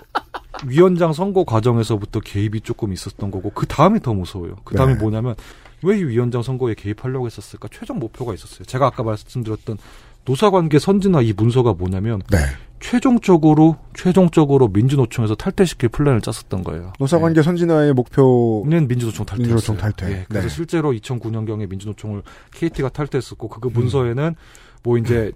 위원장 0.66 1.12
선거 1.12 1.44
과정에서부터 1.44 2.20
개입이 2.20 2.60
조금 2.60 2.92
있었던 2.92 3.30
거고 3.30 3.50
그 3.50 3.66
다음이 3.66 4.00
더 4.00 4.12
무서워요. 4.14 4.56
그 4.64 4.76
다음이 4.76 4.94
네. 4.94 4.98
뭐냐면 5.00 5.34
왜 5.82 5.98
이 5.98 6.04
위원장 6.04 6.42
선거에 6.42 6.74
개입하려고 6.74 7.26
했었을까? 7.26 7.68
최종 7.72 7.98
목표가 7.98 8.34
있었어요. 8.34 8.64
제가 8.64 8.86
아까 8.86 9.02
말씀드렸던 9.02 9.78
노사관계 10.24 10.78
선진화 10.78 11.22
이 11.22 11.32
문서가 11.32 11.72
뭐냐면 11.72 12.22
네. 12.30 12.38
최종적으로 12.78 13.76
최종적으로 13.94 14.68
민주노총에서 14.68 15.34
탈퇴시킬 15.34 15.88
플랜을 15.88 16.20
짰었던 16.20 16.62
거예요. 16.62 16.92
노사관계 17.00 17.42
선진화의 17.42 17.94
목표. 17.94 18.64
는 18.68 18.86
민주노총 18.86 19.26
탈퇴. 19.26 19.42
민주노총 19.42 19.76
탈퇴. 19.76 20.06
예, 20.10 20.24
그래서 20.28 20.48
네. 20.48 20.54
실제로 20.54 20.92
2009년경에 20.92 21.68
민주노총을 21.68 22.22
KT가 22.52 22.88
탈퇴했었고 22.90 23.48
그 23.48 23.68
문서에는 23.68 24.36
뭐 24.82 24.98
이제 24.98 25.32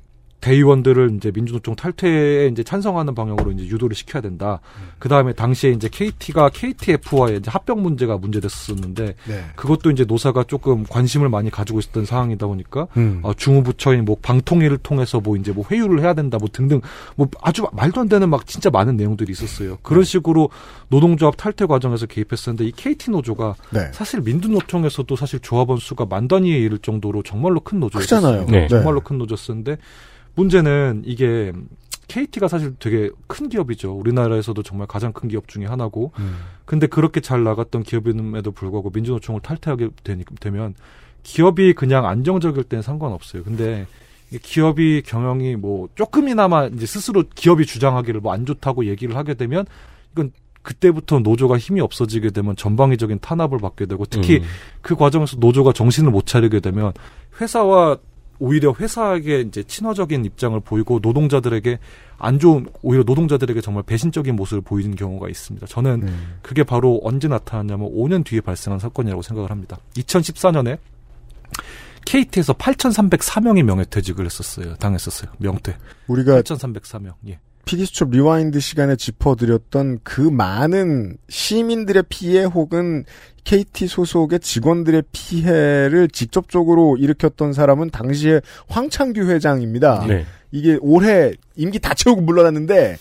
대의원들을 0.46 1.14
이제 1.16 1.32
민주노총 1.34 1.74
탈퇴에 1.74 2.46
이제 2.46 2.62
찬성하는 2.62 3.16
방향으로 3.16 3.50
이제 3.50 3.64
유도를 3.64 3.96
시켜야 3.96 4.20
된다. 4.22 4.60
그 5.00 5.08
다음에 5.08 5.32
당시에 5.32 5.72
이제 5.72 5.88
KT가 5.90 6.50
KTF와의 6.50 7.38
이제 7.38 7.50
합병 7.50 7.82
문제가 7.82 8.16
문제됐었는데 8.16 9.14
네. 9.26 9.44
그것도 9.56 9.90
이제 9.90 10.04
노사가 10.04 10.44
조금 10.44 10.84
관심을 10.84 11.28
많이 11.28 11.50
가지고 11.50 11.80
있었던 11.80 12.04
상황이다 12.04 12.46
보니까 12.46 12.86
음. 12.96 13.18
어, 13.24 13.34
중후부처인 13.34 14.04
뭐 14.04 14.16
방통위를 14.22 14.78
통해서 14.78 15.18
뭐 15.18 15.36
이제 15.36 15.50
뭐 15.50 15.64
회유를 15.68 16.00
해야 16.00 16.14
된다 16.14 16.38
뭐 16.38 16.48
등등 16.52 16.80
뭐 17.16 17.28
아주 17.42 17.66
말도 17.72 18.02
안 18.02 18.08
되는 18.08 18.30
막 18.30 18.46
진짜 18.46 18.70
많은 18.70 18.96
내용들이 18.96 19.32
있었어요. 19.32 19.78
그런 19.82 20.04
식으로 20.04 20.50
노동조합 20.88 21.36
탈퇴 21.36 21.66
과정에서 21.66 22.06
개입했었는데 22.06 22.66
이 22.66 22.70
KT 22.70 23.10
노조가 23.10 23.56
네. 23.70 23.90
사실 23.92 24.20
민주노총에서도 24.20 25.16
사실 25.16 25.40
조합원 25.40 25.78
수가 25.78 26.06
만 26.06 26.28
단위에 26.28 26.56
이를 26.56 26.78
정도로 26.78 27.24
정말로 27.24 27.58
큰 27.58 27.80
노조였어요. 27.80 28.20
크잖아요. 28.20 28.46
네. 28.46 28.68
정말로 28.68 29.00
큰 29.00 29.18
노조였는데 29.18 29.78
문제는 30.36 31.02
이게 31.04 31.52
KT가 32.08 32.46
사실 32.46 32.76
되게 32.78 33.10
큰 33.26 33.48
기업이죠. 33.48 33.92
우리나라에서도 33.92 34.62
정말 34.62 34.86
가장 34.86 35.12
큰 35.12 35.28
기업 35.28 35.48
중에 35.48 35.66
하나고. 35.66 36.12
음. 36.20 36.36
근데 36.64 36.86
그렇게 36.86 37.20
잘 37.20 37.42
나갔던 37.42 37.82
기업임에도 37.82 38.52
불구하고 38.52 38.90
민주노총을 38.94 39.40
탈퇴하게 39.40 39.88
되니, 40.04 40.24
되면 40.40 40.74
기업이 41.24 41.72
그냥 41.72 42.06
안정적일 42.06 42.62
땐 42.64 42.82
상관없어요. 42.82 43.42
근데 43.42 43.86
기업이 44.42 45.02
경영이 45.04 45.56
뭐 45.56 45.88
조금이나마 45.94 46.66
이제 46.66 46.86
스스로 46.86 47.24
기업이 47.34 47.66
주장하기를 47.66 48.20
뭐 48.20 48.32
안 48.32 48.46
좋다고 48.46 48.86
얘기를 48.86 49.16
하게 49.16 49.34
되면 49.34 49.64
이건 50.12 50.30
그때부터 50.62 51.20
노조가 51.20 51.58
힘이 51.58 51.80
없어지게 51.80 52.30
되면 52.30 52.56
전방위적인 52.56 53.20
탄압을 53.20 53.58
받게 53.58 53.86
되고 53.86 54.04
특히 54.04 54.38
음. 54.38 54.42
그 54.82 54.96
과정에서 54.96 55.36
노조가 55.38 55.72
정신을 55.72 56.10
못 56.10 56.26
차리게 56.26 56.60
되면 56.60 56.92
회사와 57.40 57.98
오히려 58.38 58.74
회사에게 58.78 59.40
이제 59.40 59.62
친화적인 59.62 60.24
입장을 60.24 60.58
보이고 60.60 60.98
노동자들에게 61.00 61.78
안 62.18 62.38
좋은 62.38 62.66
오히려 62.82 63.04
노동자들에게 63.04 63.60
정말 63.60 63.82
배신적인 63.84 64.36
모습을 64.36 64.62
보이는 64.62 64.94
경우가 64.94 65.28
있습니다. 65.28 65.66
저는 65.66 66.02
음. 66.02 66.34
그게 66.42 66.64
바로 66.64 67.00
언제 67.04 67.28
나타났냐면 67.28 67.90
5년 67.92 68.24
뒤에 68.24 68.40
발생한 68.40 68.78
사건이라고 68.78 69.22
생각을 69.22 69.50
합니다. 69.50 69.78
2014년에 69.94 70.78
KT에서 72.06 72.52
8,304명이 72.54 73.62
명예퇴직을 73.62 74.24
했었어요. 74.24 74.76
당했었어요. 74.76 75.32
명퇴. 75.38 75.76
우리가 76.06 76.40
8,304명. 76.40 77.14
예. 77.28 77.40
피디수첩 77.66 78.10
rewind 78.10 78.60
시간에 78.60 78.94
짚어드렸던 78.96 79.98
그 80.04 80.20
많은 80.20 81.18
시민들의 81.28 82.04
피해 82.08 82.44
혹은 82.44 83.04
KT 83.44 83.88
소속의 83.88 84.40
직원들의 84.40 85.02
피해를 85.12 86.08
직접적으로 86.08 86.96
일으켰던 86.96 87.52
사람은 87.52 87.90
당시에 87.90 88.40
황창규 88.68 89.28
회장입니다. 89.28 90.06
네. 90.06 90.24
이게 90.52 90.78
올해 90.80 91.32
임기 91.56 91.80
다 91.80 91.92
채우고 91.92 92.22
물러났는데 92.22 92.98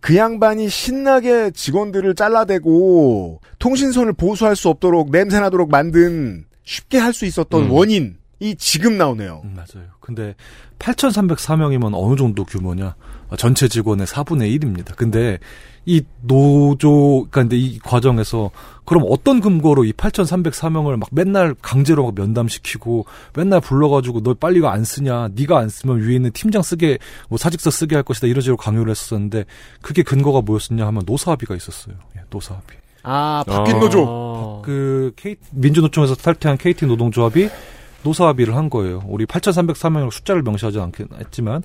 그 0.00 0.16
양반이 0.16 0.68
신나게 0.68 1.52
직원들을 1.52 2.14
잘라대고 2.16 3.40
통신선을 3.60 4.14
보수할 4.14 4.56
수 4.56 4.68
없도록 4.68 5.10
냄새나도록 5.10 5.70
만든 5.70 6.44
쉽게 6.64 6.98
할 6.98 7.12
수 7.12 7.24
있었던 7.24 7.64
음. 7.64 7.70
원인이 7.70 8.56
지금 8.58 8.98
나오네요. 8.98 9.42
음, 9.44 9.54
맞아요. 9.54 9.88
근데 10.00 10.34
8,304명이면 10.80 11.92
어느 11.94 12.16
정도 12.16 12.44
규모냐? 12.44 12.94
어, 13.28 13.36
전체 13.36 13.68
직원의 13.68 14.06
4분의 14.06 14.58
1입니다. 14.58 14.96
근데 14.96 15.38
이 15.84 16.02
노조, 16.20 17.26
그러니까 17.30 17.40
근데 17.40 17.56
이 17.56 17.78
과정에서 17.78 18.50
그럼 18.84 19.04
어떤 19.08 19.40
근거로 19.40 19.84
이 19.84 19.92
8,304명을 19.92 20.98
막 20.98 21.08
맨날 21.12 21.54
강제로 21.62 22.04
막 22.04 22.14
면담시키고 22.14 23.06
맨날 23.34 23.60
불러가지고 23.60 24.22
너 24.22 24.34
빨리 24.34 24.58
이거 24.58 24.68
안 24.68 24.84
쓰냐? 24.84 25.28
네가 25.34 25.58
안 25.58 25.68
쓰면 25.68 26.00
위에 26.00 26.16
있는 26.16 26.30
팀장 26.32 26.62
쓰게 26.62 26.98
뭐 27.28 27.38
사직서 27.38 27.70
쓰게 27.70 27.94
할 27.94 28.02
것이다 28.02 28.26
이런 28.26 28.42
식으로 28.42 28.56
강요를 28.58 28.90
했었는데 28.90 29.44
그게 29.80 30.02
근거가 30.02 30.42
뭐였었냐 30.42 30.86
하면 30.86 31.02
노사합의가 31.06 31.54
있었어요. 31.56 31.94
예, 32.16 32.22
노사합의. 32.30 32.76
아, 33.02 33.44
바뀐 33.46 33.80
노조. 33.80 34.60
그 34.64 35.12
KT, 35.16 35.40
민주노총에서 35.52 36.14
탈퇴한 36.14 36.58
KT 36.58 36.84
노동조합이 36.86 37.48
노사합의를 38.02 38.54
한 38.54 38.70
거예요. 38.70 39.02
우리 39.06 39.26
8,303명을 39.26 40.10
숫자를 40.10 40.42
명시하지 40.42 40.78
않긴 40.80 41.08
했지만 41.18 41.62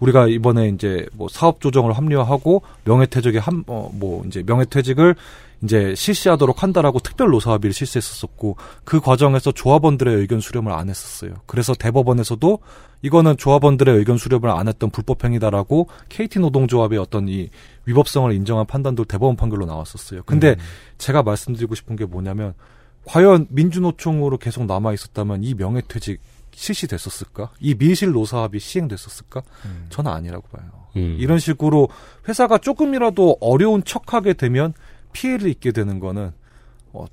우리가 0.00 0.28
이번에 0.28 0.68
이제 0.68 1.06
뭐 1.12 1.28
사업 1.28 1.60
조정을 1.60 1.92
합리화하고 1.92 2.62
명예퇴직에 2.84 3.38
한어뭐 3.38 4.24
이제 4.26 4.42
명예퇴직을 4.46 5.14
이제 5.62 5.94
실시하도록 5.94 6.62
한다라고 6.62 6.98
특별 6.98 7.30
노사합의를 7.30 7.72
실시했었었고 7.72 8.56
그 8.84 9.00
과정에서 9.00 9.52
조합원들의 9.52 10.14
의견 10.16 10.40
수렴을 10.40 10.70
안 10.72 10.90
했었어요. 10.90 11.34
그래서 11.46 11.74
대법원에서도 11.74 12.58
이거는 13.02 13.36
조합원들의 13.36 13.96
의견 13.96 14.18
수렴을 14.18 14.50
안 14.50 14.68
했던 14.68 14.90
불법 14.90 15.24
행위다라고 15.24 15.88
KT 16.08 16.40
노동조합의 16.40 16.98
어떤 16.98 17.28
이 17.28 17.48
위법성을 17.86 18.32
인정한 18.32 18.66
판단도 18.66 19.04
대법원 19.04 19.36
판결로 19.36 19.64
나왔었어요. 19.64 20.22
근데 20.26 20.56
제가 20.98 21.22
말씀드리고 21.22 21.74
싶은 21.74 21.96
게 21.96 22.04
뭐냐면 22.04 22.52
과연 23.06 23.46
민주노총으로 23.50 24.36
계속 24.38 24.66
남아 24.66 24.92
있었다면 24.92 25.44
이 25.44 25.54
명예퇴직 25.54 26.20
실시됐었을까? 26.56 27.50
이 27.60 27.74
밀실 27.74 28.12
노사합이 28.12 28.58
시행됐었을까? 28.58 29.42
저는 29.90 30.10
아니라고 30.10 30.48
봐요. 30.48 30.70
음. 30.96 31.16
이런 31.20 31.38
식으로 31.38 31.88
회사가 32.26 32.58
조금이라도 32.58 33.36
어려운 33.40 33.84
척하게 33.84 34.32
되면 34.32 34.72
피해를 35.12 35.50
입게 35.50 35.70
되는 35.72 36.00
거는 36.00 36.32
어, 36.92 37.04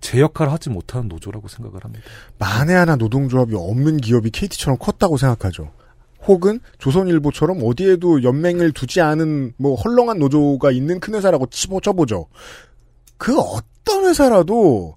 제 0.00 0.20
역할을 0.20 0.52
하지 0.52 0.70
못하는 0.70 1.08
노조라고 1.08 1.48
생각을 1.48 1.84
합니다. 1.84 2.04
만에 2.38 2.74
하나 2.74 2.94
노동조합이 2.94 3.54
없는 3.56 3.98
기업이 3.98 4.30
KT처럼 4.30 4.78
컸다고 4.78 5.16
생각하죠. 5.16 5.72
혹은 6.26 6.60
조선일보처럼 6.78 7.58
어디에도 7.62 8.22
연맹을 8.22 8.72
두지 8.72 9.00
않은 9.00 9.54
뭐 9.58 9.74
헐렁한 9.74 10.18
노조가 10.18 10.70
있는 10.70 11.00
큰 11.00 11.14
회사라고 11.16 11.46
치보 11.46 11.80
쳐보죠. 11.80 12.28
그 13.18 13.38
어떤 13.38 14.06
회사라도 14.06 14.94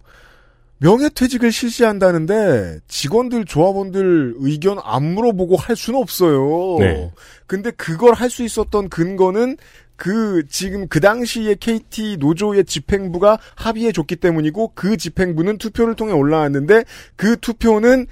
명예퇴직을 0.79 1.51
실시한다는데 1.51 2.79
직원들 2.87 3.45
조합원들 3.45 4.35
의견 4.37 4.77
안 4.83 5.03
물어보고 5.13 5.55
할 5.57 5.75
수는 5.75 5.99
없어요. 5.99 6.77
네. 6.79 7.11
근데 7.47 7.71
그걸 7.71 8.13
할 8.13 8.29
수 8.29 8.43
있었던 8.43 8.89
근거는 8.89 9.57
그 9.95 10.43
지금 10.49 10.87
그 10.87 10.99
당시에 10.99 11.55
KT 11.55 12.17
노조의 12.19 12.65
집행부가 12.65 13.39
합의해 13.55 13.91
줬기 13.91 14.17
때문이고 14.17 14.73
그 14.75 14.97
집행부는 14.97 15.57
투표를 15.57 15.95
통해 15.95 16.13
올라왔는데 16.13 16.83
그 17.15 17.37
투표는 17.39 18.05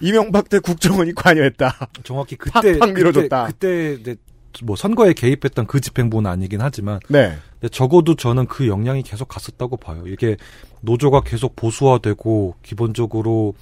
이명박 0.00 0.48
때 0.48 0.58
국정원이 0.58 1.14
관여했다. 1.14 1.88
정확히 2.04 2.36
그때 2.40 2.78
팍팍 2.78 2.94
밀어줬다. 2.94 3.46
그때, 3.46 3.96
그때 4.02 4.16
뭐 4.64 4.76
선거에 4.76 5.12
개입했던 5.12 5.66
그 5.66 5.80
집행부는 5.80 6.30
아니긴 6.30 6.60
하지만 6.60 7.00
네. 7.08 7.36
근데 7.60 7.68
적어도 7.70 8.14
저는 8.14 8.46
그 8.46 8.68
영향이 8.68 9.02
계속 9.02 9.28
갔었다고 9.28 9.76
봐요. 9.76 10.02
이게 10.06 10.36
노조가 10.80 11.22
계속 11.22 11.56
보수화되고 11.56 12.54
기본적으로 12.62 13.54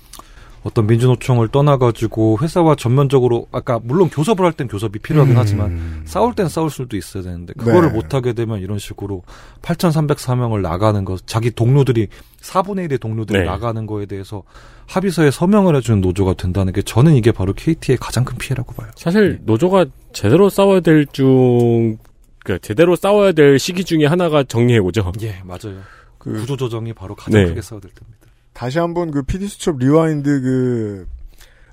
어떤 0.63 0.87
민주노총을 0.87 1.49
떠나가지고 1.49 2.39
회사와 2.41 2.75
전면적으로 2.75 3.47
아까 3.53 3.79
물론 3.83 4.09
교섭을 4.09 4.47
할 4.47 4.53
땐 4.53 4.67
교섭이 4.67 4.93
필요하긴 5.03 5.37
음. 5.37 5.39
하지만 5.39 6.03
싸울 6.07 6.35
땐 6.35 6.49
싸울 6.49 6.71
수도 6.71 6.97
있어야 6.97 7.23
되는데 7.23 7.53
그거를 7.53 7.91
네. 7.91 7.95
못하게 7.95 8.33
되면 8.33 8.61
이런 8.61 8.79
식으로 8.79 9.25
8,304명을 9.61 10.63
나가는 10.63 11.05
거 11.05 11.17
자기 11.27 11.51
동료들이 11.51 12.09
4분의 12.41 12.89
1의 12.89 13.01
동료들이 13.01 13.41
네. 13.41 13.45
나가는 13.45 13.85
거에 13.87 14.07
대해서 14.07 14.43
합의서에 14.87 15.31
서명을 15.31 15.77
해주는 15.77 16.01
노조가 16.01 16.35
된다는 16.35 16.73
게 16.73 16.83
저는 16.83 17.15
이게 17.15 17.33
바로 17.33 17.53
KT의 17.53 17.99
가장 17.99 18.25
큰 18.25 18.37
피해라고 18.39 18.73
봐요. 18.75 18.91
사실 18.97 19.41
노조가 19.45 19.87
제대로 20.13 20.49
싸워야 20.49 20.81
될 20.81 21.07
중, 21.07 21.99
그 22.45 22.59
제대로 22.61 22.95
싸워야 22.97 23.33
될 23.33 23.59
시기 23.59 23.85
중에 23.85 24.07
하나가 24.07 24.45
정리해고죠. 24.45 25.13
예, 25.23 25.41
맞아요. 25.45 25.81
그 26.19 26.33
구조 26.33 26.57
조정이 26.57 26.93
바로 26.93 27.15
가장 27.15 27.43
네. 27.43 27.49
크게 27.49 27.63
싸워야 27.63 27.81
될 27.81 27.91
때입니다. 27.93 28.27
다시 28.53 28.79
한번 28.79 29.11
그 29.11 29.23
피디수첩 29.23 29.79
rewind 29.79 30.41
그 30.41 31.07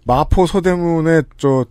마포 0.05 0.47
서대문에 0.47 1.21
저 1.38 1.65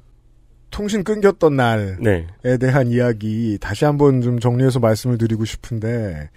통신 0.71 1.05
끊겼던 1.05 1.57
날에 1.57 1.97
네. 2.01 2.27
대한 2.59 2.89
이야기 2.89 3.59
다시 3.61 3.85
한번 3.85 4.21
좀 4.21 4.39
정리해서 4.39 4.79
말씀을 4.79 5.19
드리고 5.19 5.45
싶은데 5.45 6.31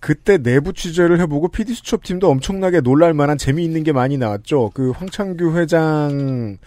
그때 0.00 0.38
내부 0.38 0.72
취재를 0.72 1.20
해보고 1.20 1.48
피디수첩 1.48 2.02
팀도 2.04 2.30
엄청나게 2.30 2.80
놀랄 2.80 3.14
만한 3.14 3.36
재미있는 3.38 3.82
게 3.82 3.92
많이 3.92 4.16
나왔죠. 4.16 4.70
그 4.74 4.90
황창규 4.90 5.56
회장 5.56 6.58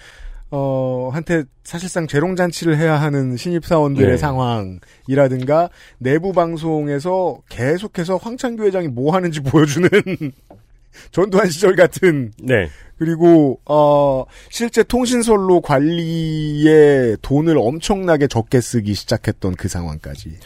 어, 0.49 1.09
한테 1.13 1.45
사실상 1.63 2.07
재롱잔치를 2.07 2.77
해야 2.77 2.99
하는 2.99 3.37
신입사원들의 3.37 4.09
네. 4.09 4.17
상황이라든가 4.17 5.69
내부 5.97 6.33
방송에서 6.33 7.39
계속해서 7.47 8.17
황창규 8.17 8.65
회장이 8.65 8.89
뭐 8.89 9.13
하는지 9.15 9.39
보여주는 9.39 9.89
전두환 11.11 11.49
시절 11.49 11.75
같은 11.75 12.31
네. 12.41 12.69
그리고 12.97 13.59
어 13.65 14.25
실제 14.49 14.83
통신선로 14.83 15.61
관리에 15.61 17.17
돈을 17.21 17.57
엄청나게 17.57 18.27
적게 18.27 18.61
쓰기 18.61 18.93
시작했던 18.93 19.55
그 19.55 19.67
상황까지 19.67 20.37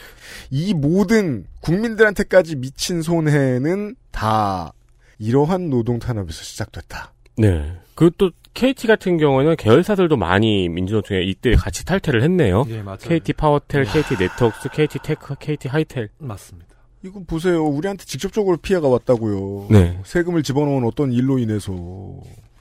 이 0.50 0.74
모든 0.74 1.44
국민들한테까지 1.60 2.56
미친 2.56 3.02
손해는 3.02 3.96
다 4.10 4.72
이러한 5.18 5.70
노동 5.70 5.98
탄압에서 5.98 6.42
시작됐다. 6.42 7.12
네. 7.36 7.72
그리고 7.94 8.14
또 8.18 8.30
KT 8.54 8.86
같은 8.86 9.18
경우는 9.18 9.56
계열사들도 9.56 10.16
많이 10.16 10.68
민주노총에 10.70 11.20
이때 11.22 11.54
같이 11.54 11.84
탈퇴를 11.84 12.22
했네요. 12.22 12.64
예, 12.70 12.80
맞아요. 12.80 12.98
KT 13.00 13.34
파워텔, 13.34 13.84
KT 13.84 14.16
네트워크스, 14.18 14.70
KT 14.70 14.98
테크, 15.02 15.34
KT 15.38 15.68
하이텔. 15.68 16.08
맞습니다. 16.18 16.65
이거 17.02 17.20
보세요. 17.26 17.64
우리한테 17.64 18.04
직접적으로 18.04 18.56
피해가 18.56 18.88
왔다고요. 18.88 19.68
네. 19.70 20.00
세금을 20.04 20.42
집어넣은 20.42 20.84
어떤 20.84 21.12
일로 21.12 21.38
인해서 21.38 21.72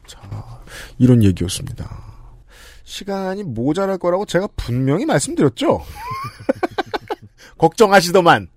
자 0.05 0.19
이런 0.97 1.23
얘기였습니다. 1.23 2.03
시간이 2.83 3.43
모자랄 3.43 3.97
거라고 3.97 4.25
제가 4.25 4.47
분명히 4.55 5.05
말씀드렸죠. 5.05 5.81
걱정하시더만 7.57 8.47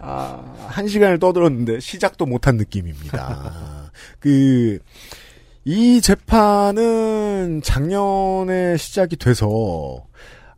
아, 0.00 0.54
한 0.68 0.88
시간을 0.88 1.18
떠들었는데 1.18 1.80
시작도 1.80 2.26
못한 2.26 2.56
느낌입니다. 2.56 3.90
그, 4.20 4.78
이 5.64 6.00
재판은 6.00 7.62
작년에 7.62 8.76
시작이 8.76 9.16
돼서 9.16 10.06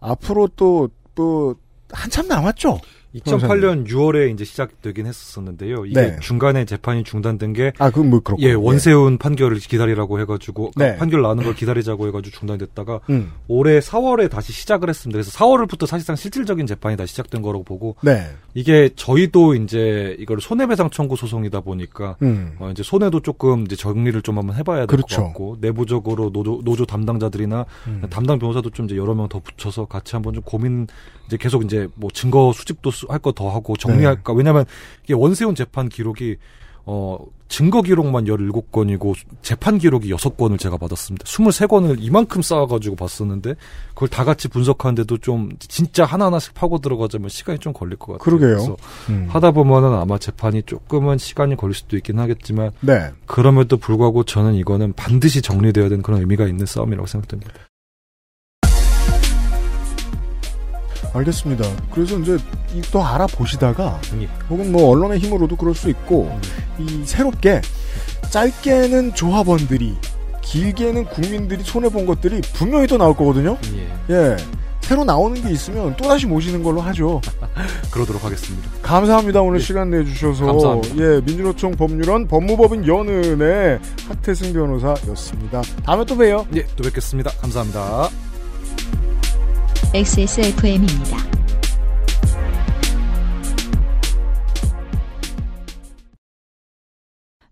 앞으로 0.00 0.48
또, 0.56 0.88
또, 1.14 1.54
한참 1.90 2.28
남았죠? 2.28 2.80
2008년 3.20 3.86
6월에 3.86 4.32
이제 4.32 4.44
시작되긴 4.44 5.06
했었었는데요. 5.06 5.86
이게 5.86 6.00
네. 6.00 6.16
중간에 6.20 6.64
재판이 6.64 7.04
중단된 7.04 7.52
게 7.52 7.72
아, 7.78 7.90
그건 7.90 8.10
뭐 8.10 8.20
그렇고. 8.20 8.42
예, 8.42 8.52
원세훈 8.52 9.18
판결을 9.18 9.58
기다리라고 9.58 10.20
해 10.20 10.24
가지고 10.24 10.72
네. 10.76 10.96
판결 10.96 11.22
나는 11.22 11.44
걸 11.44 11.54
기다리자고 11.54 12.08
해 12.08 12.10
가지고 12.10 12.36
중단됐다가 12.36 13.00
음. 13.10 13.30
올해 13.46 13.78
4월에 13.78 14.28
다시 14.28 14.52
시작을 14.52 14.88
했습니다. 14.88 15.16
그래서 15.16 15.30
4월부터 15.38 15.86
사실상 15.86 16.16
실질적인 16.16 16.66
재판이 16.66 16.96
다시 16.96 17.10
시작된 17.12 17.40
거라고 17.42 17.62
보고 17.62 17.94
네. 18.02 18.26
이게 18.54 18.90
저희도 18.96 19.54
이제 19.54 20.16
이걸 20.18 20.40
손해배상 20.40 20.90
청구 20.90 21.14
소송이다 21.14 21.60
보니까 21.60 22.16
음. 22.22 22.56
어, 22.58 22.70
이제 22.70 22.82
손해도 22.82 23.20
조금 23.20 23.62
이제 23.64 23.76
정리를 23.76 24.20
좀 24.22 24.38
한번 24.38 24.56
해 24.56 24.62
봐야 24.64 24.78
될것 24.86 25.06
그렇죠. 25.06 25.22
같고 25.24 25.58
내부적으로 25.60 26.30
노조, 26.32 26.60
노조 26.64 26.84
담당자들이나 26.84 27.64
음. 27.86 28.02
담당 28.10 28.38
변호사도 28.40 28.70
좀 28.70 28.86
이제 28.86 28.96
여러 28.96 29.14
명 29.14 29.28
더 29.28 29.40
붙여서 29.40 29.84
같이 29.84 30.16
한번 30.16 30.32
좀 30.34 30.42
고민 30.42 30.86
이제 31.28 31.36
계속 31.36 31.64
이제 31.64 31.86
뭐 31.94 32.10
증거 32.12 32.52
수집도 32.52 32.90
할 33.08 33.20
거 33.20 33.30
더 33.32 33.50
하고 33.50 33.76
정리할까 33.76 34.32
네. 34.32 34.38
왜냐하면 34.38 34.64
이게 35.04 35.14
원세훈 35.14 35.54
재판 35.54 35.88
기록이 35.88 36.36
어 36.86 37.18
증거 37.48 37.82
기록만 37.82 38.24
17건이고 38.24 39.14
재판 39.42 39.78
기록이 39.78 40.10
6건을 40.12 40.58
제가 40.58 40.76
받았습니다. 40.78 41.24
23건을 41.24 41.96
이만큼 42.00 42.40
쌓아 42.42 42.66
가지고 42.66 42.96
봤었는데 42.96 43.54
그걸 43.94 44.08
다 44.08 44.24
같이 44.24 44.48
분석하는데도 44.48 45.18
좀 45.18 45.50
진짜 45.60 46.04
하나하나씩 46.06 46.54
파고 46.54 46.78
들어가자면 46.78 47.28
시간이 47.28 47.58
좀 47.58 47.72
걸릴 47.74 47.96
것 47.96 48.12
같아요. 48.12 48.18
그러게요. 48.24 48.56
그래서 48.56 48.76
음. 49.10 49.26
하다 49.30 49.50
보면은 49.52 49.92
아마 49.94 50.16
재판이 50.18 50.62
조금은 50.64 51.18
시간이 51.18 51.56
걸릴 51.56 51.74
수도 51.74 51.96
있긴 51.98 52.18
하겠지만 52.18 52.70
네. 52.80 53.10
그럼에도 53.26 53.76
불구하고 53.76 54.24
저는 54.24 54.54
이거는 54.54 54.94
반드시 54.94 55.42
정리돼야 55.42 55.88
되는 55.90 56.02
그런 56.02 56.20
의미가 56.20 56.46
있는 56.46 56.64
싸움이라고 56.64 57.06
생각됩니다. 57.06 57.52
알겠습니다. 61.14 61.64
그래서 61.90 62.18
이제 62.18 62.38
이또 62.74 63.02
알아보시다가 63.04 64.00
예. 64.20 64.28
혹은 64.50 64.72
뭐 64.72 64.90
언론의 64.90 65.18
힘으로도 65.18 65.56
그럴 65.56 65.74
수 65.74 65.88
있고 65.90 66.38
이 66.78 67.02
새롭게 67.04 67.60
짧게는 68.30 69.14
조합원들이 69.14 69.96
길게는 70.42 71.06
국민들이 71.06 71.62
손해 71.62 71.88
본 71.88 72.06
것들이 72.06 72.40
분명히 72.54 72.86
또 72.86 72.96
나올 72.96 73.14
거거든요. 73.14 73.56
예. 73.74 74.14
예. 74.14 74.36
새로 74.80 75.04
나오는 75.04 75.38
게 75.42 75.50
있으면 75.50 75.94
또 75.98 76.08
다시 76.08 76.26
모시는 76.26 76.62
걸로 76.62 76.80
하죠. 76.80 77.20
그러도록 77.92 78.24
하겠습니다. 78.24 78.70
감사합니다. 78.80 79.42
오늘 79.42 79.60
시간 79.60 79.90
내주셔서. 79.90 80.46
감사합니다. 80.46 80.96
예, 80.96 81.20
민주노총 81.20 81.72
법률원 81.72 82.26
법무법인 82.26 82.86
연은의 82.86 83.80
하태승 84.08 84.54
변호사였습니다. 84.54 85.60
다음에 85.84 86.06
또 86.06 86.16
봬요. 86.16 86.46
예, 86.54 86.64
또 86.74 86.84
뵙겠습니다. 86.84 87.30
감사합니다. 87.32 88.08
XSFM입니다. 89.94 91.16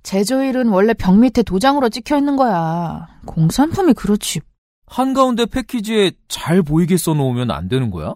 제조일은 0.03 0.69
원래 0.69 0.93
벽 0.95 1.19
밑에 1.19 1.43
도장으로 1.43 1.89
찍혀 1.89 2.19
있는 2.19 2.37
거야. 2.37 3.09
공산품이 3.27 3.95
그렇지. 3.95 4.41
한가운데 4.87 5.47
패키지에 5.47 6.13
잘 6.29 6.63
보이게 6.63 6.97
써놓으면 6.97 7.51
안 7.51 7.69
되는 7.69 7.91
거야? 7.91 8.15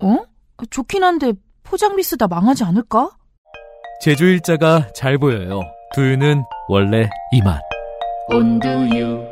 어? 0.00 0.16
좋긴 0.70 1.02
한데 1.02 1.32
포장 1.64 1.96
미스다 1.96 2.28
망하지 2.28 2.62
않을까? 2.64 3.10
제조일자가 4.02 4.92
잘 4.94 5.18
보여요. 5.18 5.62
두유는 5.94 6.44
원래 6.68 7.08
이 7.32 7.40
맛. 7.42 7.60
온두유. 8.28 9.31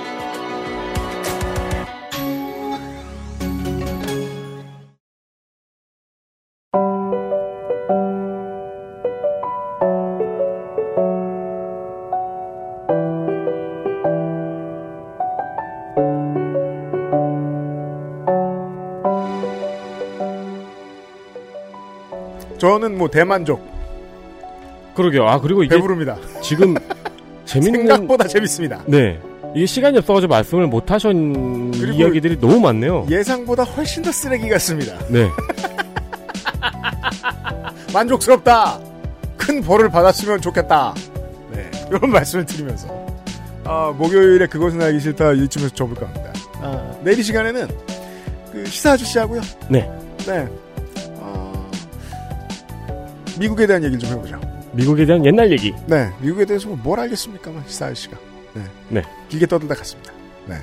뭐 23.01 23.09
대만족. 23.09 23.59
그러게요. 24.95 25.25
아 25.27 25.39
그리고 25.41 25.63
이게 25.63 25.75
배부릅니다. 25.75 26.17
지금 26.43 26.75
재밌는 27.45 27.87
생각보다 27.87 28.27
재밌습니다. 28.27 28.83
네. 28.85 29.19
이게 29.55 29.65
시간이 29.65 29.97
없어가지고 29.97 30.29
말씀을 30.29 30.67
못 30.67 30.91
하신 30.91 31.71
그리고 31.71 31.93
이야기들이 31.93 32.39
너무 32.39 32.59
많네요. 32.59 33.07
예상보다 33.09 33.63
훨씬 33.63 34.03
더 34.03 34.11
쓰레기 34.11 34.47
같습니다. 34.49 34.99
네. 35.07 35.27
만족스럽다. 37.91 38.79
큰 39.35 39.61
벌을 39.63 39.89
받았으면 39.89 40.39
좋겠다. 40.39 40.93
네. 41.51 41.71
이런 41.89 42.07
말씀을 42.11 42.45
드리면서 42.45 42.87
아, 43.63 43.91
목요일에 43.97 44.45
그것은 44.45 44.79
알기 44.79 44.99
싫다 44.99 45.33
이쯤에서 45.33 45.73
접을까 45.73 46.05
합니다. 46.05 46.31
아, 46.61 46.93
내일 47.03 47.17
이 47.17 47.23
시간에는 47.23 47.67
그 48.51 48.65
시사 48.67 48.91
아저씨하고요. 48.91 49.41
네. 49.69 49.89
네. 50.27 50.47
어, 53.41 53.43
미국에 53.43 53.65
대한 53.65 53.83
얘기를 53.83 53.99
좀 53.99 54.11
해보죠. 54.11 54.39
미국에 54.73 55.05
대한 55.05 55.25
옛날 55.25 55.51
얘기. 55.51 55.73
네. 55.87 56.11
미국에 56.21 56.45
대해서 56.45 56.69
뭐뭘 56.69 56.99
알겠습니까만 56.99 57.63
시사 57.67 57.87
아저씨가. 57.87 58.17
네. 58.53 58.61
네. 58.89 59.01
길게 59.29 59.47
떠들다 59.47 59.75
갔습니다. 59.75 60.13
네. 60.45 60.55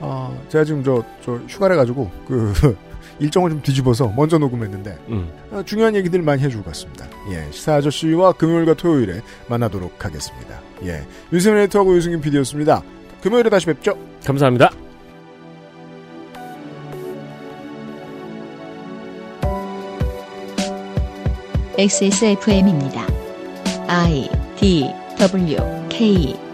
어, 0.00 0.44
제가 0.48 0.64
지금 0.64 0.82
저, 0.84 1.02
저 1.24 1.36
휴가를 1.48 1.76
가지고 1.76 2.10
그 2.26 2.52
일정을 3.18 3.50
좀 3.50 3.62
뒤집어서 3.62 4.12
먼저 4.14 4.36
녹음했는데 4.38 4.98
음. 5.08 5.30
어, 5.50 5.62
중요한 5.64 5.94
얘기들 5.94 6.20
많이 6.20 6.42
해주고 6.42 6.64
갔습니다. 6.64 7.06
예, 7.30 7.50
시사 7.50 7.76
아저씨와 7.76 8.32
금요일과 8.32 8.74
토요일에 8.74 9.22
만나도록 9.48 10.04
하겠습니다. 10.04 10.60
예, 10.84 11.02
윤세민 11.32 11.60
에디터하고 11.62 11.96
유승균 11.96 12.20
PD였습니다. 12.20 12.82
금요일에 13.22 13.48
다시 13.48 13.66
뵙죠. 13.66 13.96
감사합니다. 14.24 14.85
XSFM입니다. 21.78 23.06
I 23.86 24.28
D 24.58 24.90
W 25.18 25.56
K 25.88 26.45